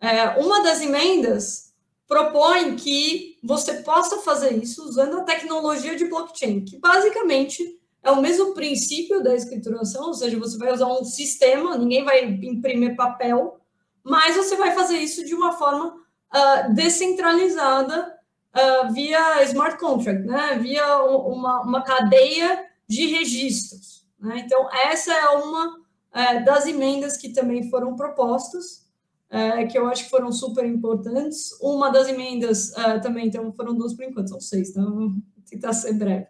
É, 0.00 0.40
uma 0.40 0.62
das 0.62 0.80
emendas 0.80 1.72
propõe 2.08 2.76
que 2.76 3.38
você 3.42 3.74
possa 3.82 4.18
fazer 4.18 4.52
isso 4.62 4.84
usando 4.84 5.20
a 5.20 5.24
tecnologia 5.24 5.96
de 5.96 6.04
blockchain, 6.04 6.64
que 6.64 6.78
basicamente 6.78 7.78
é 8.02 8.10
o 8.10 8.20
mesmo 8.20 8.52
princípio 8.52 9.22
da 9.22 9.34
escrituração, 9.34 10.08
ou 10.08 10.14
seja, 10.14 10.38
você 10.38 10.58
vai 10.58 10.72
usar 10.72 10.88
um 10.88 11.04
sistema, 11.04 11.78
ninguém 11.78 12.04
vai 12.04 12.24
imprimir 12.24 12.96
papel, 12.96 13.60
mas 14.02 14.36
você 14.36 14.56
vai 14.56 14.72
fazer 14.72 14.98
isso 14.98 15.24
de 15.24 15.34
uma 15.34 15.52
forma 15.52 15.94
uh, 15.94 16.74
descentralizada 16.74 18.12
uh, 18.54 18.92
via 18.92 19.42
smart 19.44 19.78
contract, 19.78 20.22
né? 20.24 20.58
via 20.60 21.02
uma, 21.02 21.62
uma 21.62 21.82
cadeia 21.82 22.66
de 22.88 23.06
registros. 23.06 24.06
Né? 24.18 24.42
Então, 24.44 24.68
essa 24.70 25.12
é 25.12 25.28
uma 25.30 25.76
uh, 25.76 26.44
das 26.44 26.66
emendas 26.66 27.16
que 27.16 27.30
também 27.30 27.68
foram 27.68 27.96
propostas, 27.96 28.86
uh, 29.30 29.66
que 29.70 29.78
eu 29.78 29.88
acho 29.88 30.04
que 30.04 30.10
foram 30.10 30.30
super 30.30 30.64
importantes. 30.64 31.58
Uma 31.60 31.90
das 31.90 32.08
emendas 32.08 32.70
uh, 32.70 33.00
também, 33.00 33.26
então 33.26 33.52
foram 33.52 33.74
duas 33.74 33.94
por 33.94 34.04
enquanto, 34.04 34.28
são 34.28 34.40
seis, 34.40 34.70
então 34.70 34.94
vou 34.94 35.12
tentar 35.48 35.72
ser 35.72 35.94
breve. 35.94 36.26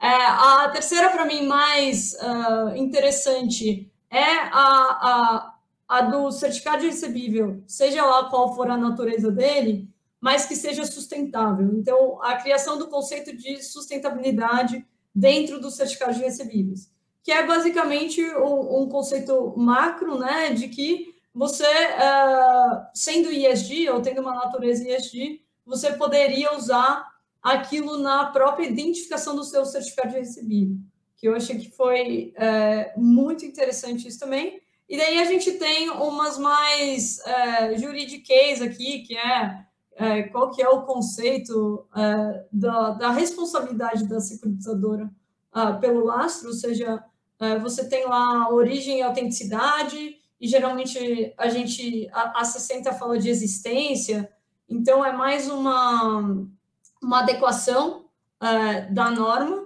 a 0.00 0.68
terceira, 0.72 1.10
para 1.10 1.24
mim, 1.24 1.46
mais 1.46 2.16
interessante 2.76 3.90
é 4.10 4.38
a, 4.52 4.58
a, 4.58 5.54
a 5.88 6.00
do 6.02 6.30
certificado 6.30 6.84
recebível, 6.84 7.62
seja 7.66 8.04
lá 8.04 8.28
qual 8.30 8.54
for 8.54 8.70
a 8.70 8.76
natureza 8.76 9.30
dele, 9.30 9.88
mas 10.24 10.46
que 10.46 10.56
seja 10.56 10.86
sustentável. 10.86 11.70
Então, 11.74 12.18
a 12.22 12.36
criação 12.36 12.78
do 12.78 12.88
conceito 12.88 13.36
de 13.36 13.62
sustentabilidade 13.62 14.82
dentro 15.14 15.60
dos 15.60 15.74
certificados 15.74 16.16
de 16.16 16.22
recebíveis, 16.22 16.90
que 17.22 17.30
é 17.30 17.46
basicamente 17.46 18.24
um, 18.36 18.84
um 18.84 18.88
conceito 18.88 19.52
macro, 19.54 20.18
né, 20.18 20.54
de 20.54 20.68
que 20.68 21.14
você, 21.34 21.66
uh, 21.66 22.86
sendo 22.94 23.30
ISD 23.30 23.90
ou 23.90 24.00
tendo 24.00 24.22
uma 24.22 24.34
natureza 24.34 24.88
ISD, 24.88 25.42
você 25.66 25.92
poderia 25.92 26.56
usar 26.56 27.06
aquilo 27.42 27.98
na 27.98 28.24
própria 28.24 28.66
identificação 28.66 29.36
do 29.36 29.44
seu 29.44 29.66
certificado 29.66 30.14
de 30.14 30.74
que 31.18 31.28
eu 31.28 31.36
achei 31.36 31.58
que 31.58 31.70
foi 31.70 32.32
uh, 32.38 32.98
muito 32.98 33.44
interessante 33.44 34.08
isso 34.08 34.20
também. 34.20 34.58
E 34.88 34.96
daí 34.96 35.18
a 35.18 35.24
gente 35.26 35.52
tem 35.52 35.90
umas 35.90 36.38
mais 36.38 37.18
uh, 37.18 37.78
juridiquês 37.78 38.62
aqui, 38.62 39.00
que 39.00 39.18
é 39.18 39.64
é, 39.96 40.24
qual 40.24 40.50
que 40.50 40.62
é 40.62 40.68
o 40.68 40.82
conceito 40.82 41.86
é, 41.94 42.44
da, 42.52 42.90
da, 42.90 43.10
responsabilidade 43.10 44.08
da 44.08 44.20
securitizadora 44.20 45.10
é, 45.54 45.72
pelo 45.74 46.04
lastro, 46.04 46.48
ou 46.48 46.54
seja, 46.54 47.02
é, 47.38 47.58
você 47.58 47.88
tem 47.88 48.06
lá 48.06 48.48
origem 48.52 48.98
e 48.98 49.02
autenticidade, 49.02 50.16
e 50.40 50.48
geralmente 50.48 51.32
a 51.38 51.48
gente, 51.48 52.08
a, 52.12 52.40
a 52.40 52.44
60 52.44 52.92
fala 52.94 53.18
de 53.18 53.30
existência, 53.30 54.30
então 54.68 55.04
é 55.04 55.12
mais 55.12 55.48
uma, 55.48 56.44
uma 57.02 57.20
adequação 57.20 58.06
é, 58.40 58.82
da 58.92 59.10
norma, 59.10 59.64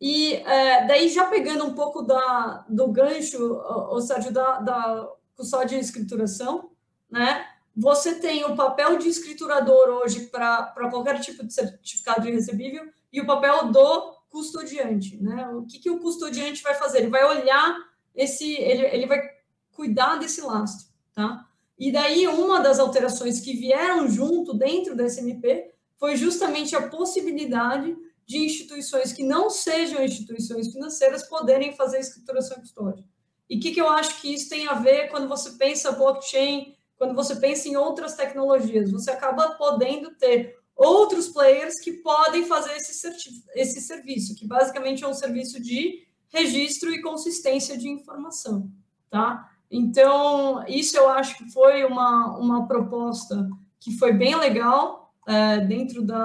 e 0.00 0.34
é, 0.34 0.86
daí 0.86 1.08
já 1.08 1.26
pegando 1.26 1.64
um 1.64 1.74
pouco 1.74 2.02
da, 2.02 2.64
do 2.68 2.88
gancho, 2.88 3.54
ou 3.90 4.00
seja, 4.00 4.30
da, 4.30 4.60
da 4.60 5.12
custódia 5.36 5.76
e 5.76 5.80
escrituração, 5.80 6.70
né? 7.10 7.46
Você 7.80 8.16
tem 8.16 8.44
o 8.44 8.56
papel 8.56 8.98
de 8.98 9.08
escriturador 9.08 9.88
hoje 10.02 10.26
para 10.26 10.90
qualquer 10.90 11.20
tipo 11.20 11.46
de 11.46 11.54
certificado 11.54 12.22
de 12.22 12.32
recebível 12.32 12.84
e 13.12 13.20
o 13.20 13.26
papel 13.26 13.70
do 13.70 14.18
custodiante, 14.28 15.16
né? 15.22 15.48
O 15.50 15.64
que, 15.64 15.78
que 15.78 15.88
o 15.88 16.00
custodiante 16.00 16.60
vai 16.60 16.74
fazer? 16.74 16.98
Ele 16.98 17.08
vai 17.08 17.24
olhar 17.24 17.78
esse, 18.12 18.52
ele, 18.54 18.84
ele 18.84 19.06
vai 19.06 19.22
cuidar 19.70 20.16
desse 20.16 20.40
lastro, 20.40 20.88
tá? 21.14 21.46
E 21.78 21.92
daí 21.92 22.26
uma 22.26 22.58
das 22.58 22.80
alterações 22.80 23.38
que 23.38 23.52
vieram 23.52 24.08
junto 24.08 24.54
dentro 24.54 24.96
da 24.96 25.08
SMP 25.08 25.72
foi 25.96 26.16
justamente 26.16 26.74
a 26.74 26.88
possibilidade 26.88 27.96
de 28.26 28.38
instituições 28.38 29.12
que 29.12 29.22
não 29.22 29.48
sejam 29.48 30.04
instituições 30.04 30.72
financeiras 30.72 31.28
poderem 31.28 31.76
fazer 31.76 32.00
escrituração 32.00 32.56
e 32.56 32.60
custódia. 32.60 33.04
E 33.48 33.56
o 33.56 33.60
que, 33.60 33.70
que 33.70 33.80
eu 33.80 33.88
acho 33.88 34.20
que 34.20 34.34
isso 34.34 34.48
tem 34.48 34.66
a 34.66 34.74
ver 34.74 35.10
quando 35.10 35.28
você 35.28 35.52
pensa 35.52 35.92
blockchain, 35.92 36.76
quando 36.98 37.14
você 37.14 37.36
pensa 37.36 37.68
em 37.68 37.76
outras 37.76 38.14
tecnologias? 38.14 38.90
Você 38.90 39.10
acaba 39.10 39.52
podendo 39.52 40.10
ter 40.16 40.58
outros 40.76 41.28
players 41.28 41.80
que 41.80 41.92
podem 41.92 42.44
fazer 42.44 42.76
esse, 42.76 43.08
esse 43.54 43.80
serviço, 43.80 44.34
que 44.34 44.46
basicamente 44.46 45.04
é 45.04 45.08
um 45.08 45.14
serviço 45.14 45.62
de 45.62 46.06
registro 46.28 46.92
e 46.92 47.00
consistência 47.00 47.78
de 47.78 47.88
informação, 47.88 48.70
tá? 49.08 49.50
Então, 49.70 50.64
isso 50.66 50.96
eu 50.96 51.08
acho 51.08 51.36
que 51.36 51.50
foi 51.50 51.84
uma, 51.84 52.36
uma 52.38 52.66
proposta 52.66 53.48
que 53.80 53.96
foi 53.96 54.12
bem 54.12 54.34
legal 54.34 55.12
é, 55.26 55.60
dentro 55.60 56.02
da, 56.02 56.18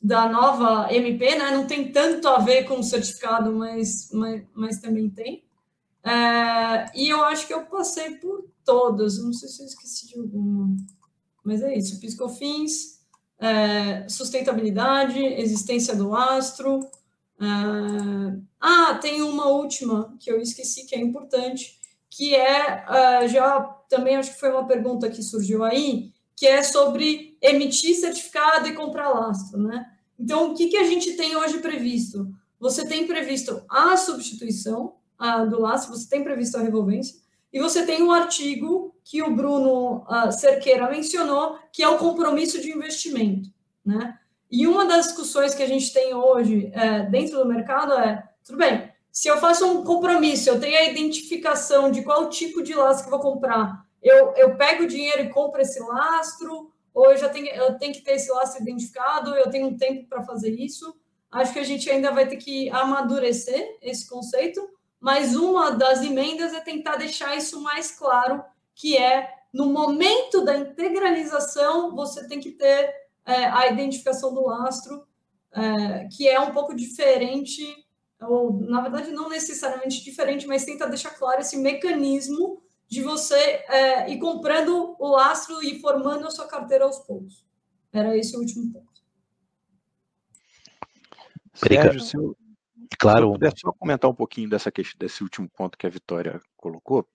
da 0.00 0.28
nova 0.28 0.92
MP, 0.92 1.36
né? 1.36 1.50
Não 1.50 1.66
tem 1.66 1.90
tanto 1.92 2.28
a 2.28 2.38
ver 2.38 2.64
com 2.64 2.78
o 2.78 2.84
certificado, 2.84 3.52
mas, 3.52 4.10
mas, 4.12 4.44
mas 4.54 4.80
também 4.80 5.10
tem. 5.10 5.44
É, 6.04 6.86
e 6.94 7.08
eu 7.08 7.24
acho 7.24 7.46
que 7.46 7.54
eu 7.54 7.66
passei 7.66 8.16
por 8.16 8.44
todas, 8.66 9.22
não 9.22 9.32
sei 9.32 9.48
se 9.48 9.62
eu 9.62 9.66
esqueci 9.66 10.08
de 10.08 10.18
alguma, 10.18 10.76
mas 11.42 11.62
é 11.62 11.74
isso: 11.74 11.98
piscofins, 11.98 13.00
é, 13.38 14.06
sustentabilidade, 14.08 15.18
existência 15.18 15.96
do 15.96 16.14
astro, 16.14 16.80
Uh, 17.38 18.42
ah, 18.58 18.94
tem 18.94 19.20
uma 19.20 19.48
última 19.48 20.16
que 20.18 20.30
eu 20.30 20.40
esqueci 20.40 20.86
que 20.86 20.94
é 20.94 20.98
importante, 20.98 21.78
que 22.08 22.34
é 22.34 22.84
uh, 22.88 23.28
já 23.28 23.60
também 23.90 24.16
acho 24.16 24.32
que 24.32 24.40
foi 24.40 24.50
uma 24.50 24.66
pergunta 24.66 25.10
que 25.10 25.22
surgiu 25.22 25.62
aí, 25.62 26.12
que 26.34 26.46
é 26.46 26.62
sobre 26.62 27.36
emitir 27.42 27.94
certificado 27.94 28.68
e 28.68 28.74
comprar 28.74 29.10
lastro, 29.10 29.58
né? 29.58 29.86
Então, 30.18 30.50
o 30.50 30.54
que, 30.54 30.68
que 30.68 30.78
a 30.78 30.84
gente 30.84 31.12
tem 31.12 31.36
hoje 31.36 31.58
previsto? 31.58 32.34
Você 32.58 32.86
tem 32.86 33.06
previsto 33.06 33.62
a 33.68 33.96
substituição 33.98 34.94
uh, 35.20 35.48
do 35.48 35.60
lastro, 35.60 35.94
você 35.94 36.08
tem 36.08 36.24
previsto 36.24 36.56
a 36.56 36.62
revolvência, 36.62 37.20
e 37.56 37.58
você 37.58 37.86
tem 37.86 38.02
um 38.02 38.12
artigo 38.12 38.94
que 39.02 39.22
o 39.22 39.34
Bruno 39.34 40.04
uh, 40.04 40.30
Cerqueira 40.30 40.90
mencionou, 40.90 41.58
que 41.72 41.82
é 41.82 41.88
o 41.88 41.96
compromisso 41.96 42.60
de 42.60 42.70
investimento, 42.70 43.48
né? 43.82 44.18
E 44.50 44.66
uma 44.66 44.84
das 44.84 45.06
discussões 45.06 45.54
que 45.54 45.62
a 45.62 45.66
gente 45.66 45.90
tem 45.90 46.12
hoje 46.12 46.70
é, 46.74 47.04
dentro 47.04 47.38
do 47.38 47.46
mercado 47.46 47.94
é: 47.94 48.22
tudo 48.44 48.58
bem, 48.58 48.92
se 49.10 49.28
eu 49.28 49.38
faço 49.38 49.64
um 49.64 49.82
compromisso, 49.82 50.50
eu 50.50 50.60
tenho 50.60 50.76
a 50.76 50.84
identificação 50.84 51.90
de 51.90 52.02
qual 52.02 52.28
tipo 52.28 52.62
de 52.62 52.74
lastro 52.74 53.06
que 53.06 53.10
vou 53.10 53.20
comprar, 53.20 53.86
eu, 54.02 54.34
eu 54.34 54.54
pego 54.56 54.82
o 54.82 54.86
dinheiro 54.86 55.22
e 55.22 55.30
compro 55.30 55.62
esse 55.62 55.80
lastro, 55.80 56.70
ou 56.92 57.10
eu 57.10 57.16
já 57.16 57.30
tenho, 57.30 57.46
eu 57.46 57.78
tenho 57.78 57.94
que 57.94 58.02
ter 58.02 58.16
esse 58.16 58.30
lastro 58.30 58.60
identificado, 58.60 59.34
eu 59.34 59.48
tenho 59.48 59.68
um 59.68 59.78
tempo 59.78 60.06
para 60.10 60.22
fazer 60.22 60.50
isso. 60.50 60.94
Acho 61.30 61.54
que 61.54 61.58
a 61.58 61.64
gente 61.64 61.88
ainda 61.88 62.12
vai 62.12 62.28
ter 62.28 62.36
que 62.36 62.68
amadurecer 62.68 63.78
esse 63.80 64.06
conceito, 64.06 64.60
mas 65.06 65.36
uma 65.36 65.70
das 65.70 66.02
emendas 66.02 66.52
é 66.52 66.60
tentar 66.60 66.96
deixar 66.96 67.36
isso 67.36 67.60
mais 67.60 67.92
claro, 67.92 68.42
que 68.74 68.96
é 68.96 69.32
no 69.54 69.66
momento 69.66 70.44
da 70.44 70.58
integralização, 70.58 71.94
você 71.94 72.26
tem 72.26 72.40
que 72.40 72.50
ter 72.50 72.92
é, 73.24 73.44
a 73.44 73.68
identificação 73.68 74.34
do 74.34 74.44
lastro, 74.44 75.06
é, 75.52 76.08
que 76.08 76.28
é 76.28 76.40
um 76.40 76.50
pouco 76.50 76.74
diferente, 76.74 77.62
ou 78.20 78.54
na 78.54 78.80
verdade 78.80 79.12
não 79.12 79.28
necessariamente 79.28 80.02
diferente, 80.02 80.44
mas 80.44 80.64
tenta 80.64 80.88
deixar 80.88 81.10
claro 81.10 81.40
esse 81.40 81.56
mecanismo 81.56 82.60
de 82.88 83.00
você 83.00 83.38
é, 83.68 84.10
ir 84.10 84.18
comprando 84.18 84.96
o 84.98 85.06
lastro 85.06 85.62
e 85.62 85.78
formando 85.78 86.26
a 86.26 86.32
sua 86.32 86.48
carteira 86.48 86.84
aos 86.84 86.98
poucos. 86.98 87.46
Era 87.92 88.18
esse 88.18 88.36
o 88.36 88.40
último 88.40 88.72
ponto. 88.72 89.00
Sérgio, 91.54 92.00
se 92.00 92.16
eu, 92.16 92.36
claro. 92.98 93.36
Se 93.38 93.46
eu 93.46 93.52
só 93.56 93.72
comentar 93.72 94.10
um 94.10 94.14
pouquinho 94.14 94.48
dessa 94.48 94.70
questão, 94.70 94.98
desse 94.98 95.22
último 95.22 95.48
ponto 95.48 95.76
que 95.76 95.86
a 95.86 95.90
Vitória 95.90 96.40
colocou. 96.56 97.06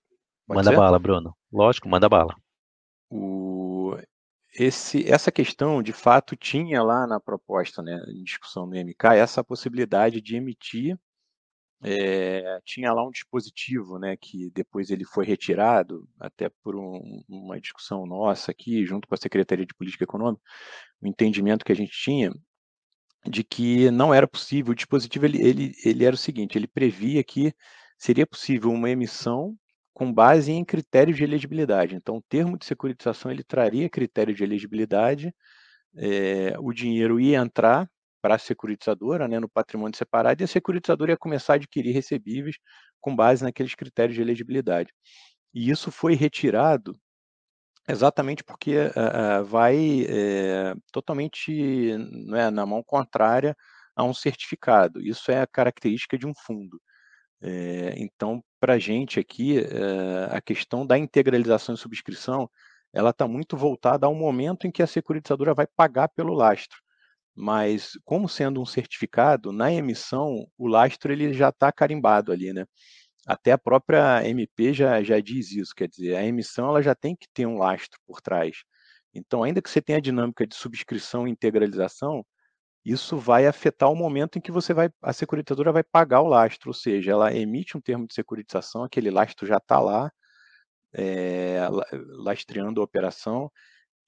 Manda 0.48 0.72
ser? 0.72 0.76
bala, 0.76 1.00
Bruno. 1.00 1.36
Lógico, 1.52 1.88
manda 1.88 2.10
bala. 2.10 2.36
O, 3.10 3.96
esse, 4.54 5.10
essa 5.10 5.32
questão, 5.32 5.82
de 5.82 5.94
fato, 5.94 6.36
tinha 6.36 6.84
lá 6.84 7.08
na 7.08 7.20
proposta, 7.20 7.82
né, 7.82 8.04
em 8.10 8.24
discussão 8.24 8.66
no 8.66 8.76
MK, 8.76 9.16
essa 9.16 9.44
possibilidade 9.44 10.22
de 10.22 10.36
emitir, 10.36 10.98
é, 11.84 12.60
tinha 12.64 12.94
lá 12.94 13.06
um 13.06 13.12
dispositivo, 13.12 13.98
né, 13.98 14.16
que 14.16 14.52
depois 14.52 14.92
ele 14.92 15.06
foi 15.06 15.26
retirado, 15.26 16.08
até 16.20 16.50
por 16.64 16.76
um, 16.76 17.24
uma 17.28 17.60
discussão 17.60 18.06
nossa 18.06 18.52
aqui, 18.52 18.86
junto 18.86 19.08
com 19.08 19.16
a 19.16 19.18
Secretaria 19.18 19.66
de 19.66 19.74
Política 19.74 20.04
Econômica, 20.04 20.44
o 21.02 21.08
entendimento 21.08 21.66
que 21.66 21.72
a 21.72 21.76
gente 21.76 21.92
tinha 21.92 22.32
de 23.26 23.44
que 23.44 23.92
não 23.92 24.14
era 24.14 24.28
possível, 24.28 24.72
o 24.72 24.76
dispositivo 24.76 25.26
ele, 25.26 25.42
ele, 25.42 25.76
ele 25.86 26.06
era 26.06 26.16
o 26.16 26.18
seguinte, 26.18 26.58
ele 26.58 26.68
previa 26.68 27.24
que 27.24 27.54
seria 27.98 28.26
possível 28.26 28.72
uma 28.72 28.90
emissão 28.90 29.56
com 29.94 30.12
base 30.12 30.52
em 30.52 30.66
critérios 30.66 31.18
de 31.18 31.24
elegibilidade. 31.24 31.96
Então, 31.96 32.18
o 32.18 32.22
termo 32.28 32.58
de 32.58 32.66
securitização 32.66 33.30
ele 33.32 33.44
traria 33.44 33.90
critério 33.90 34.34
de 34.34 34.44
elegibilidade, 34.44 35.34
é, 35.98 36.56
o 36.60 36.74
dinheiro 36.74 37.20
ia 37.20 37.38
entrar 37.38 37.88
para 38.22 38.36
a 38.36 38.40
securitizadora, 38.40 39.28
né, 39.28 39.40
no 39.40 39.50
patrimônio 39.50 39.98
separado, 39.98 40.42
e 40.42 40.46
a 40.46 40.48
securitizadora 40.48 41.12
ia 41.12 41.18
começar 41.18 41.54
a 41.54 41.56
adquirir 41.58 41.92
recebíveis 41.92 42.56
com 43.00 43.16
base 43.16 43.44
naqueles 43.44 43.76
critérios 43.76 44.16
de 44.16 44.22
elegibilidade. 44.22 44.94
E 45.54 45.70
isso 45.70 45.92
foi 45.92 46.16
retirado 46.16 46.98
exatamente 47.92 48.44
porque 48.44 48.78
uh, 48.78 49.44
vai 49.46 50.06
é, 50.08 50.74
totalmente 50.92 51.98
né, 52.28 52.50
na 52.50 52.66
mão 52.66 52.84
contrária 52.84 53.56
a 53.96 54.04
um 54.04 54.14
certificado. 54.14 55.02
Isso 55.02 55.32
é 55.32 55.42
a 55.42 55.48
característica 55.48 56.18
de 56.18 56.26
um 56.26 56.34
fundo. 56.34 56.82
É, 57.42 57.96
então, 57.98 58.44
para 58.60 58.74
a 58.74 58.80
gente 58.80 59.20
aqui, 59.20 59.60
é, 59.60 60.36
a 60.36 60.42
questão 60.42 60.86
da 60.86 60.98
integralização 60.98 61.76
e 61.76 61.78
subscrição, 61.78 62.50
ela 62.94 63.10
está 63.12 63.28
muito 63.28 63.58
voltada 63.58 64.06
ao 64.06 64.14
momento 64.16 64.68
em 64.68 64.72
que 64.72 64.84
a 64.84 64.88
securitizadora 64.88 65.54
vai 65.54 65.68
pagar 65.68 66.10
pelo 66.10 66.34
lastro. 66.34 66.78
Mas, 67.36 67.94
como 68.06 68.28
sendo 68.30 68.62
um 68.62 68.66
certificado, 68.66 69.52
na 69.52 69.72
emissão, 69.72 70.46
o 70.58 70.68
lastro 70.68 71.12
ele 71.12 71.34
já 71.34 71.50
está 71.50 71.72
carimbado 71.72 72.32
ali, 72.32 72.54
né? 72.54 72.66
Até 73.28 73.52
a 73.52 73.58
própria 73.58 74.28
MP 74.28 74.74
já, 74.74 75.04
já 75.04 75.20
diz 75.20 75.52
isso, 75.52 75.74
quer 75.76 75.88
dizer, 75.88 76.16
a 76.16 76.26
emissão 76.26 76.70
ela 76.70 76.82
já 76.82 76.96
tem 76.96 77.16
que 77.16 77.28
ter 77.34 77.46
um 77.46 77.58
lastro 77.58 78.00
por 78.08 78.22
trás. 78.22 78.64
Então, 79.14 79.44
ainda 79.44 79.62
que 79.62 79.70
você 79.70 79.82
tenha 79.82 80.00
a 80.00 80.02
dinâmica 80.02 80.48
de 80.48 80.56
subscrição 80.56 81.28
e 81.28 81.32
integralização, 81.32 82.26
isso 82.86 83.18
vai 83.18 83.48
afetar 83.48 83.92
o 83.92 83.96
momento 83.96 84.38
em 84.38 84.42
que 84.42 84.52
você 84.52 84.74
vai, 84.74 84.90
a 85.02 85.14
securitizadora 85.14 85.72
vai 85.72 85.84
pagar 85.84 86.22
o 86.22 86.28
lastro, 86.28 86.70
ou 86.70 86.74
seja, 86.74 87.12
ela 87.12 87.34
emite 87.34 87.78
um 87.78 87.82
termo 87.82 88.08
de 88.08 88.14
securitização, 88.16 88.84
aquele 88.84 89.12
lastro 89.12 89.46
já 89.48 89.58
está 89.58 89.80
lá, 89.80 90.12
é, 90.94 91.60
lastreando 92.18 92.82
a 92.82 92.84
operação. 92.84 93.52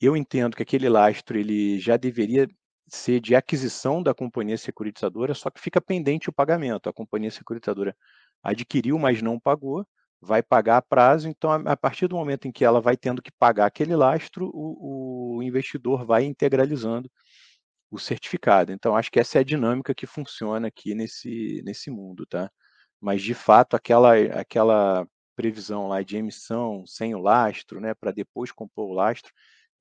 Eu 0.01 0.18
entendo 0.18 0.55
que 0.57 0.64
aquele 0.64 0.89
lastro 0.89 1.38
ele 1.39 1.80
já 1.80 1.97
deveria 1.97 2.47
ser 2.89 3.20
de 3.22 3.36
aquisição 3.36 4.03
da 4.03 4.14
companhia 4.14 4.57
securitizadora, 4.57 5.34
só 5.34 5.49
que 5.49 5.61
fica 5.61 5.82
pendente 5.82 6.30
o 6.30 6.34
pagamento. 6.34 6.89
A 6.89 6.93
companhia 6.93 7.32
securitizadora 7.32 7.95
adquiriu, 8.43 8.99
mas 8.99 9.21
não 9.21 9.39
pagou, 9.39 9.85
vai 10.21 10.41
pagar 10.43 10.77
a 10.77 10.81
prazo, 10.81 11.27
então 11.29 11.51
a, 11.51 11.77
partir 11.77 12.07
do 12.07 12.15
momento 12.15 12.47
em 12.47 12.51
que 12.51 12.65
ela 12.65 12.81
vai 12.81 12.97
tendo 12.97 13.21
que 13.21 13.31
pagar 13.31 13.65
aquele 13.65 13.95
lastro, 13.95 14.49
o, 14.53 15.37
o 15.37 15.43
investidor 15.43 16.05
vai 16.05 16.23
integralizando 16.25 17.09
o 17.91 17.99
certificado. 17.99 18.71
Então, 18.71 18.95
acho 18.95 19.11
que 19.11 19.19
essa 19.19 19.37
é 19.39 19.41
a 19.41 19.43
dinâmica 19.43 19.93
que 19.95 20.07
funciona 20.07 20.67
aqui 20.67 20.95
nesse, 20.95 21.61
nesse 21.65 21.91
mundo, 21.91 22.25
tá? 22.25 22.51
Mas, 23.01 23.21
de 23.21 23.33
fato, 23.33 23.75
aquela, 23.75 24.15
aquela 24.15 25.07
previsão 25.35 25.87
lá 25.87 26.01
de 26.03 26.17
emissão 26.17 26.85
sem 26.87 27.15
o 27.15 27.19
lastro, 27.19 27.79
né, 27.79 27.93
para 27.93 28.11
depois 28.11 28.51
compor 28.51 28.89
o 28.91 28.93
lastro, 28.93 29.31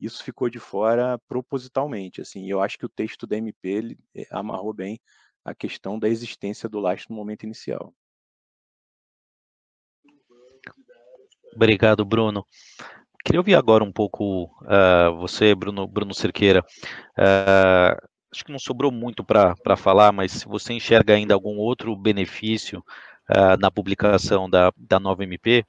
isso 0.00 0.24
ficou 0.24 0.50
de 0.50 0.58
fora 0.58 1.18
propositalmente, 1.28 2.20
assim, 2.20 2.50
eu 2.50 2.60
acho 2.60 2.76
que 2.76 2.86
o 2.86 2.88
texto 2.88 3.26
da 3.26 3.36
MP 3.36 3.68
ele 3.68 3.98
eh, 4.16 4.26
amarrou 4.30 4.74
bem 4.74 5.00
a 5.44 5.54
questão 5.54 5.98
da 5.98 6.08
existência 6.08 6.68
do 6.68 6.80
lastro 6.80 7.14
no 7.14 7.16
momento 7.16 7.44
inicial. 7.44 7.94
Obrigado, 11.54 12.04
Bruno. 12.04 12.46
Queria 13.24 13.40
ouvir 13.40 13.54
agora 13.54 13.84
um 13.84 13.92
pouco 13.92 14.44
uh, 14.62 15.16
você, 15.18 15.54
Bruno, 15.54 15.86
Bruno 15.86 16.14
Cerqueira. 16.14 16.64
Uh, 17.16 18.08
acho 18.32 18.44
que 18.44 18.50
não 18.50 18.58
sobrou 18.58 18.90
muito 18.90 19.22
para 19.22 19.76
falar, 19.76 20.12
mas 20.12 20.32
se 20.32 20.46
você 20.46 20.72
enxerga 20.72 21.14
ainda 21.14 21.34
algum 21.34 21.58
outro 21.58 21.94
benefício 21.94 22.82
uh, 23.30 23.56
na 23.60 23.70
publicação 23.70 24.48
da, 24.48 24.72
da 24.76 24.98
nova 24.98 25.22
MP, 25.22 25.64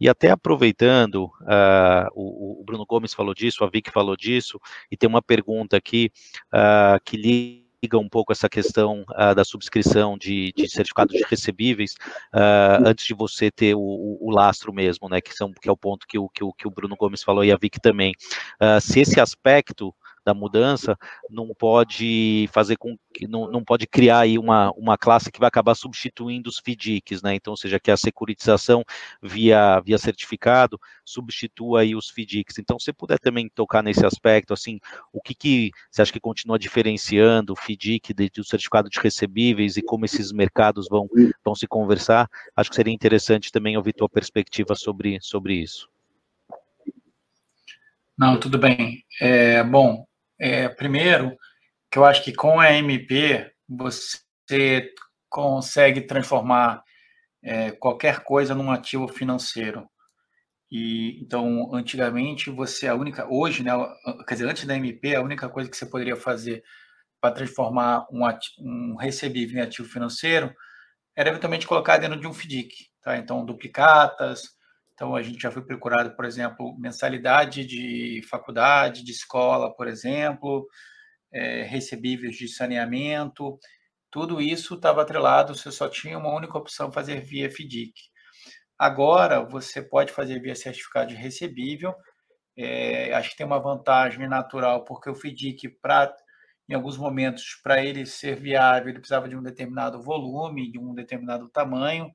e 0.00 0.08
até 0.08 0.30
aproveitando, 0.30 1.24
uh, 1.42 2.08
o, 2.14 2.60
o, 2.60 2.64
Bruno 2.64 2.84
Gomes 2.86 3.14
falou 3.14 3.34
disso, 3.34 3.64
a 3.64 3.70
Vicky 3.70 3.90
falou 3.90 4.16
disso, 4.16 4.58
e 4.90 4.96
tem 4.96 5.08
uma 5.08 5.22
pergunta 5.22 5.76
aqui 5.76 6.10
uh, 6.52 6.98
que 7.04 7.16
liga 7.16 7.63
um 7.92 8.08
pouco 8.08 8.32
essa 8.32 8.48
questão 8.48 9.04
uh, 9.10 9.34
da 9.34 9.44
subscrição 9.44 10.16
de, 10.18 10.52
de 10.56 10.68
certificados 10.68 11.16
de 11.16 11.24
recebíveis 11.28 11.94
antes 12.84 13.06
de 13.06 13.14
você 13.14 13.50
ter 13.50 13.74
o, 13.74 13.80
o, 13.80 14.18
o, 14.28 14.30
lastro 14.30 14.72
mesmo, 14.72 15.08
né? 15.08 15.20
Que, 15.20 15.32
são, 15.34 15.52
que 15.52 15.68
é 15.68 15.72
o 15.72 15.76
ponto 15.76 16.06
que 16.06 16.18
o, 16.18 16.28
que 16.28 16.42
o, 16.42 16.52
que 16.52 16.66
o 16.66 16.70
Bruno 16.70 16.96
Gomes 16.96 17.22
falou 17.22 17.44
e 17.44 17.52
a 17.52 17.56
Vicky 17.56 17.80
também. 17.80 18.12
se 18.80 19.00
esse 19.00 19.20
aspecto 19.20 19.94
da 20.24 20.34
mudança 20.34 20.96
não 21.30 21.54
pode 21.54 22.48
fazer 22.52 22.76
com 22.76 22.96
que 23.12 23.28
não, 23.28 23.48
não 23.50 23.62
pode 23.62 23.86
criar 23.86 24.20
aí 24.20 24.38
uma, 24.38 24.72
uma 24.72 24.98
classe 24.98 25.30
que 25.30 25.38
vai 25.38 25.46
acabar 25.46 25.74
substituindo 25.76 26.50
os 26.50 26.58
FDICs, 26.58 27.22
né? 27.22 27.34
Então, 27.34 27.52
ou 27.52 27.56
seja, 27.56 27.78
que 27.78 27.90
a 27.90 27.96
securitização 27.96 28.84
via, 29.22 29.80
via 29.80 29.96
certificado 29.98 30.80
substitua 31.04 31.82
aí 31.82 31.94
os 31.94 32.10
FDICs. 32.10 32.58
Então, 32.58 32.78
se 32.78 32.92
puder 32.92 33.18
também 33.20 33.48
tocar 33.48 33.82
nesse 33.82 34.04
aspecto, 34.04 34.52
assim, 34.52 34.80
o 35.12 35.20
que, 35.20 35.34
que 35.34 35.70
você 35.90 36.02
acha 36.02 36.12
que 36.12 36.20
continua 36.20 36.58
diferenciando 36.58 37.52
o 37.52 37.56
FDIC 37.56 38.12
do 38.12 38.44
certificado 38.44 38.90
de 38.90 38.98
recebíveis 38.98 39.76
e 39.76 39.82
como 39.82 40.04
esses 40.04 40.32
mercados 40.32 40.88
vão, 40.88 41.08
vão 41.44 41.54
se 41.54 41.68
conversar? 41.68 42.28
Acho 42.56 42.70
que 42.70 42.76
seria 42.76 42.92
interessante 42.92 43.52
também 43.52 43.76
ouvir 43.76 43.92
tua 43.92 44.08
perspectiva 44.08 44.74
sobre, 44.74 45.18
sobre 45.20 45.54
isso. 45.54 45.88
Não, 48.16 48.38
tudo 48.38 48.58
bem. 48.58 49.04
É, 49.20 49.62
bom, 49.62 50.06
é, 50.38 50.68
primeiro, 50.68 51.36
que 51.90 51.98
eu 51.98 52.04
acho 52.04 52.24
que 52.24 52.32
com 52.32 52.60
a 52.60 52.72
MP 52.72 53.50
você 53.68 54.90
consegue 55.28 56.02
transformar 56.02 56.82
é, 57.42 57.70
qualquer 57.72 58.20
coisa 58.20 58.54
num 58.54 58.70
ativo 58.70 59.06
financeiro. 59.08 59.88
E 60.70 61.20
então, 61.22 61.74
antigamente 61.74 62.50
você 62.50 62.88
a 62.88 62.94
única, 62.94 63.26
hoje, 63.30 63.62
né, 63.62 63.70
quer 64.26 64.34
dizer, 64.34 64.48
antes 64.48 64.64
da 64.64 64.76
MP, 64.76 65.14
a 65.14 65.22
única 65.22 65.48
coisa 65.48 65.70
que 65.70 65.76
você 65.76 65.86
poderia 65.86 66.16
fazer 66.16 66.64
para 67.20 67.34
transformar 67.34 68.06
um, 68.10 68.24
ativo, 68.26 68.56
um 68.60 68.96
recebível 68.96 69.58
em 69.58 69.62
ativo 69.62 69.88
financeiro 69.88 70.52
era 71.16 71.30
eventualmente 71.30 71.66
colocar 71.66 71.98
dentro 71.98 72.18
de 72.18 72.26
um 72.26 72.34
FDIC, 72.34 72.90
tá? 73.02 73.16
Então, 73.16 73.44
duplicatas, 73.44 74.50
então, 74.94 75.16
a 75.16 75.22
gente 75.22 75.42
já 75.42 75.50
foi 75.50 75.62
procurado, 75.64 76.14
por 76.14 76.24
exemplo, 76.24 76.76
mensalidade 76.78 77.66
de 77.66 78.22
faculdade, 78.30 79.04
de 79.04 79.10
escola, 79.10 79.74
por 79.74 79.88
exemplo, 79.88 80.66
é, 81.32 81.62
recebíveis 81.64 82.36
de 82.36 82.48
saneamento, 82.48 83.58
tudo 84.10 84.40
isso 84.40 84.74
estava 84.74 85.02
atrelado, 85.02 85.56
você 85.56 85.72
só 85.72 85.88
tinha 85.88 86.16
uma 86.16 86.32
única 86.32 86.56
opção, 86.56 86.92
fazer 86.92 87.20
via 87.20 87.50
FDIC. 87.50 87.92
Agora, 88.78 89.40
você 89.44 89.82
pode 89.82 90.12
fazer 90.12 90.40
via 90.40 90.54
certificado 90.54 91.08
de 91.08 91.16
recebível, 91.16 91.94
é, 92.56 93.12
acho 93.14 93.30
que 93.30 93.36
tem 93.36 93.46
uma 93.46 93.58
vantagem 93.60 94.28
natural, 94.28 94.84
porque 94.84 95.10
o 95.10 95.14
FDIC, 95.14 95.68
pra, 95.82 96.14
em 96.68 96.74
alguns 96.74 96.96
momentos, 96.96 97.58
para 97.64 97.84
ele 97.84 98.06
ser 98.06 98.40
viável, 98.40 98.90
ele 98.90 99.00
precisava 99.00 99.28
de 99.28 99.36
um 99.36 99.42
determinado 99.42 100.00
volume, 100.00 100.70
de 100.70 100.78
um 100.78 100.94
determinado 100.94 101.48
tamanho, 101.48 102.12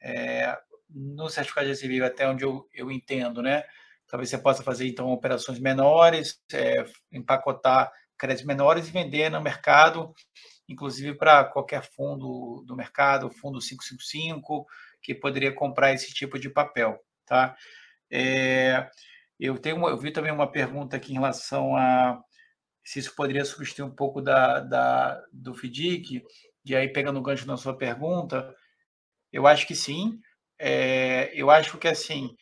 é, 0.00 0.56
no 0.88 1.28
certificado 1.28 1.66
de 1.66 1.72
recebível, 1.72 2.06
até 2.06 2.28
onde 2.28 2.44
eu, 2.44 2.68
eu 2.72 2.90
entendo, 2.90 3.42
né? 3.42 3.64
Talvez 4.06 4.30
você 4.30 4.38
possa 4.38 4.62
fazer, 4.62 4.88
então, 4.88 5.10
operações 5.10 5.58
menores, 5.58 6.40
é, 6.52 6.84
empacotar 7.12 7.90
créditos 8.16 8.46
menores 8.46 8.88
e 8.88 8.90
vender 8.90 9.30
no 9.30 9.40
mercado, 9.40 10.12
inclusive 10.68 11.14
para 11.14 11.44
qualquer 11.44 11.82
fundo 11.82 12.64
do 12.66 12.74
mercado, 12.74 13.30
fundo 13.30 13.60
555, 13.60 14.66
que 15.02 15.14
poderia 15.14 15.54
comprar 15.54 15.92
esse 15.92 16.12
tipo 16.12 16.38
de 16.38 16.50
papel, 16.50 16.98
tá? 17.26 17.54
É, 18.10 18.88
eu, 19.38 19.58
tenho, 19.58 19.86
eu 19.88 19.96
vi 19.98 20.10
também 20.10 20.32
uma 20.32 20.50
pergunta 20.50 20.96
aqui 20.96 21.12
em 21.12 21.16
relação 21.16 21.76
a 21.76 22.20
se 22.82 22.98
isso 22.98 23.14
poderia 23.14 23.44
substituir 23.44 23.84
um 23.84 23.94
pouco 23.94 24.22
da, 24.22 24.60
da, 24.60 25.22
do 25.30 25.54
FDIC, 25.54 26.22
e 26.64 26.74
aí, 26.74 26.88
pegando 26.88 27.18
o 27.18 27.22
gancho 27.22 27.46
na 27.46 27.56
sua 27.56 27.76
pergunta, 27.76 28.54
eu 29.32 29.46
acho 29.46 29.66
que 29.66 29.74
sim, 29.74 30.18
é, 30.58 31.30
eu 31.34 31.50
acho 31.50 31.78
que 31.78 31.88
assim, 31.88 32.36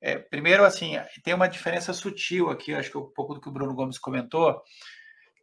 é, 0.00 0.18
primeiro 0.18 0.64
assim, 0.64 0.94
tem 1.24 1.34
uma 1.34 1.48
diferença 1.48 1.92
sutil 1.92 2.50
aqui, 2.50 2.74
acho 2.74 2.90
que 2.90 2.98
um 2.98 3.10
pouco 3.14 3.34
do 3.34 3.40
que 3.40 3.48
o 3.48 3.52
Bruno 3.52 3.74
Gomes 3.74 3.98
comentou, 3.98 4.62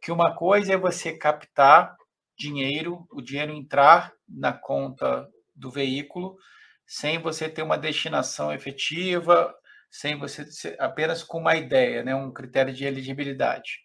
que 0.02 0.12
uma 0.12 0.34
coisa 0.34 0.74
é 0.74 0.76
você 0.76 1.12
captar 1.16 1.96
dinheiro, 2.38 3.06
o 3.10 3.22
dinheiro 3.22 3.52
entrar 3.52 4.12
na 4.28 4.52
conta 4.52 5.28
do 5.54 5.70
veículo, 5.70 6.36
sem 6.86 7.18
você 7.18 7.48
ter 7.48 7.62
uma 7.62 7.78
destinação 7.78 8.52
efetiva, 8.52 9.54
sem 9.90 10.18
você 10.18 10.76
apenas 10.78 11.22
com 11.22 11.38
uma 11.38 11.56
ideia, 11.56 12.02
né, 12.02 12.14
um 12.14 12.32
critério 12.32 12.72
de 12.72 12.84
elegibilidade. 12.84 13.80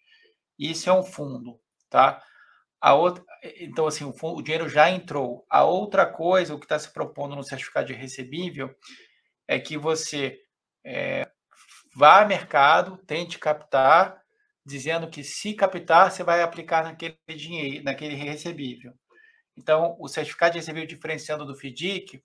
Isso 0.59 0.89
é 0.89 0.93
um 0.93 1.03
fundo, 1.03 1.59
tá? 1.89 2.21
A 2.81 2.95
outra, 2.95 3.23
então, 3.59 3.85
assim, 3.85 4.03
o, 4.03 4.13
o 4.21 4.41
dinheiro 4.41 4.67
já 4.67 4.89
entrou. 4.89 5.45
A 5.47 5.63
outra 5.63 6.05
coisa, 6.05 6.55
o 6.55 6.59
que 6.59 6.65
está 6.65 6.79
se 6.79 6.91
propondo 6.91 7.35
no 7.35 7.43
certificado 7.43 7.87
de 7.87 7.93
recebível, 7.93 8.75
é 9.47 9.59
que 9.59 9.77
você 9.77 10.39
é, 10.83 11.29
vá 11.95 12.21
ao 12.21 12.27
mercado, 12.27 12.97
tente 13.05 13.37
captar, 13.37 14.21
dizendo 14.65 15.09
que 15.09 15.23
se 15.23 15.53
captar, 15.53 16.11
você 16.11 16.23
vai 16.23 16.41
aplicar 16.41 16.83
naquele 16.83 17.17
dinheiro, 17.29 17.83
naquele 17.83 18.15
recebível. 18.15 18.93
Então, 19.55 19.95
o 19.99 20.07
certificado 20.07 20.53
de 20.53 20.59
recebível 20.59 20.87
diferenciando 20.87 21.45
do 21.45 21.55
FDIC 21.55 22.23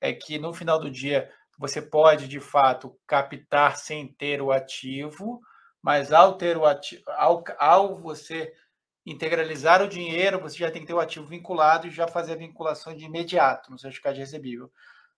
é 0.00 0.12
que 0.12 0.38
no 0.38 0.52
final 0.52 0.78
do 0.78 0.90
dia 0.90 1.30
você 1.58 1.82
pode, 1.82 2.28
de 2.28 2.38
fato, 2.38 2.96
captar 3.06 3.76
sem 3.76 4.06
ter 4.14 4.40
o 4.40 4.52
ativo, 4.52 5.40
mas 5.82 6.12
ao 6.12 6.36
ter 6.36 6.56
o 6.56 6.64
ativo, 6.64 7.02
ao, 7.08 7.42
ao 7.58 7.96
você 7.96 8.52
integralizar 9.10 9.82
o 9.82 9.88
dinheiro, 9.88 10.40
você 10.40 10.58
já 10.58 10.70
tem 10.70 10.82
que 10.82 10.86
ter 10.86 10.94
o 10.94 11.00
ativo 11.00 11.26
vinculado 11.26 11.86
e 11.86 11.90
já 11.90 12.06
fazer 12.06 12.32
a 12.32 12.36
vinculação 12.36 12.94
de 12.94 13.04
imediato 13.04 13.70
no 13.70 13.78
certificado 13.78 14.16
de 14.16 14.20
recebível. 14.20 14.70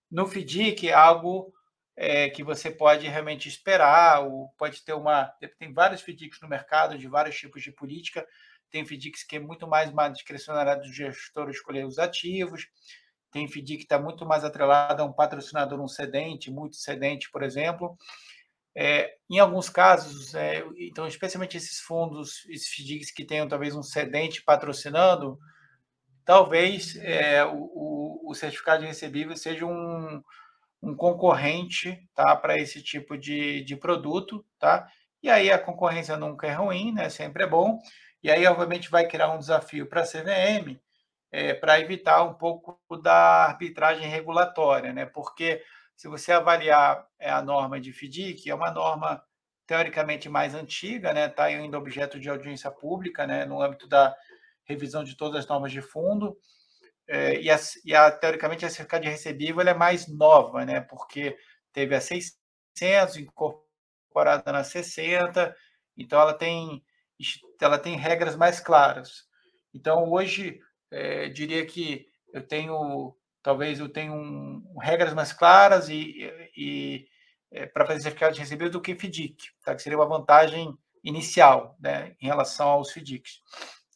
No 0.09 0.25
FDIC 0.27 0.87
é 0.89 0.93
algo 0.93 1.53
é, 1.95 2.29
que 2.29 2.43
você 2.43 2.71
pode 2.71 3.07
realmente 3.07 3.49
esperar, 3.49 4.21
ou 4.21 4.49
pode 4.57 4.81
ter 4.83 4.93
uma. 4.93 5.25
Tem 5.59 5.73
vários 5.73 6.01
FDICs 6.01 6.39
no 6.41 6.47
mercado, 6.47 6.97
de 6.97 7.07
vários 7.07 7.37
tipos 7.37 7.61
de 7.61 7.71
política. 7.71 8.25
Tem 8.69 8.85
FDICs 8.85 9.23
que 9.23 9.35
é 9.35 9.39
muito 9.39 9.67
mais 9.67 9.91
uma 9.91 10.07
discricionariedade 10.07 10.87
do 10.87 10.93
gestor 10.93 11.49
escolher 11.49 11.85
os 11.85 11.99
ativos. 11.99 12.67
Tem 13.29 13.47
FDIC 13.47 13.77
que 13.77 13.83
está 13.83 13.99
muito 13.99 14.25
mais 14.25 14.43
atrelado 14.43 15.01
a 15.01 15.05
um 15.05 15.13
patrocinador, 15.13 15.79
um 15.81 15.87
cedente, 15.87 16.49
muito 16.49 16.77
cedente, 16.77 17.29
por 17.29 17.43
exemplo. 17.43 17.97
É, 18.75 19.11
em 19.29 19.39
alguns 19.39 19.69
casos, 19.69 20.33
é, 20.33 20.63
então, 20.77 21.05
especialmente 21.05 21.57
esses 21.57 21.79
fundos, 21.79 22.45
esses 22.49 22.69
FDICs 22.73 23.11
que 23.11 23.25
tenham 23.25 23.47
talvez 23.47 23.75
um 23.75 23.83
cedente 23.83 24.41
patrocinando, 24.43 25.37
talvez 26.25 26.95
é, 26.97 27.43
o, 27.45 28.21
o, 28.25 28.33
certificado 28.33 28.81
de 28.81 28.87
recebível 28.87 29.35
seja 29.35 29.65
um, 29.65 30.21
um 30.81 30.95
concorrente 30.95 31.97
tá, 32.15 32.35
para 32.35 32.57
esse 32.57 32.81
tipo 32.81 33.17
de, 33.17 33.63
de 33.63 33.75
produto. 33.75 34.45
Tá? 34.57 34.87
E 35.21 35.29
aí 35.29 35.51
a 35.51 35.59
concorrência 35.59 36.15
nunca 36.17 36.47
é 36.47 36.53
ruim, 36.53 36.93
né? 36.93 37.09
sempre 37.09 37.43
é 37.43 37.47
bom. 37.47 37.79
E 38.23 38.31
aí, 38.31 38.45
obviamente, 38.45 38.89
vai 38.89 39.07
criar 39.07 39.31
um 39.31 39.39
desafio 39.39 39.87
para 39.87 40.01
a 40.01 40.05
CVM 40.05 40.79
é, 41.31 41.53
para 41.53 41.79
evitar 41.79 42.23
um 42.23 42.33
pouco 42.33 42.79
da 43.01 43.45
arbitragem 43.45 44.07
regulatória, 44.07 44.93
né? 44.93 45.05
porque 45.05 45.61
se 46.01 46.07
você 46.07 46.31
avaliar 46.31 47.07
é, 47.19 47.29
a 47.29 47.43
norma 47.43 47.79
de 47.79 47.93
FDIC, 47.93 48.49
é 48.49 48.55
uma 48.55 48.71
norma 48.71 49.23
teoricamente 49.67 50.27
mais 50.27 50.55
antiga, 50.55 51.13
né? 51.13 51.27
Está 51.27 51.43
ainda 51.43 51.77
objeto 51.77 52.19
de 52.19 52.27
audiência 52.27 52.71
pública, 52.71 53.27
né? 53.27 53.45
No 53.45 53.61
âmbito 53.61 53.87
da 53.87 54.15
revisão 54.63 55.03
de 55.03 55.15
todas 55.15 55.41
as 55.41 55.47
normas 55.47 55.71
de 55.71 55.79
fundo. 55.79 56.35
É, 57.07 57.39
e, 57.39 57.51
a, 57.51 57.59
e 57.85 57.93
a, 57.93 58.09
teoricamente 58.09 58.65
a 58.65 58.69
certificado 58.69 59.03
de 59.03 59.11
recebível 59.11 59.61
é 59.61 59.75
mais 59.75 60.07
nova, 60.07 60.65
né? 60.65 60.81
Porque 60.81 61.37
teve 61.71 61.93
a 61.93 62.01
600 62.01 63.17
incorporada 63.17 64.51
na 64.51 64.63
60, 64.63 65.55
então 65.95 66.19
ela 66.19 66.33
tem 66.33 66.83
ela 67.61 67.77
tem 67.77 67.95
regras 67.95 68.35
mais 68.35 68.59
claras. 68.59 69.27
Então 69.71 70.09
hoje 70.09 70.59
é, 70.89 71.29
diria 71.29 71.63
que 71.63 72.07
eu 72.33 72.41
tenho 72.41 73.15
talvez 73.43 73.79
eu 73.79 73.89
tenha 73.89 74.11
um, 74.11 74.77
regras 74.79 75.13
mais 75.13 75.33
claras 75.33 75.89
e, 75.89 76.29
e 76.55 77.07
é, 77.51 77.65
para 77.65 77.85
fazer 77.85 78.01
certificado 78.01 78.33
de 78.33 78.39
recebível 78.39 78.71
do 78.71 78.81
que 78.81 78.95
FDIC, 78.95 79.35
tá? 79.63 79.75
que 79.75 79.81
seria 79.81 79.97
uma 79.97 80.07
vantagem 80.07 80.73
inicial 81.03 81.75
né, 81.79 82.15
em 82.21 82.27
relação 82.27 82.69
aos 82.69 82.91
FDICs. 82.91 83.41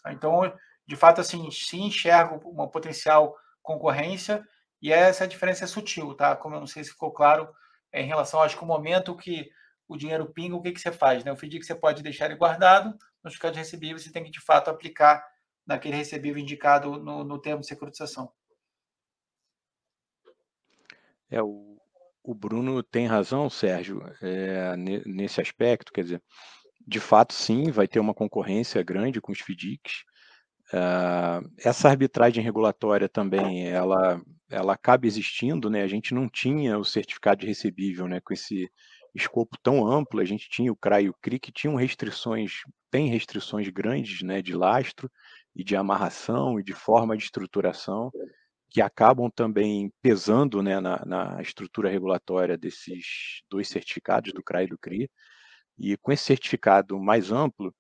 Então, 0.08 0.54
de 0.88 0.96
fato, 0.96 1.22
assim, 1.22 1.50
se 1.52 1.78
enxergo 1.78 2.48
uma 2.50 2.70
potencial 2.70 3.36
concorrência 3.62 4.46
e 4.82 4.92
essa 4.92 5.28
diferença 5.28 5.64
é 5.64 5.68
sutil, 5.68 6.14
tá? 6.14 6.36
Como 6.36 6.56
eu 6.56 6.60
não 6.60 6.68
sei 6.68 6.84
se 6.84 6.92
ficou 6.92 7.12
claro, 7.12 7.50
é 7.92 8.02
em 8.02 8.08
relação, 8.08 8.42
acho 8.42 8.58
que 8.58 8.64
o 8.64 8.68
momento 8.68 9.16
que 9.16 9.50
o 9.88 9.98
dinheiro 9.98 10.28
pinga, 10.28 10.56
o 10.56 10.62
que, 10.62 10.72
que 10.72 10.80
você 10.80 10.92
faz? 10.92 11.24
Né? 11.24 11.32
O 11.32 11.36
FDIC 11.36 11.64
você 11.66 11.74
pode 11.74 12.04
deixar 12.04 12.26
ele 12.26 12.36
guardado, 12.36 12.96
no 13.24 13.32
de 13.32 13.58
recebível 13.58 13.98
você 13.98 14.12
tem 14.12 14.24
que, 14.24 14.30
de 14.30 14.40
fato, 14.40 14.70
aplicar 14.70 15.26
naquele 15.66 15.96
recebível 15.96 16.40
indicado 16.40 17.00
no, 17.00 17.24
no 17.24 17.42
termo 17.42 17.62
de 17.62 17.68
securitização. 17.68 18.32
É, 21.30 21.42
o, 21.42 21.78
o 22.24 22.34
Bruno 22.34 22.82
tem 22.84 23.06
razão, 23.08 23.50
Sérgio, 23.50 24.02
é, 24.22 24.76
nesse 25.06 25.42
aspecto, 25.42 25.92
quer 25.92 26.04
dizer, 26.04 26.24
de 26.88 27.00
fato, 27.00 27.34
sim, 27.34 27.72
vai 27.72 27.88
ter 27.88 28.00
uma 28.00 28.14
concorrência 28.14 28.82
grande 28.84 29.20
com 29.20 29.32
os 29.32 29.40
FDICs. 29.40 30.04
Uh, 30.74 31.48
essa 31.60 31.90
arbitragem 31.90 32.44
regulatória 32.44 33.08
também, 33.08 33.68
ela, 33.68 34.22
ela 34.50 34.74
acaba 34.74 35.06
existindo, 35.08 35.70
né? 35.70 35.84
A 35.84 35.88
gente 35.88 36.14
não 36.14 36.28
tinha 36.28 36.78
o 36.78 36.84
certificado 36.84 37.42
de 37.42 37.48
recebível, 37.48 38.08
né? 38.08 38.20
Com 38.20 38.34
esse 38.34 38.70
escopo 39.14 39.58
tão 39.64 39.88
amplo, 39.88 40.20
a 40.20 40.26
gente 40.26 40.50
tinha 40.50 40.72
o 40.72 40.76
CRA 40.76 41.02
e 41.02 41.10
o 41.10 41.14
CRI 41.22 41.40
que 41.40 41.52
tinham 41.52 41.76
restrições, 41.76 42.62
tem 42.92 43.10
restrições 43.10 43.68
grandes, 43.70 44.22
né? 44.22 44.42
De 44.42 44.54
lastro 44.54 45.10
e 45.56 45.64
de 45.64 45.76
amarração 45.76 46.60
e 46.60 46.64
de 46.64 46.74
forma 46.74 47.16
de 47.16 47.24
estruturação 47.24 48.12
que 48.76 48.82
acabam 48.82 49.32
também 49.34 49.90
pesando 50.02 50.62
né, 50.62 50.82
na, 50.82 51.02
na, 51.06 51.42
estrutura 51.42 51.90
regulatória 51.90 52.58
desses 52.58 53.42
dois 53.50 53.70
certificados, 53.70 54.34
do 54.34 54.44
CRA 54.44 54.64
e 54.64 54.68
do 54.68 54.78
CRI. 54.78 55.10
E 55.78 55.96
com 55.96 56.12
esse 56.12 56.26
certificado 56.26 57.00
mais 57.00 57.32
amplo, 57.32 57.74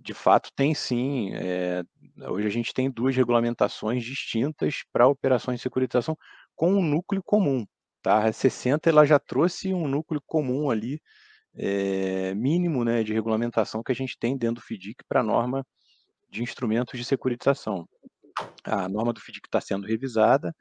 de 0.00 0.12
fato, 0.12 0.50
tem 0.56 0.74
sim. 0.74 1.30
É, 1.32 1.84
hoje 2.28 2.48
a 2.48 2.50
gente 2.50 2.74
tem 2.74 2.90
duas 2.90 3.14
regulamentações 3.14 4.04
distintas 4.04 4.82
para 4.92 5.06
operações 5.06 5.60
de 5.60 5.62
securitização 5.62 6.18
com 6.56 6.72
um 6.72 6.82
núcleo 6.82 7.22
comum. 7.22 7.64
Tá? 8.02 8.24
A 8.26 8.32
60 8.32 8.90
ela 8.90 9.06
já 9.06 9.20
trouxe 9.20 9.72
um 9.72 9.86
núcleo 9.86 10.20
comum 10.26 10.70
ali, 10.70 11.00
é, 11.54 12.34
mínimo 12.34 12.84
né, 12.84 13.04
de 13.04 13.12
regulamentação 13.12 13.80
que 13.80 13.92
a 13.92 13.94
gente 13.94 14.18
tem 14.18 14.36
dentro 14.36 14.56
do 14.56 14.66
FDIC 14.66 15.04
para 15.08 15.20
a 15.20 15.24
norma 15.24 15.64
de 16.28 16.42
instrumentos 16.42 16.98
de 16.98 17.04
securitização. 17.04 17.88
A 18.64 18.88
norma 18.88 19.12
do 19.12 19.20
FDIC 19.20 19.46
está 19.46 19.60
sendo 19.60 19.86
revisada, 19.86 20.54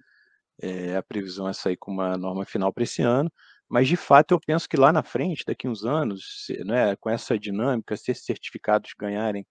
é, 0.61 0.95
a 0.97 1.03
previsão 1.03 1.47
é 1.49 1.53
sair 1.53 1.77
com 1.77 1.91
uma 1.91 2.17
norma 2.17 2.45
final 2.45 2.71
para 2.73 2.83
esse 2.83 3.01
ano, 3.01 3.31
mas 3.69 3.87
de 3.87 3.97
fato 3.97 4.33
eu 4.33 4.39
penso 4.39 4.67
que 4.69 4.77
lá 4.77 4.91
na 4.93 5.03
frente, 5.03 5.43
daqui 5.45 5.67
uns 5.67 5.85
anos, 5.85 6.47
né, 6.65 6.95
com 6.97 7.09
essa 7.09 7.37
dinâmica, 7.39 7.97
se 7.97 8.11
esses 8.11 8.25
certificados 8.25 8.91
ganharem 8.99 9.45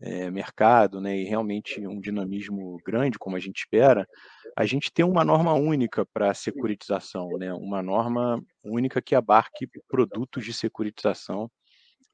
é, 0.00 0.30
mercado 0.30 1.00
né, 1.00 1.16
e 1.18 1.24
realmente 1.24 1.86
um 1.86 2.00
dinamismo 2.00 2.78
grande, 2.84 3.18
como 3.18 3.36
a 3.36 3.40
gente 3.40 3.58
espera, 3.58 4.06
a 4.56 4.64
gente 4.66 4.92
tem 4.92 5.04
uma 5.04 5.24
norma 5.24 5.52
única 5.54 6.06
para 6.06 6.32
securitização, 6.34 7.28
né, 7.38 7.52
uma 7.54 7.82
norma 7.82 8.42
única 8.64 9.02
que 9.02 9.14
abarque 9.14 9.68
produtos 9.88 10.44
de 10.44 10.52
securitização, 10.52 11.50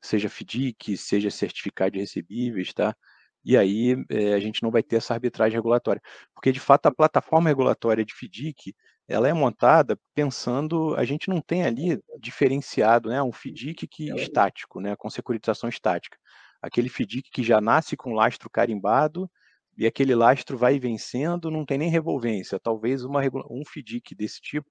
seja 0.02 0.28
FDIC, 0.28 0.96
seja 0.96 1.30
certificado 1.30 1.92
de 1.92 2.00
recebíveis, 2.00 2.72
tá? 2.74 2.94
E 3.44 3.56
aí 3.56 3.96
é, 4.08 4.34
a 4.34 4.40
gente 4.40 4.62
não 4.62 4.70
vai 4.70 4.82
ter 4.82 4.96
essa 4.96 5.14
arbitragem 5.14 5.56
regulatória. 5.56 6.00
Porque, 6.34 6.52
de 6.52 6.60
fato, 6.60 6.86
a 6.86 6.94
plataforma 6.94 7.48
regulatória 7.50 8.04
de 8.04 8.14
FDIC, 8.14 8.74
ela 9.06 9.28
é 9.28 9.32
montada 9.32 9.98
pensando, 10.14 10.94
a 10.96 11.04
gente 11.04 11.28
não 11.28 11.40
tem 11.40 11.64
ali 11.64 12.00
diferenciado, 12.20 13.10
né, 13.10 13.22
um 13.22 13.32
FDIC 13.32 13.86
que 13.86 14.10
estático, 14.14 14.80
né, 14.80 14.96
com 14.96 15.10
securitização 15.10 15.68
estática. 15.68 16.16
Aquele 16.62 16.88
FDIC 16.88 17.30
que 17.30 17.42
já 17.42 17.60
nasce 17.60 17.96
com 17.96 18.14
lastro 18.14 18.48
carimbado, 18.48 19.30
e 19.76 19.86
aquele 19.86 20.14
lastro 20.14 20.56
vai 20.56 20.78
vencendo, 20.78 21.50
não 21.50 21.64
tem 21.66 21.78
nem 21.78 21.90
revolvência. 21.90 22.58
Talvez 22.60 23.04
uma, 23.04 23.20
um 23.50 23.62
FDIC 23.66 24.14
desse 24.14 24.40
tipo, 24.40 24.70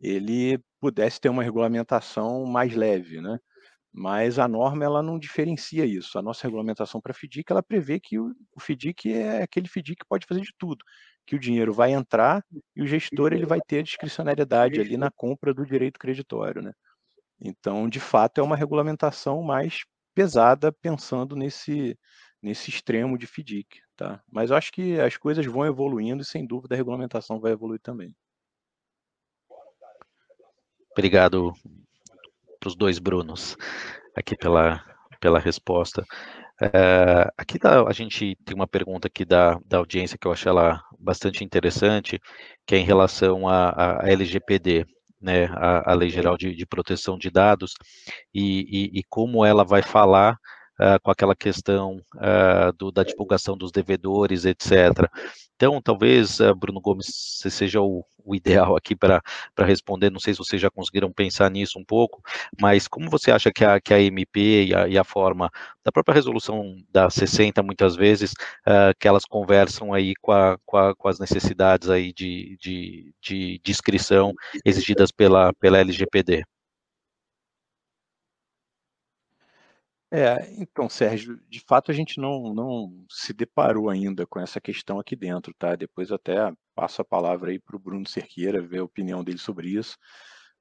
ele 0.00 0.58
pudesse 0.80 1.20
ter 1.20 1.28
uma 1.28 1.42
regulamentação 1.42 2.44
mais 2.46 2.74
leve, 2.74 3.20
né? 3.20 3.38
Mas 3.92 4.38
a 4.38 4.46
norma 4.46 4.84
ela 4.84 5.02
não 5.02 5.18
diferencia 5.18 5.84
isso. 5.84 6.18
A 6.18 6.22
nossa 6.22 6.46
regulamentação 6.46 7.00
para 7.00 7.12
FDIC 7.14 7.50
ela 7.50 7.62
prevê 7.62 7.98
que 7.98 8.18
o, 8.18 8.34
o 8.54 8.60
FDIC 8.60 9.12
é 9.12 9.42
aquele 9.42 9.68
FDIC 9.68 9.96
que 9.96 10.08
pode 10.08 10.26
fazer 10.26 10.42
de 10.42 10.52
tudo, 10.58 10.84
que 11.26 11.34
o 11.34 11.38
dinheiro 11.38 11.72
vai 11.72 11.92
entrar 11.92 12.44
e 12.74 12.82
o 12.82 12.86
gestor 12.86 13.32
ele 13.32 13.46
vai 13.46 13.60
ter 13.66 13.80
a 13.80 13.82
discricionariedade 13.82 14.80
ali 14.80 14.96
na 14.96 15.10
compra 15.10 15.52
do 15.52 15.66
direito 15.66 15.98
creditório, 15.98 16.62
né? 16.62 16.72
Então, 17.40 17.88
de 17.88 18.00
fato, 18.00 18.40
é 18.40 18.44
uma 18.44 18.56
regulamentação 18.56 19.42
mais 19.42 19.84
pesada 20.14 20.72
pensando 20.72 21.34
nesse 21.34 21.98
nesse 22.42 22.70
extremo 22.70 23.18
de 23.18 23.26
FDIC, 23.26 23.82
tá? 23.94 24.22
Mas 24.30 24.50
eu 24.50 24.56
acho 24.56 24.72
que 24.72 24.98
as 24.98 25.16
coisas 25.16 25.44
vão 25.44 25.66
evoluindo 25.66 26.22
e 26.22 26.24
sem 26.24 26.46
dúvida 26.46 26.74
a 26.74 26.76
regulamentação 26.76 27.38
vai 27.38 27.52
evoluir 27.52 27.80
também. 27.80 28.14
Obrigado, 30.92 31.52
para 32.60 32.68
os 32.68 32.76
dois 32.76 32.98
Brunos 32.98 33.56
aqui 34.14 34.36
pela, 34.36 34.84
pela 35.18 35.38
resposta. 35.38 36.04
É, 36.60 37.26
aqui 37.38 37.58
a 37.64 37.92
gente 37.92 38.36
tem 38.44 38.54
uma 38.54 38.68
pergunta 38.68 39.08
aqui 39.08 39.24
da, 39.24 39.58
da 39.64 39.78
audiência 39.78 40.18
que 40.18 40.26
eu 40.26 40.32
acho 40.32 40.46
ela 40.46 40.82
bastante 40.98 41.42
interessante, 41.42 42.20
que 42.66 42.74
é 42.74 42.78
em 42.78 42.84
relação 42.84 43.48
à 43.48 44.00
LGPD, 44.04 44.84
né, 45.20 45.46
a, 45.54 45.90
a 45.90 45.94
Lei 45.94 46.10
Geral 46.10 46.36
de, 46.36 46.54
de, 46.54 46.66
Proteção 46.66 47.16
de 47.16 47.30
Dados, 47.30 47.72
e, 48.34 48.60
e, 48.94 49.00
e 49.00 49.02
como 49.08 49.44
ela 49.44 49.64
vai 49.64 49.82
falar 49.82 50.36
uh, 50.80 50.98
com 51.02 51.10
aquela 51.10 51.36
questão 51.36 52.02
uh, 52.16 52.72
do, 52.78 52.90
da 52.90 53.04
divulgação 53.04 53.56
dos 53.56 53.70
devedores, 53.70 54.46
etc. 54.46 55.08
Então, 55.54 55.80
talvez, 55.82 56.40
uh, 56.40 56.54
Bruno 56.54 56.80
Gomes, 56.80 57.06
você 57.06 57.50
seja 57.50 57.82
o, 57.82 58.04
o 58.24 58.34
ideal 58.34 58.74
aqui 58.74 58.96
para 58.96 59.22
responder. 59.58 60.10
Não 60.10 60.18
sei 60.18 60.32
se 60.32 60.38
vocês 60.38 60.60
já 60.60 60.70
conseguiram 60.70 61.12
pensar 61.12 61.50
nisso 61.50 61.78
um 61.78 61.84
pouco, 61.84 62.22
mas 62.58 62.88
como 62.88 63.10
você 63.10 63.30
acha 63.30 63.52
que 63.52 63.64
a, 63.64 63.78
que 63.78 63.92
a 63.92 64.00
MP 64.00 64.64
e 64.64 64.74
a, 64.74 64.88
e 64.88 64.98
a 64.98 65.04
forma 65.04 65.50
da 65.84 65.92
própria 65.92 66.14
resolução 66.14 66.76
da 66.90 67.10
60, 67.10 67.62
muitas 67.62 67.96
vezes, 67.96 68.32
que 68.98 69.08
elas 69.08 69.24
conversam 69.24 69.92
aí 69.92 70.14
com, 70.20 70.32
a, 70.32 70.58
com, 70.64 70.76
a, 70.76 70.94
com 70.94 71.08
as 71.08 71.18
necessidades 71.18 71.88
aí 71.88 72.12
de, 72.12 72.56
de, 72.60 73.14
de 73.22 73.60
descrição 73.64 74.32
exigidas 74.64 75.10
pela, 75.10 75.52
pela 75.54 75.78
LGPD? 75.78 76.44
É, 80.12 80.52
então, 80.60 80.88
Sérgio, 80.88 81.40
de 81.48 81.60
fato 81.60 81.90
a 81.90 81.94
gente 81.94 82.20
não, 82.20 82.52
não 82.52 83.06
se 83.08 83.32
deparou 83.32 83.88
ainda 83.88 84.26
com 84.26 84.40
essa 84.40 84.60
questão 84.60 84.98
aqui 84.98 85.14
dentro, 85.14 85.54
tá? 85.54 85.76
Depois 85.76 86.10
até 86.10 86.52
passo 86.74 87.00
a 87.00 87.04
palavra 87.04 87.50
aí 87.52 87.60
para 87.60 87.76
o 87.76 87.78
Bruno 87.78 88.08
Cerqueira, 88.08 88.60
ver 88.60 88.78
a 88.78 88.84
opinião 88.84 89.22
dele 89.22 89.38
sobre 89.38 89.68
isso. 89.68 89.96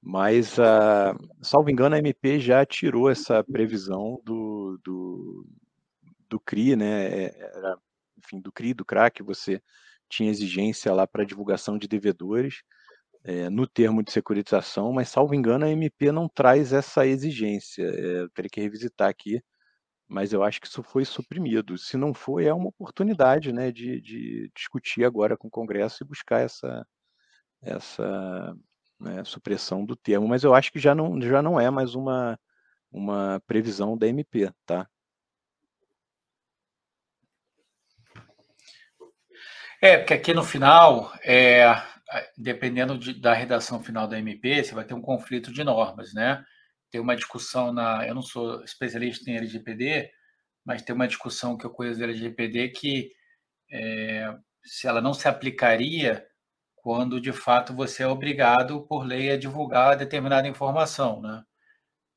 Mas, 0.01 0.57
uh, 0.59 1.17
salvo 1.41 1.69
engano, 1.69 1.95
a 1.95 1.99
MP 1.99 2.39
já 2.39 2.63
tirou 2.65 3.09
essa 3.09 3.43
previsão 3.43 4.21
do, 4.23 4.79
do, 4.83 5.47
do 6.29 6.39
CRI, 6.39 6.75
né? 6.75 7.07
É, 7.07 7.39
era, 7.55 7.77
enfim, 8.17 8.39
do 8.39 8.51
CRI, 8.51 8.73
do 8.75 8.85
CRA, 8.85 9.09
que 9.09 9.23
você 9.23 9.61
tinha 10.07 10.29
exigência 10.29 10.93
lá 10.93 11.07
para 11.07 11.25
divulgação 11.25 11.77
de 11.77 11.87
devedores 11.87 12.61
é, 13.29 13.47
no 13.47 13.67
termo 13.67 14.01
de 14.01 14.11
securitização, 14.11 14.91
mas 14.91 15.09
salvo 15.09 15.35
engano 15.35 15.63
a 15.63 15.69
MP 15.69 16.11
não 16.11 16.27
traz 16.27 16.73
essa 16.73 17.05
exigência. 17.05 17.83
É, 17.83 18.21
eu 18.21 18.29
teria 18.31 18.49
que 18.49 18.59
revisitar 18.59 19.07
aqui, 19.07 19.39
mas 20.07 20.33
eu 20.33 20.43
acho 20.43 20.59
que 20.59 20.67
isso 20.67 20.81
foi 20.81 21.05
suprimido. 21.05 21.77
Se 21.77 21.95
não 21.95 22.11
foi, 22.11 22.45
é 22.45 22.53
uma 22.53 22.69
oportunidade 22.69 23.53
né, 23.53 23.71
de, 23.71 24.01
de 24.01 24.51
discutir 24.55 25.05
agora 25.05 25.37
com 25.37 25.47
o 25.47 25.51
Congresso 25.51 26.03
e 26.03 26.07
buscar 26.07 26.39
essa, 26.41 26.83
essa 27.61 28.55
né, 28.99 29.23
supressão 29.23 29.85
do 29.85 29.95
termo. 29.95 30.27
Mas 30.27 30.43
eu 30.43 30.55
acho 30.55 30.71
que 30.71 30.79
já 30.79 30.95
não, 30.95 31.21
já 31.21 31.41
não 31.43 31.59
é 31.59 31.69
mais 31.69 31.93
uma, 31.93 32.39
uma 32.91 33.39
previsão 33.45 33.95
da 33.95 34.07
MP, 34.07 34.51
tá? 34.65 34.89
É, 39.81 39.97
porque 39.97 40.13
aqui 40.13 40.33
no 40.33 40.43
final, 40.43 41.13
é, 41.23 41.63
dependendo 42.37 42.97
de, 42.97 43.13
da 43.13 43.33
redação 43.33 43.81
final 43.83 44.07
da 44.07 44.19
MP, 44.19 44.63
você 44.63 44.73
vai 44.73 44.85
ter 44.85 44.93
um 44.93 45.01
conflito 45.01 45.51
de 45.53 45.63
normas, 45.63 46.13
né? 46.13 46.43
Tem 46.91 46.99
uma 47.01 47.15
discussão 47.15 47.71
na. 47.73 48.07
Eu 48.07 48.15
não 48.15 48.21
sou 48.21 48.63
especialista 48.63 49.29
em 49.29 49.37
LGPD, 49.37 50.09
mas 50.65 50.81
tem 50.81 50.95
uma 50.95 51.07
discussão 51.07 51.57
que 51.57 51.65
eu 51.65 51.71
conheço 51.71 51.99
da 51.99 52.05
LGPD 52.05 52.69
que 52.69 53.11
é, 53.71 54.35
se 54.65 54.87
ela 54.87 55.01
não 55.01 55.13
se 55.13 55.27
aplicaria 55.27 56.25
quando 56.77 57.21
de 57.21 57.31
fato 57.33 57.73
você 57.75 58.03
é 58.03 58.07
obrigado 58.07 58.85
por 58.87 59.05
lei 59.05 59.31
a 59.31 59.37
divulgar 59.37 59.97
determinada 59.97 60.47
informação, 60.47 61.21
né? 61.21 61.43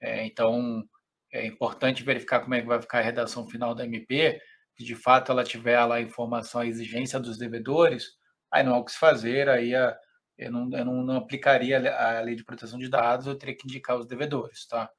É, 0.01 0.25
então 0.27 0.85
é 1.33 1.47
importante 1.47 2.03
verificar 2.03 2.41
como 2.41 2.55
é 2.55 2.61
que 2.61 2.67
vai 2.67 2.81
ficar 2.81 2.99
a 3.01 3.03
redação 3.03 3.49
final 3.49 3.75
da 3.75 3.85
MP, 3.85 4.41
que 4.77 4.85
de 4.85 4.95
fato 4.95 5.33
ela 5.33 5.45
tiver 5.45 5.83
lá 5.85 5.97
a 5.97 6.01
informação, 6.01 6.61
a 6.61 6.67
exigência 6.67 7.19
dos 7.21 7.39
devedores, 7.39 8.07
aí 8.53 8.63
não 8.63 8.75
há 8.75 8.79
o 8.79 8.85
que 8.85 8.93
se 8.93 8.99
fazer, 8.99 9.49
aí 9.49 9.75
a, 9.75 9.99
eu, 10.37 10.53
não, 10.53 10.71
eu 10.77 10.85
não, 10.85 11.03
não 11.03 11.17
aplicaria 11.17 11.79
a 11.97 12.21
lei 12.21 12.35
de 12.35 12.45
proteção 12.45 12.79
de 12.79 12.89
dados, 12.89 13.27
eu 13.27 13.37
teria 13.37 13.57
que 13.57 13.67
indicar 13.67 13.99
os 13.99 14.07
devedores, 14.07 14.67
tá? 14.67 14.91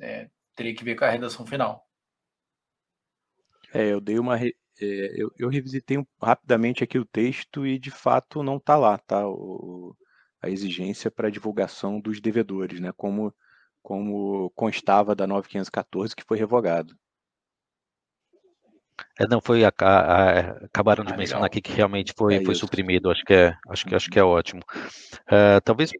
É, 0.00 0.30
teria 0.54 0.74
que 0.74 0.84
ver 0.84 0.94
com 0.94 1.04
a 1.04 1.10
redação 1.10 1.46
final. 1.46 1.84
É, 3.74 3.92
eu 3.92 4.00
dei 4.00 4.18
uma. 4.18 4.38
É, 4.40 4.52
eu, 4.80 5.30
eu 5.36 5.48
revisitei 5.48 5.98
rapidamente 6.22 6.82
aqui 6.82 6.98
o 6.98 7.04
texto 7.04 7.66
e 7.66 7.78
de 7.78 7.90
fato 7.90 8.42
não 8.42 8.56
está 8.56 8.76
lá, 8.76 8.96
tá? 8.98 9.28
O, 9.28 9.94
a 10.40 10.48
exigência 10.48 11.10
para 11.10 11.30
divulgação 11.30 12.00
dos 12.00 12.20
devedores, 12.20 12.80
né? 12.80 12.92
Como, 12.96 13.34
como 13.82 14.50
constava 14.50 15.14
da 15.14 15.26
9514, 15.26 16.14
que 16.14 16.24
foi 16.24 16.38
revogado. 16.38 16.96
É, 19.18 19.26
não 19.28 19.40
foi 19.40 19.64
a, 19.64 19.72
a, 19.80 20.40
acabaram 20.64 21.04
de 21.04 21.12
ah, 21.12 21.16
mencionar 21.16 21.42
legal. 21.42 21.46
aqui 21.46 21.60
que 21.60 21.72
realmente 21.72 22.12
foi, 22.16 22.36
é 22.36 22.44
foi 22.44 22.54
suprimido. 22.54 23.10
Acho 23.10 23.24
que 23.24 23.34
é 23.34 23.56
acho 23.68 23.86
que 23.86 23.94
acho 23.94 24.10
que 24.10 24.18
é 24.18 24.24
ótimo. 24.24 24.62
Uh, 25.26 25.60
talvez 25.64 25.90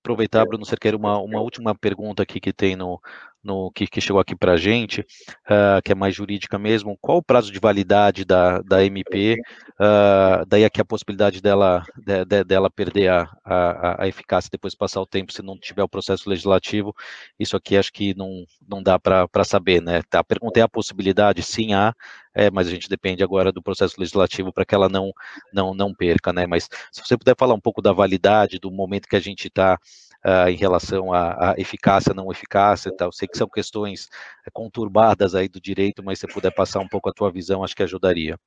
aproveitar, 0.00 0.44
Bruno 0.44 0.64
Cerqueira, 0.64 0.96
uma, 0.96 1.18
uma 1.18 1.40
última 1.40 1.74
pergunta 1.74 2.22
aqui 2.22 2.40
que 2.40 2.52
tem 2.52 2.76
no, 2.76 3.00
no 3.42 3.70
que, 3.70 3.86
que 3.86 4.00
chegou 4.00 4.20
aqui 4.20 4.36
para 4.36 4.52
a 4.52 4.56
gente, 4.56 5.00
uh, 5.00 5.80
que 5.84 5.92
é 5.92 5.94
mais 5.94 6.14
jurídica 6.14 6.58
mesmo, 6.58 6.98
qual 7.00 7.18
o 7.18 7.22
prazo 7.22 7.50
de 7.50 7.58
validade 7.58 8.24
da, 8.24 8.60
da 8.60 8.84
MP? 8.84 9.36
Uh, 9.72 10.44
daí 10.46 10.64
aqui 10.64 10.80
a 10.80 10.84
possibilidade 10.84 11.40
dela, 11.40 11.84
de, 11.96 12.24
de, 12.24 12.44
dela 12.44 12.70
perder 12.70 13.08
a, 13.08 13.30
a, 13.44 14.04
a, 14.04 14.08
eficácia 14.08 14.50
depois 14.52 14.74
de 14.74 14.78
passar 14.78 15.00
o 15.00 15.06
tempo 15.06 15.32
se 15.32 15.42
não 15.42 15.58
tiver 15.58 15.82
o 15.82 15.88
processo 15.88 16.28
legislativo. 16.28 16.94
Isso 17.38 17.56
aqui 17.56 17.76
acho 17.76 17.92
que 17.92 18.14
não, 18.14 18.44
não 18.68 18.82
dá 18.82 18.98
para 18.98 19.44
saber, 19.44 19.80
né? 19.80 20.02
Pergunta 20.28 20.60
é 20.60 20.62
a 20.62 20.68
possibilidade, 20.68 21.42
sim 21.42 21.72
há, 21.72 21.94
é, 22.34 22.50
mas 22.50 22.68
a 22.68 22.70
gente 22.70 22.88
depende 22.88 23.22
agora 23.22 23.50
do 23.50 23.62
processo 23.62 23.94
legislativo 23.98 24.52
para 24.52 24.64
que 24.64 24.74
ela 24.74 24.88
não, 24.88 25.12
não, 25.52 25.74
não 25.74 25.94
perca, 25.94 26.32
né? 26.32 26.46
Mas 26.46 26.68
se 26.92 27.00
você 27.00 27.16
puder 27.16 27.34
falar 27.38 27.54
um 27.54 27.60
pouco 27.60 27.80
da 27.82 27.92
validade, 27.92 28.58
do 28.58 28.70
momento 28.70 29.08
que 29.08 29.16
a 29.16 29.20
gente 29.20 29.48
está 29.48 29.78
uh, 30.24 30.48
em 30.48 30.56
relação 30.56 31.12
à, 31.12 31.52
à, 31.52 31.54
eficácia, 31.58 32.14
não 32.14 32.30
eficácia 32.30 32.90
e 32.90 32.96
tal. 32.96 33.12
Sei 33.12 33.28
que 33.28 33.38
são 33.38 33.48
questões 33.48 34.08
eh, 34.46 34.50
conturbadas 34.52 35.34
aí 35.34 35.48
do 35.48 35.60
direito, 35.60 36.02
mas 36.02 36.18
se 36.18 36.26
puder 36.26 36.52
passar 36.54 36.80
um 36.80 36.88
pouco 36.88 37.08
a 37.08 37.12
tua 37.12 37.30
visão, 37.30 37.64
acho 37.64 37.74
que 37.74 37.82
ajudaria. 37.82 38.38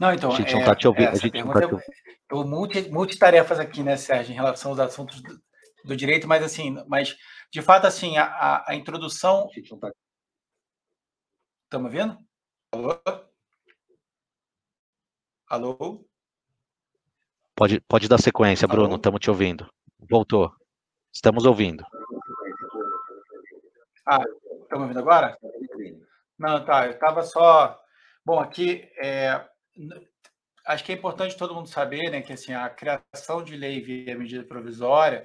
Não, 0.00 0.12
então, 0.14 0.32
a 0.32 0.36
gente 0.36 0.52
não 0.52 0.60
está 0.60 0.74
te 0.74 0.88
ouvindo. 0.88 1.08
A 1.08 1.14
gente 1.14 1.44
não 1.44 1.52
tá 1.52 1.60
te... 1.60 1.84
eu, 2.30 2.44
multi, 2.44 2.88
multitarefas 2.90 3.60
aqui, 3.60 3.82
né, 3.82 3.96
Sérgio, 3.96 4.32
em 4.32 4.34
relação 4.34 4.70
aos 4.70 4.80
assuntos 4.80 5.20
do, 5.22 5.38
do 5.84 5.96
direito, 5.96 6.26
mas 6.26 6.42
assim, 6.42 6.74
mas 6.88 7.16
de 7.52 7.60
fato, 7.60 7.86
assim, 7.86 8.16
a, 8.16 8.64
a, 8.66 8.74
introdução. 8.74 9.48
Está 9.54 9.90
Estão 11.70 11.84
me 11.84 11.88
vendo? 11.88 12.18
Alô? 12.72 13.00
Alô? 15.46 16.04
Pode, 17.54 17.80
pode 17.82 18.08
dar 18.08 18.18
sequência, 18.18 18.66
Alô? 18.66 18.74
Bruno, 18.74 18.96
estamos 18.96 19.20
te 19.20 19.30
ouvindo. 19.30 19.72
Voltou. 20.10 20.52
Estamos 21.14 21.46
ouvindo. 21.46 21.86
Ah, 24.04 24.18
estão 24.62 24.78
me 24.80 24.82
ouvindo 24.82 24.98
agora? 24.98 25.38
Não, 26.36 26.64
tá. 26.64 26.86
Eu 26.86 26.94
estava 26.94 27.22
só. 27.22 27.80
Bom, 28.26 28.40
aqui 28.40 28.90
é... 29.00 29.48
acho 30.66 30.82
que 30.82 30.90
é 30.90 30.96
importante 30.96 31.36
todo 31.36 31.54
mundo 31.54 31.68
saber, 31.68 32.10
né, 32.10 32.20
que 32.20 32.32
assim 32.32 32.52
a 32.52 32.68
criação 32.68 33.44
de 33.44 33.56
lei 33.56 33.80
via 33.80 34.18
medida 34.18 34.42
provisória 34.42 35.22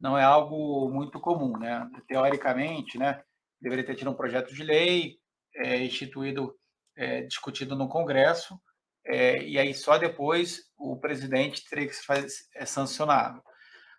não 0.00 0.16
é 0.16 0.22
algo 0.22 0.88
muito 0.90 1.18
comum, 1.18 1.58
né? 1.58 1.90
Teoricamente, 2.06 2.96
né, 2.96 3.20
deveria 3.60 3.84
ter 3.84 3.96
tido 3.96 4.12
um 4.12 4.16
projeto 4.16 4.54
de 4.54 4.62
lei, 4.62 5.17
é, 5.58 5.78
instituído, 5.78 6.54
é, 6.96 7.22
discutido 7.22 7.76
no 7.76 7.88
Congresso, 7.88 8.58
é, 9.06 9.42
e 9.42 9.58
aí 9.58 9.74
só 9.74 9.98
depois 9.98 10.62
o 10.76 10.98
presidente 10.98 11.64
teria 11.68 11.88
que 11.88 11.94
fazer, 11.94 12.28
é, 12.54 12.64
sancionar. 12.64 13.40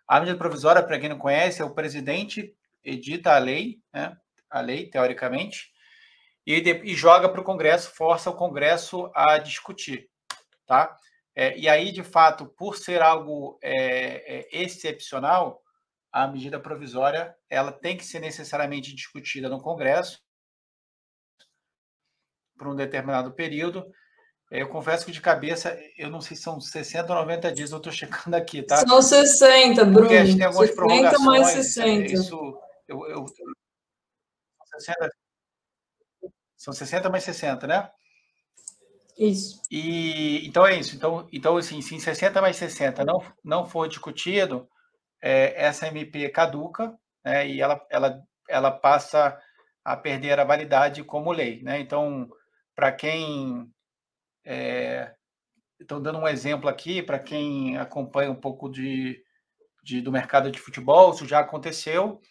A 0.08 0.20
medida 0.20 0.38
provisória, 0.38 0.82
para 0.82 0.98
quem 0.98 1.08
não 1.08 1.18
conhece, 1.18 1.60
é 1.60 1.64
o 1.64 1.74
presidente 1.74 2.54
edita 2.82 3.34
a 3.34 3.38
lei, 3.38 3.78
né, 3.92 4.16
a 4.48 4.60
lei, 4.60 4.88
teoricamente, 4.88 5.70
e, 6.46 6.60
de, 6.60 6.70
e 6.84 6.94
joga 6.94 7.28
para 7.28 7.40
o 7.40 7.44
Congresso, 7.44 7.92
força 7.94 8.30
o 8.30 8.36
Congresso 8.36 9.10
a 9.14 9.38
discutir. 9.38 10.08
Tá? 10.66 10.96
É, 11.34 11.56
e 11.56 11.68
aí, 11.68 11.92
de 11.92 12.02
fato, 12.02 12.46
por 12.56 12.76
ser 12.76 13.02
algo 13.02 13.58
é, 13.62 14.38
é, 14.38 14.62
excepcional, 14.62 15.60
a 16.12 16.26
medida 16.26 16.58
provisória 16.58 17.34
ela 17.48 17.70
tem 17.70 17.96
que 17.96 18.04
ser 18.04 18.18
necessariamente 18.18 18.94
discutida 18.94 19.48
no 19.48 19.60
Congresso 19.60 20.18
por 22.60 22.68
um 22.68 22.76
determinado 22.76 23.32
período. 23.32 23.90
Eu 24.50 24.68
confesso 24.68 25.06
que 25.06 25.12
de 25.12 25.20
cabeça, 25.20 25.78
eu 25.96 26.10
não 26.10 26.20
sei 26.20 26.36
se 26.36 26.42
são 26.42 26.60
60 26.60 27.10
ou 27.10 27.20
90 27.20 27.52
dias, 27.52 27.70
eu 27.70 27.78
estou 27.78 27.90
checando 27.90 28.36
aqui, 28.36 28.62
tá? 28.62 28.76
São 28.76 29.00
60, 29.00 29.82
Bruno. 29.86 30.00
Porque 30.00 30.36
tem 30.36 30.44
algumas 30.44 30.68
60 30.68 30.74
prorrogações. 30.74 31.24
mais 31.24 31.48
60. 31.48 32.12
Isso, 32.12 32.60
eu, 32.86 33.06
eu, 33.06 33.24
60, 34.78 35.10
são 36.54 36.74
60 36.74 37.08
mais 37.08 37.24
60, 37.24 37.66
né? 37.66 37.90
Isso. 39.16 39.62
E, 39.70 40.46
então 40.46 40.66
é 40.66 40.78
isso. 40.78 40.94
Então, 40.94 41.26
então 41.32 41.56
assim, 41.56 41.80
se 41.80 41.94
em 41.94 42.00
60 42.00 42.42
mais 42.42 42.56
60 42.56 43.04
não, 43.06 43.24
não 43.42 43.66
for 43.66 43.88
discutido, 43.88 44.68
é, 45.22 45.54
essa 45.64 45.86
MP 45.86 46.28
caduca 46.28 46.94
né, 47.24 47.48
e 47.48 47.60
ela, 47.62 47.80
ela, 47.88 48.22
ela 48.48 48.70
passa 48.70 49.40
a 49.82 49.96
perder 49.96 50.38
a 50.38 50.44
validade 50.44 51.02
como 51.04 51.32
lei. 51.32 51.62
Né? 51.62 51.80
Então, 51.80 52.28
para 52.80 52.92
quem. 52.92 53.70
É, 54.42 55.12
estou 55.78 56.00
dando 56.00 56.18
um 56.18 56.26
exemplo 56.26 56.66
aqui, 56.66 57.02
para 57.02 57.18
quem 57.18 57.76
acompanha 57.76 58.30
um 58.30 58.34
pouco 58.34 58.70
de, 58.70 59.22
de, 59.84 60.00
do 60.00 60.10
mercado 60.10 60.50
de 60.50 60.58
futebol, 60.58 61.10
isso 61.10 61.28
já 61.28 61.40
aconteceu. 61.40 62.22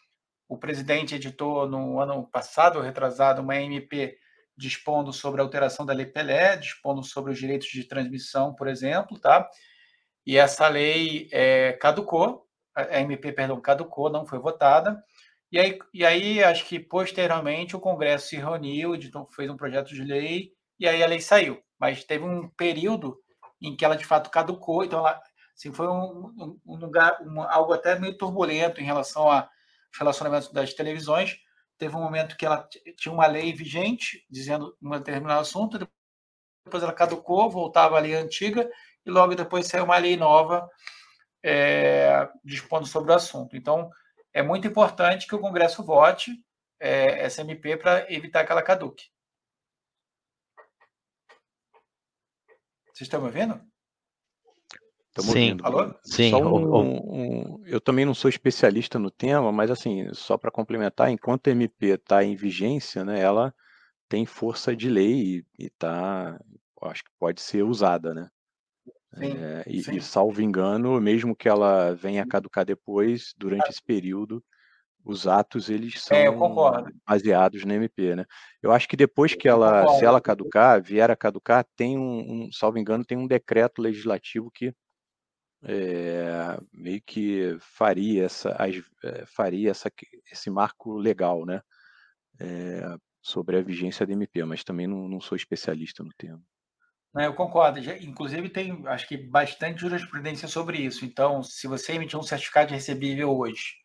O 0.48 0.58
presidente 0.58 1.14
editou 1.14 1.70
no 1.70 2.00
ano 2.00 2.28
passado, 2.32 2.82
retrasado, 2.82 3.44
uma 3.44 3.58
MP 3.58 4.18
dispondo 4.58 5.14
sobre 5.14 5.40
a 5.40 5.44
alteração 5.44 5.86
da 5.86 5.94
Lei 5.94 6.08
Pelé, 6.08 6.58
dispondo 6.58 7.04
sobre 7.04 7.32
os 7.32 7.38
direitos 7.38 7.68
de 7.68 7.84
transmissão, 7.84 8.56
por 8.56 8.68
exemplo, 8.68 9.20
tá? 9.20 9.48
E 10.26 10.36
essa 10.36 10.68
lei 10.68 11.30
é, 11.32 11.74
caducou, 11.74 12.48
a 12.74 13.00
MP, 13.00 13.32
perdão, 13.34 13.62
caducou, 13.62 14.10
não 14.10 14.26
foi 14.26 14.40
votada. 14.40 15.00
E 15.52 15.60
aí, 15.60 15.80
e 15.94 16.06
aí, 16.06 16.44
acho 16.44 16.66
que 16.66 16.80
posteriormente 16.80 17.76
o 17.76 17.80
Congresso 17.80 18.28
se 18.28 18.36
reuniu, 18.36 18.94
fez 19.36 19.50
um 19.50 19.58
projeto 19.58 19.94
de 19.94 20.04
lei, 20.04 20.52
e 20.80 20.88
aí 20.88 21.04
a 21.04 21.08
lei 21.08 21.20
saiu. 21.20 21.62
Mas 21.80 22.04
teve 22.04 22.24
um 22.24 22.50
período 22.50 23.18
em 23.62 23.76
que 23.76 23.84
ela 23.84 23.96
de 23.96 24.06
fato 24.06 24.30
caducou, 24.30 24.84
então 24.84 25.00
ela 25.00 25.20
assim, 25.56 25.74
foi 25.74 25.88
um, 25.88 26.58
um 26.66 26.76
lugar, 26.78 27.22
um, 27.22 27.42
algo 27.42 27.74
até 27.74 28.00
meio 28.00 28.18
turbulento 28.18 28.80
em 28.80 28.86
relação 28.86 29.30
aos 29.30 29.46
relacionamentos 29.98 30.52
das 30.54 30.74
televisões. 30.74 31.38
Teve 31.78 31.96
um 31.96 32.02
momento 32.02 32.38
que 32.38 32.46
ela 32.46 32.68
tinha 32.98 33.14
uma 33.14 33.28
lei 33.28 33.52
vigente 33.54 34.26
dizendo 34.30 34.76
um 34.82 34.92
determinado 34.92 35.42
assunto, 35.42 35.80
depois 36.66 36.84
ela 36.84 36.94
caducou, 36.94 37.50
voltava 37.50 37.98
à 37.98 38.00
lei 38.00 38.14
antiga, 38.16 38.70
e 39.06 39.10
logo 39.10 39.36
depois 39.36 39.68
saiu 39.68 39.86
uma 39.86 39.98
lei 39.98 40.16
nova 40.16 40.70
é, 41.44 42.30
dispondo 42.44 42.86
sobre 42.86 43.12
o 43.12 43.16
assunto. 43.16 43.58
Então, 43.58 43.90
é 44.34 44.42
muito 44.42 44.68
importante 44.68 45.28
que 45.28 45.36
o 45.36 45.40
Congresso 45.40 45.84
vote 45.84 46.32
é, 46.80 47.24
essa 47.24 47.42
MP 47.42 47.78
para 47.78 48.12
evitar 48.12 48.46
que 48.46 48.52
ela 48.52 48.62
caduque. 48.62 49.06
Vocês 52.94 53.08
estão 53.08 53.22
me 53.22 53.28
ouvindo? 53.28 53.62
Estamos 55.10 55.32
Sim. 55.32 55.40
ouvindo. 55.40 55.66
Alô? 55.66 55.96
Sim. 56.04 56.36
Um, 56.36 57.58
um, 57.58 57.64
eu 57.66 57.82
também 57.82 58.06
não 58.06 58.14
sou 58.14 58.30
especialista 58.30 59.00
no 59.00 59.10
tema, 59.10 59.52
mas 59.52 59.72
assim, 59.72 60.14
só 60.14 60.38
para 60.38 60.52
complementar, 60.52 61.10
enquanto 61.10 61.48
a 61.48 61.52
MP 61.52 61.88
está 61.88 62.24
em 62.24 62.36
vigência, 62.36 63.04
né, 63.04 63.20
ela 63.20 63.54
tem 64.08 64.26
força 64.26 64.76
de 64.76 64.90
lei 64.90 65.46
e 65.58 65.66
está, 65.66 66.40
acho 66.84 67.04
que 67.04 67.12
pode 67.20 67.42
ser 67.42 67.64
usada, 67.64 68.14
né? 68.14 68.30
Sim, 69.18 69.34
é, 69.38 69.64
e, 69.68 69.98
e, 69.98 70.02
salvo 70.02 70.42
engano, 70.42 71.00
mesmo 71.02 71.36
que 71.36 71.50
ela 71.50 71.94
venha 71.96 72.24
a 72.24 72.28
caducar 72.28 72.64
depois, 72.64 73.34
durante 73.38 73.70
esse 73.70 73.82
período, 73.82 74.44
os 75.04 75.28
atos 75.28 75.70
eles 75.70 75.96
é, 75.96 76.00
são 76.00 76.18
é, 76.18 76.92
baseados 77.08 77.66
no 77.66 77.74
MP, 77.74 78.16
né? 78.16 78.26
Eu 78.62 78.72
acho 78.72 78.88
que 78.88 78.96
depois 78.96 79.34
que 79.34 79.48
ela, 79.48 79.88
se 79.98 80.06
ela 80.06 80.22
caducar, 80.22 80.82
vier 80.82 81.10
a 81.10 81.16
caducar, 81.16 81.66
tem 81.76 81.98
um, 81.98 82.46
um 82.46 82.52
salvo 82.52 82.78
engano, 82.78 83.04
tem 83.04 83.18
um 83.18 83.28
decreto 83.28 83.82
legislativo 83.82 84.52
que 84.52 84.74
é, 85.64 86.58
meio 86.72 87.02
que 87.02 87.58
faria 87.60 88.26
essa, 88.26 88.56
é, 89.04 89.26
faria 89.26 89.72
essa, 89.72 89.92
esse 90.32 90.50
marco 90.50 90.94
legal, 90.98 91.46
né? 91.46 91.62
É, 92.40 92.96
sobre 93.22 93.58
a 93.58 93.62
vigência 93.62 94.06
da 94.06 94.14
MP, 94.14 94.44
mas 94.46 94.64
também 94.64 94.88
não, 94.88 95.08
não 95.08 95.20
sou 95.20 95.36
especialista 95.36 96.04
no 96.04 96.12
tema. 96.18 96.42
Né, 97.14 97.26
eu 97.26 97.34
concordo. 97.34 97.80
Inclusive, 97.80 98.50
tem, 98.50 98.88
acho 98.88 99.08
que, 99.08 99.18
bastante 99.18 99.82
jurisprudência 99.82 100.48
sobre 100.48 100.78
isso. 100.78 101.06
Então, 101.06 101.42
se 101.42 101.68
você 101.68 101.94
emitir 101.94 102.20
um 102.20 102.24
certificado 102.24 102.68
de 102.68 102.76
recebível 102.76 103.36
hoje, 103.36 103.76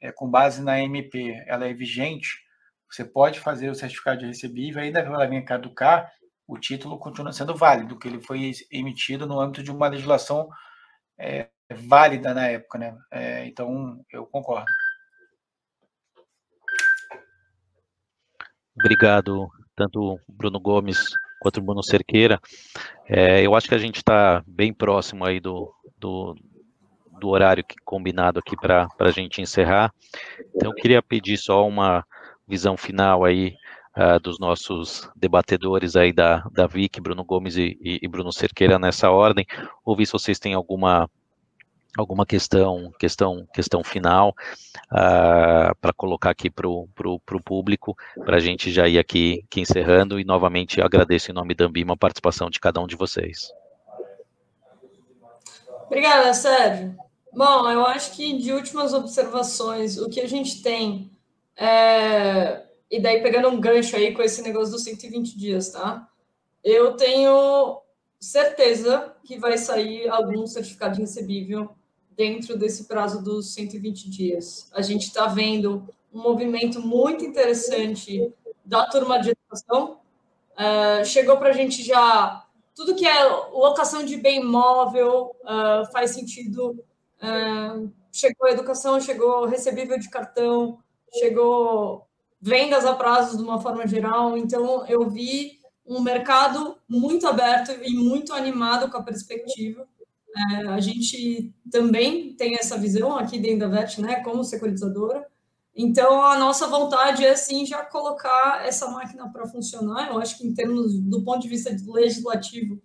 é, 0.00 0.10
com 0.10 0.30
base 0.30 0.62
na 0.62 0.80
MP, 0.80 1.44
ela 1.46 1.66
é 1.66 1.74
vigente, 1.74 2.28
você 2.90 3.04
pode 3.04 3.40
fazer 3.40 3.68
o 3.68 3.74
certificado 3.74 4.20
de 4.20 4.26
recebível, 4.26 4.82
ainda 4.82 5.02
que 5.02 5.08
ela 5.08 5.26
venha 5.26 5.44
caducar, 5.44 6.10
o 6.46 6.58
título 6.58 6.98
continua 6.98 7.32
sendo 7.32 7.54
válido, 7.54 7.98
que 7.98 8.08
ele 8.08 8.22
foi 8.22 8.52
emitido 8.70 9.26
no 9.26 9.40
âmbito 9.40 9.62
de 9.62 9.70
uma 9.70 9.88
legislação 9.88 10.48
é, 11.18 11.50
válida 11.70 12.32
na 12.32 12.46
época. 12.46 12.78
Né? 12.78 12.96
É, 13.10 13.46
então, 13.46 14.02
eu 14.10 14.26
concordo. 14.26 14.70
Obrigado, 18.78 19.48
tanto 19.74 20.20
Bruno 20.28 20.60
Gomes 20.60 21.08
quanto 21.40 21.60
Bruno 21.60 21.82
Cerqueira. 21.82 22.40
É, 23.08 23.44
eu 23.44 23.54
acho 23.54 23.68
que 23.68 23.74
a 23.74 23.78
gente 23.78 23.96
está 23.96 24.42
bem 24.46 24.72
próximo 24.72 25.24
aí 25.24 25.40
do, 25.40 25.72
do, 25.98 26.36
do 27.20 27.28
horário 27.28 27.64
que, 27.64 27.76
combinado 27.84 28.38
aqui 28.38 28.56
para 28.56 28.88
a 28.98 29.10
gente 29.10 29.40
encerrar. 29.40 29.92
Então, 30.54 30.70
eu 30.70 30.74
queria 30.74 31.02
pedir 31.02 31.36
só 31.36 31.66
uma 31.66 32.04
visão 32.48 32.76
final 32.76 33.24
aí 33.24 33.54
uh, 33.96 34.20
dos 34.20 34.38
nossos 34.38 35.10
debatedores 35.16 35.96
aí 35.96 36.12
da, 36.12 36.44
da 36.52 36.66
VIC, 36.66 37.00
Bruno 37.00 37.24
Gomes 37.24 37.56
e, 37.56 37.76
e, 37.80 38.06
Bruno 38.08 38.32
Cerqueira 38.32 38.78
nessa 38.78 39.10
ordem, 39.10 39.44
ouvir 39.84 40.06
se 40.06 40.12
vocês 40.12 40.38
têm 40.38 40.54
alguma 40.54 41.08
alguma 42.00 42.26
questão, 42.26 42.92
questão, 42.98 43.46
questão 43.52 43.82
final 43.84 44.34
uh, 44.92 45.74
para 45.80 45.92
colocar 45.94 46.30
aqui 46.30 46.50
para 46.50 46.68
o 46.68 46.88
público, 47.44 47.96
para 48.24 48.36
a 48.36 48.40
gente 48.40 48.70
já 48.70 48.88
ir 48.88 48.98
aqui, 48.98 49.44
aqui, 49.44 49.60
encerrando, 49.60 50.20
e 50.20 50.24
novamente 50.24 50.80
agradeço 50.80 51.30
em 51.30 51.34
nome 51.34 51.54
da 51.54 51.64
Ambima 51.64 51.94
a 51.94 51.96
participação 51.96 52.50
de 52.50 52.60
cada 52.60 52.80
um 52.80 52.86
de 52.86 52.96
vocês. 52.96 53.52
Obrigada, 55.86 56.34
Sérgio. 56.34 56.96
Bom, 57.32 57.70
eu 57.70 57.84
acho 57.86 58.12
que 58.16 58.38
de 58.38 58.52
últimas 58.52 58.92
observações, 58.92 59.98
o 59.98 60.08
que 60.08 60.20
a 60.20 60.28
gente 60.28 60.62
tem 60.62 61.10
é... 61.56 62.62
E 62.90 63.00
daí, 63.00 63.20
pegando 63.20 63.48
um 63.48 63.60
gancho 63.60 63.96
aí 63.96 64.14
com 64.14 64.22
esse 64.22 64.42
negócio 64.42 64.72
dos 64.72 64.84
120 64.84 65.36
dias, 65.36 65.70
tá? 65.70 66.08
Eu 66.62 66.94
tenho 66.94 67.82
certeza 68.20 69.14
que 69.24 69.38
vai 69.38 69.58
sair 69.58 70.08
algum 70.08 70.46
certificado 70.46 70.94
de 70.94 71.00
recebível 71.00 71.70
dentro 72.16 72.56
desse 72.56 72.84
prazo 72.84 73.22
dos 73.22 73.52
120 73.52 74.10
dias. 74.10 74.70
A 74.72 74.82
gente 74.82 75.06
está 75.06 75.26
vendo 75.26 75.88
um 76.12 76.20
movimento 76.20 76.80
muito 76.80 77.24
interessante 77.24 78.32
da 78.64 78.86
turma 78.86 79.18
de 79.18 79.30
educação. 79.30 80.00
Uh, 80.52 81.04
chegou 81.04 81.36
para 81.36 81.50
a 81.50 81.52
gente 81.52 81.82
já 81.82 82.46
tudo 82.76 82.94
que 82.94 83.06
é 83.06 83.24
locação 83.24 84.04
de 84.04 84.18
bem 84.18 84.44
móvel 84.44 85.34
uh, 85.42 85.90
faz 85.90 86.10
sentido. 86.10 86.78
Uh, 87.22 87.90
chegou 88.12 88.46
a 88.46 88.52
educação, 88.52 89.00
chegou 89.00 89.46
recebível 89.46 89.98
de 89.98 90.10
cartão, 90.10 90.78
chegou 91.14 92.06
vendas 92.38 92.84
a 92.84 92.94
prazos 92.94 93.38
de 93.38 93.42
uma 93.42 93.60
forma 93.60 93.86
geral. 93.86 94.36
Então, 94.36 94.86
eu 94.86 95.08
vi 95.08 95.58
um 95.86 96.02
mercado 96.02 96.76
muito 96.86 97.26
aberto 97.26 97.72
e 97.82 97.94
muito 97.94 98.34
animado 98.34 98.90
com 98.90 98.98
a 98.98 99.02
perspectiva. 99.02 99.88
É, 100.36 100.68
a 100.68 100.80
gente 100.80 101.54
também 101.70 102.34
tem 102.34 102.56
essa 102.56 102.76
visão 102.76 103.16
aqui 103.16 103.38
dentro 103.38 103.60
da 103.60 103.68
VET, 103.68 104.00
né, 104.00 104.20
como 104.22 104.44
securitizadora. 104.44 105.26
Então, 105.74 106.22
a 106.22 106.38
nossa 106.38 106.66
vontade 106.66 107.24
é, 107.24 107.36
sim, 107.36 107.64
já 107.66 107.84
colocar 107.84 108.66
essa 108.66 108.90
máquina 108.90 109.30
para 109.30 109.46
funcionar. 109.46 110.08
Eu 110.08 110.18
acho 110.18 110.38
que, 110.38 110.46
em 110.46 110.54
termos 110.54 110.98
do 110.98 111.22
ponto 111.22 111.40
de 111.40 111.48
vista 111.48 111.74
legislativo, 111.86 112.80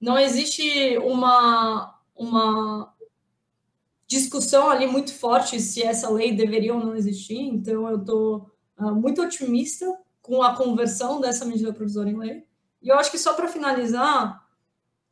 não 0.00 0.18
existe 0.18 0.98
uma, 0.98 1.98
uma 2.14 2.94
discussão 4.06 4.68
ali 4.70 4.86
muito 4.86 5.14
forte 5.14 5.58
se 5.58 5.82
essa 5.82 6.10
lei 6.10 6.34
deveria 6.34 6.74
ou 6.74 6.80
não 6.80 6.94
existir. 6.94 7.38
Então, 7.38 7.88
eu 7.88 8.00
estou 8.00 8.50
uh, 8.78 8.94
muito 8.94 9.22
otimista 9.22 9.86
com 10.20 10.42
a 10.42 10.54
conversão 10.54 11.20
dessa 11.20 11.44
medida 11.46 11.72
provisória 11.72 12.10
em 12.10 12.18
lei. 12.18 12.44
E 12.82 12.88
eu 12.88 12.98
acho 12.98 13.10
que 13.10 13.18
só 13.18 13.32
para 13.32 13.48
finalizar, 13.48 14.43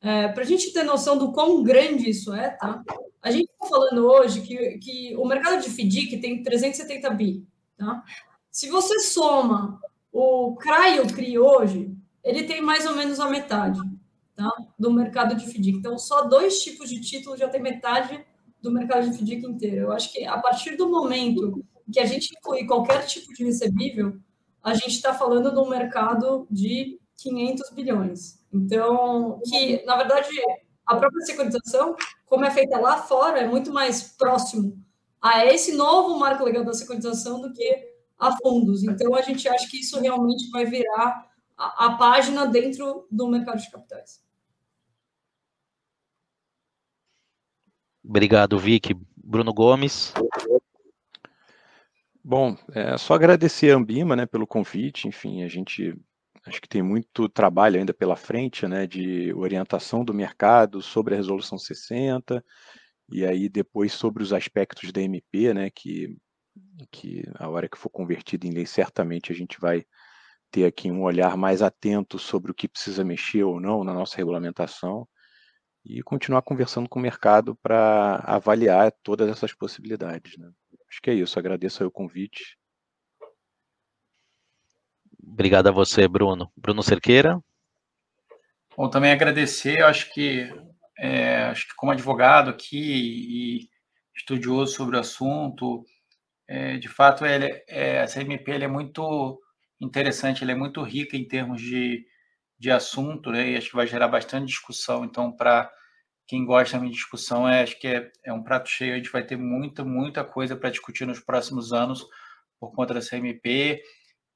é, 0.03 0.27
para 0.29 0.43
a 0.43 0.47
gente 0.47 0.73
ter 0.73 0.83
noção 0.83 1.17
do 1.17 1.33
quão 1.33 1.63
grande 1.63 2.11
isso 2.11 2.35
é, 2.35 2.51
tá? 2.51 2.83
A 3.23 3.31
gente 3.31 3.49
está 3.49 3.69
falando 3.69 4.05
hoje 4.05 4.41
que, 4.41 4.79
que 4.79 5.17
o 5.17 5.25
mercado 5.25 5.63
de 5.63 5.71
FDIC 5.71 6.19
tem 6.19 6.43
370 6.43 7.11
bi, 7.11 7.47
tá? 7.77 8.03
Se 8.51 8.69
você 8.69 8.99
soma 8.99 9.81
o 10.13 10.57
CRA 10.57 10.89
e 10.97 11.01
o 11.01 11.07
CRI 11.07 11.39
hoje, 11.39 11.97
ele 12.25 12.43
tem 12.43 12.61
mais 12.61 12.85
ou 12.85 12.97
menos 12.97 13.21
a 13.21 13.31
metade, 13.31 13.81
tá? 14.35 14.51
Do 14.77 14.93
mercado 14.93 15.37
de 15.37 15.47
FDIC. 15.47 15.79
Então, 15.79 15.97
só 15.97 16.23
dois 16.23 16.59
tipos 16.59 16.91
de 16.91 17.01
título 17.01 17.37
já 17.37 17.49
tem 17.49 17.63
metade 17.63 18.25
do 18.61 18.73
mercado 18.73 19.09
de 19.09 19.17
FDIC 19.17 19.47
inteiro. 19.47 19.83
Eu 19.83 19.93
acho 19.93 20.13
que 20.13 20.25
a 20.25 20.39
partir 20.39 20.77
do 20.77 20.91
momento 20.91 21.65
que 21.93 22.01
a 22.01 22.07
gente 22.07 22.35
inclui 22.37 22.67
qualquer 22.67 23.07
tipo 23.07 23.33
de 23.33 23.45
recebível, 23.45 24.19
a 24.63 24.75
gente 24.75 24.97
está 24.97 25.15
falando 25.15 25.53
de 25.53 25.59
um 25.59 25.69
mercado 25.69 26.47
de 26.51 26.99
500 27.19 27.71
bilhões. 27.71 28.42
Então, 28.53 29.41
que, 29.45 29.85
na 29.85 29.97
verdade, 29.97 30.29
a 30.85 30.97
própria 30.97 31.25
securitização, 31.25 31.97
como 32.27 32.45
é 32.45 32.51
feita 32.51 32.79
lá 32.79 32.99
fora, 32.99 33.41
é 33.41 33.49
muito 33.49 33.73
mais 33.73 34.03
próximo 34.03 34.79
a 35.21 35.47
esse 35.47 35.73
novo 35.73 36.19
marco 36.19 36.45
legal 36.45 36.65
da 36.65 36.75
securitização 36.75 37.41
do 37.41 37.53
que 37.53 37.93
a 38.19 38.37
fundos. 38.39 38.83
Então, 38.83 39.15
a 39.15 39.23
gente 39.23 39.49
acha 39.49 39.69
que 39.69 39.81
isso 39.81 39.99
realmente 40.01 40.51
vai 40.51 40.65
virar 40.65 41.31
a, 41.57 41.87
a 41.87 41.97
página 41.97 42.47
dentro 42.47 43.07
do 43.11 43.29
mercado 43.29 43.61
de 43.61 43.71
capitais. 43.71 44.23
Obrigado, 48.05 48.59
Vic. 48.59 48.95
Bruno 49.17 49.55
Gomes. 49.55 50.13
Bom, 52.23 52.57
é 52.73 52.99
só 52.99 53.15
agradecer 53.15 53.73
a 53.73 53.77
Ambima, 53.77 54.15
né, 54.15 54.27
pelo 54.27 54.47
convite. 54.47 55.09
Enfim, 55.09 55.43
a 55.43 55.49
gente 55.49 55.97
acho 56.47 56.61
que 56.61 56.69
tem 56.69 56.83
muito 56.83 57.29
trabalho 57.29 57.79
ainda 57.79 57.95
pela 57.95 58.17
frente, 58.17 58.67
né, 58.67 58.87
de 58.87 59.33
orientação 59.35 60.05
do 60.05 60.15
mercado 60.15 60.83
sobre 60.83 61.15
a 61.15 61.17
resolução 61.17 61.59
60 61.59 62.45
e 63.13 63.25
aí 63.25 63.49
depois 63.49 63.93
sobre 63.93 64.23
os 64.23 64.33
aspectos 64.33 64.93
da 64.93 65.01
MP, 65.01 65.55
né, 65.55 65.71
que 65.71 66.17
que 66.91 67.25
a 67.37 67.49
hora 67.49 67.69
que 67.69 67.79
for 67.79 67.89
convertido 67.89 68.47
em 68.47 68.51
lei 68.51 68.67
certamente 68.67 69.33
a 69.33 69.35
gente 69.35 69.59
vai 69.59 69.85
ter 70.51 70.67
aqui 70.67 70.91
um 70.91 71.03
olhar 71.03 71.37
mais 71.37 71.63
atento 71.63 72.19
sobre 72.19 72.51
o 72.51 72.55
que 72.55 72.69
precisa 72.69 73.03
mexer 73.05 73.43
ou 73.43 73.59
não 73.59 73.83
na 73.83 73.95
nossa 73.95 74.17
regulamentação 74.19 75.09
e 75.85 76.03
continuar 76.03 76.43
conversando 76.43 76.89
com 76.89 76.99
o 76.99 77.03
mercado 77.03 77.57
para 77.57 78.17
avaliar 78.27 78.93
todas 79.03 79.29
essas 79.29 79.55
possibilidades. 79.55 80.37
Né? 80.37 80.51
Acho 80.89 81.01
que 81.03 81.11
é 81.11 81.15
isso. 81.15 81.39
Agradeço 81.39 81.85
o 81.85 81.91
convite 81.91 82.59
Obrigado 85.23 85.69
a 85.69 85.73
você, 85.73 86.09
Bruno. 86.09 86.51
Bruno 86.57 86.83
Cerqueira. 86.83 87.41
Bom, 88.77 88.89
também 88.89 89.13
agradecer, 89.13 89.81
eu 89.81 89.87
acho 89.87 90.13
que, 90.13 90.51
é, 90.99 91.45
acho 91.45 91.69
que 91.69 91.75
como 91.77 91.93
advogado 91.93 92.51
aqui 92.51 92.79
e 92.79 93.69
estudioso 94.17 94.75
sobre 94.75 94.97
o 94.97 95.01
assunto, 95.01 95.85
é, 96.49 96.79
de 96.79 96.89
fato, 96.89 97.25
ele, 97.25 97.47
é, 97.69 97.97
essa 97.97 98.21
MP 98.21 98.51
é 98.53 98.67
muito 98.67 99.41
interessante, 99.81 100.43
ele 100.43 100.53
é 100.53 100.57
muito 100.57 100.83
rica 100.83 101.17
em 101.17 101.27
termos 101.27 101.61
de, 101.61 102.05
de 102.59 102.71
assunto, 102.71 103.31
né, 103.31 103.51
e 103.51 103.57
acho 103.57 103.71
que 103.71 103.77
vai 103.77 103.87
gerar 103.87 104.09
bastante 104.09 104.47
discussão. 104.47 105.05
Então, 105.05 105.31
para 105.33 105.71
quem 106.27 106.45
gosta 106.45 106.79
de 106.79 106.89
discussão, 106.89 107.49
é, 107.49 107.63
acho 107.63 107.79
que 107.79 107.89
é, 107.89 108.11
é 108.25 108.33
um 108.33 108.43
prato 108.43 108.69
cheio, 108.69 108.95
a 108.95 108.97
gente 108.97 109.13
vai 109.13 109.25
ter 109.25 109.37
muita, 109.37 109.85
muita 109.85 110.25
coisa 110.25 110.57
para 110.57 110.71
discutir 110.71 111.07
nos 111.07 111.21
próximos 111.21 111.73
anos 111.73 112.07
por 112.59 112.73
conta 112.73 112.95
dessa 112.95 113.17
MP 113.17 113.83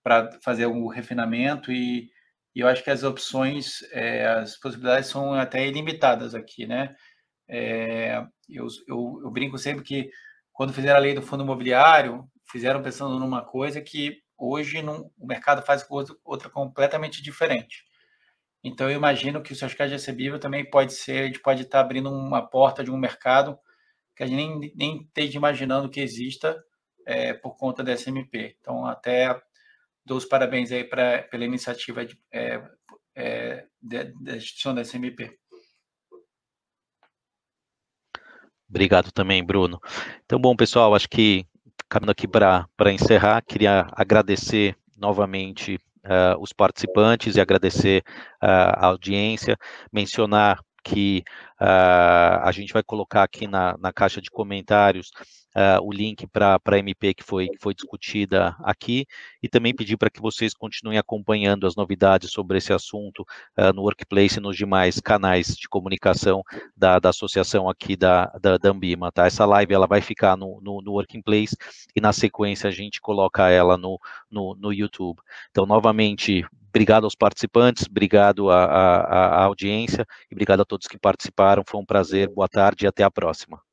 para 0.06 0.30
fazer 0.40 0.66
o 0.66 0.86
refinamento 0.86 1.72
e, 1.72 2.12
e, 2.54 2.60
eu 2.60 2.68
acho 2.68 2.84
que 2.84 2.90
as 2.90 3.02
opções, 3.02 3.82
é, 3.90 4.24
as 4.24 4.56
possibilidades 4.56 5.10
são 5.10 5.34
até 5.34 5.66
ilimitadas 5.66 6.32
aqui, 6.32 6.64
né? 6.64 6.94
É, 7.48 8.24
eu, 8.48 8.68
eu, 8.86 9.20
eu, 9.24 9.30
brinco 9.32 9.58
sempre 9.58 9.82
que 9.82 10.08
quando 10.52 10.72
fizeram 10.72 10.98
a 10.98 11.00
lei 11.00 11.12
do 11.12 11.22
fundo 11.22 11.42
imobiliário, 11.42 12.24
fizeram 12.48 12.80
pensando 12.80 13.18
numa 13.18 13.44
coisa 13.44 13.80
que 13.80 14.18
hoje 14.38 14.80
não, 14.80 15.10
o 15.18 15.26
mercado 15.26 15.60
faz 15.62 15.84
outra, 16.24 16.48
completamente 16.50 17.20
diferente. 17.20 17.82
Então, 18.62 18.88
eu 18.88 18.96
imagino 18.96 19.42
que 19.42 19.52
o 19.52 19.56
certificado 19.56 19.90
de 19.90 19.96
recebível 19.96 20.38
também 20.38 20.70
pode 20.70 20.92
ser, 20.92 21.22
a 21.22 21.26
gente 21.26 21.40
pode 21.40 21.62
estar 21.62 21.80
abrindo 21.80 22.08
uma 22.12 22.46
porta 22.48 22.84
de 22.84 22.92
um 22.92 22.96
mercado 22.96 23.58
que 24.14 24.22
a 24.22 24.26
gente 24.26 24.36
nem, 24.36 24.72
nem 24.76 25.02
esteja 25.02 25.36
imaginando 25.36 25.90
que 25.90 26.00
exista 26.00 26.56
é, 27.04 27.34
por 27.34 27.56
conta 27.56 27.82
da 27.82 27.92
SMP. 27.92 28.56
Então, 28.60 28.86
até 28.86 29.36
dou 30.06 30.16
os 30.16 30.24
parabéns 30.24 30.70
aí 30.70 30.84
pra, 30.84 31.22
pela 31.24 31.44
iniciativa 31.44 32.06
de, 32.06 32.16
é, 32.32 32.62
é, 33.14 33.66
da 33.82 34.36
instituição 34.36 34.74
da 34.74 34.82
SMP. 34.82 35.36
Obrigado 38.68 39.12
também, 39.12 39.44
Bruno. 39.44 39.80
Então, 40.24 40.38
bom, 40.38 40.56
pessoal, 40.56 40.94
acho 40.94 41.08
que 41.08 41.44
caminhando 41.88 42.12
aqui 42.12 42.26
para 42.26 42.66
encerrar, 42.92 43.42
queria 43.42 43.86
agradecer 43.92 44.76
novamente 44.96 45.76
uh, 46.04 46.40
os 46.40 46.52
participantes 46.52 47.36
e 47.36 47.40
agradecer 47.40 48.02
uh, 48.42 48.74
a 48.74 48.86
audiência, 48.86 49.56
mencionar 49.92 50.60
que 50.82 51.22
uh, 51.60 52.42
a 52.42 52.50
gente 52.52 52.72
vai 52.72 52.82
colocar 52.82 53.22
aqui 53.22 53.46
na, 53.46 53.76
na 53.78 53.92
caixa 53.92 54.20
de 54.20 54.30
comentários 54.30 55.10
uh, 55.56 55.82
o 55.82 55.90
link 55.90 56.26
para 56.26 56.60
a 56.64 56.78
MP 56.78 57.14
que 57.14 57.24
foi, 57.24 57.48
que 57.48 57.58
foi 57.58 57.74
discutida 57.74 58.54
aqui 58.60 59.06
e 59.42 59.48
também 59.48 59.74
pedir 59.74 59.96
para 59.96 60.10
que 60.10 60.20
vocês 60.20 60.52
continuem 60.52 60.98
acompanhando 60.98 61.66
as 61.66 61.74
novidades 61.74 62.30
sobre 62.30 62.58
esse 62.58 62.72
assunto 62.72 63.22
uh, 63.58 63.72
no 63.74 63.82
Workplace 63.82 64.38
e 64.38 64.42
nos 64.42 64.56
demais 64.56 65.00
canais 65.00 65.56
de 65.56 65.68
comunicação 65.68 66.42
da, 66.76 66.98
da 66.98 67.08
associação 67.08 67.68
aqui 67.68 67.96
da, 67.96 68.26
da, 68.40 68.58
da 68.58 68.70
Ambima, 68.70 69.10
tá? 69.10 69.26
Essa 69.26 69.46
live 69.46 69.72
ela 69.72 69.86
vai 69.86 70.02
ficar 70.02 70.36
no, 70.36 70.60
no, 70.60 70.82
no 70.82 70.92
Working 70.92 71.22
Place 71.22 71.56
e 71.94 72.00
na 72.00 72.12
sequência 72.12 72.68
a 72.68 72.72
gente 72.72 73.00
coloca 73.00 73.48
ela 73.48 73.78
no, 73.78 73.98
no, 74.30 74.54
no 74.54 74.72
YouTube. 74.72 75.20
Então, 75.50 75.64
novamente, 75.64 76.44
obrigado 76.68 77.04
aos 77.04 77.14
participantes, 77.14 77.86
obrigado 77.88 78.50
à, 78.50 78.64
à, 78.64 79.26
à 79.40 79.44
audiência 79.44 80.06
e 80.30 80.34
obrigado 80.34 80.60
a 80.60 80.64
todos 80.64 80.86
que 80.86 80.98
participaram. 80.98 81.62
Foi 81.66 81.80
um 81.80 81.86
prazer, 81.86 82.28
boa 82.28 82.48
tarde 82.48 82.84
e 82.84 82.88
até 82.88 83.02
a 83.02 83.10
próxima. 83.10 83.65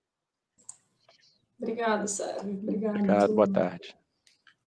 Obrigada, 1.63 2.07
Sérgio. 2.07 2.59
Obrigado. 2.61 2.95
Obrigado, 2.95 3.33
boa 3.33 3.47
tarde. 3.47 3.95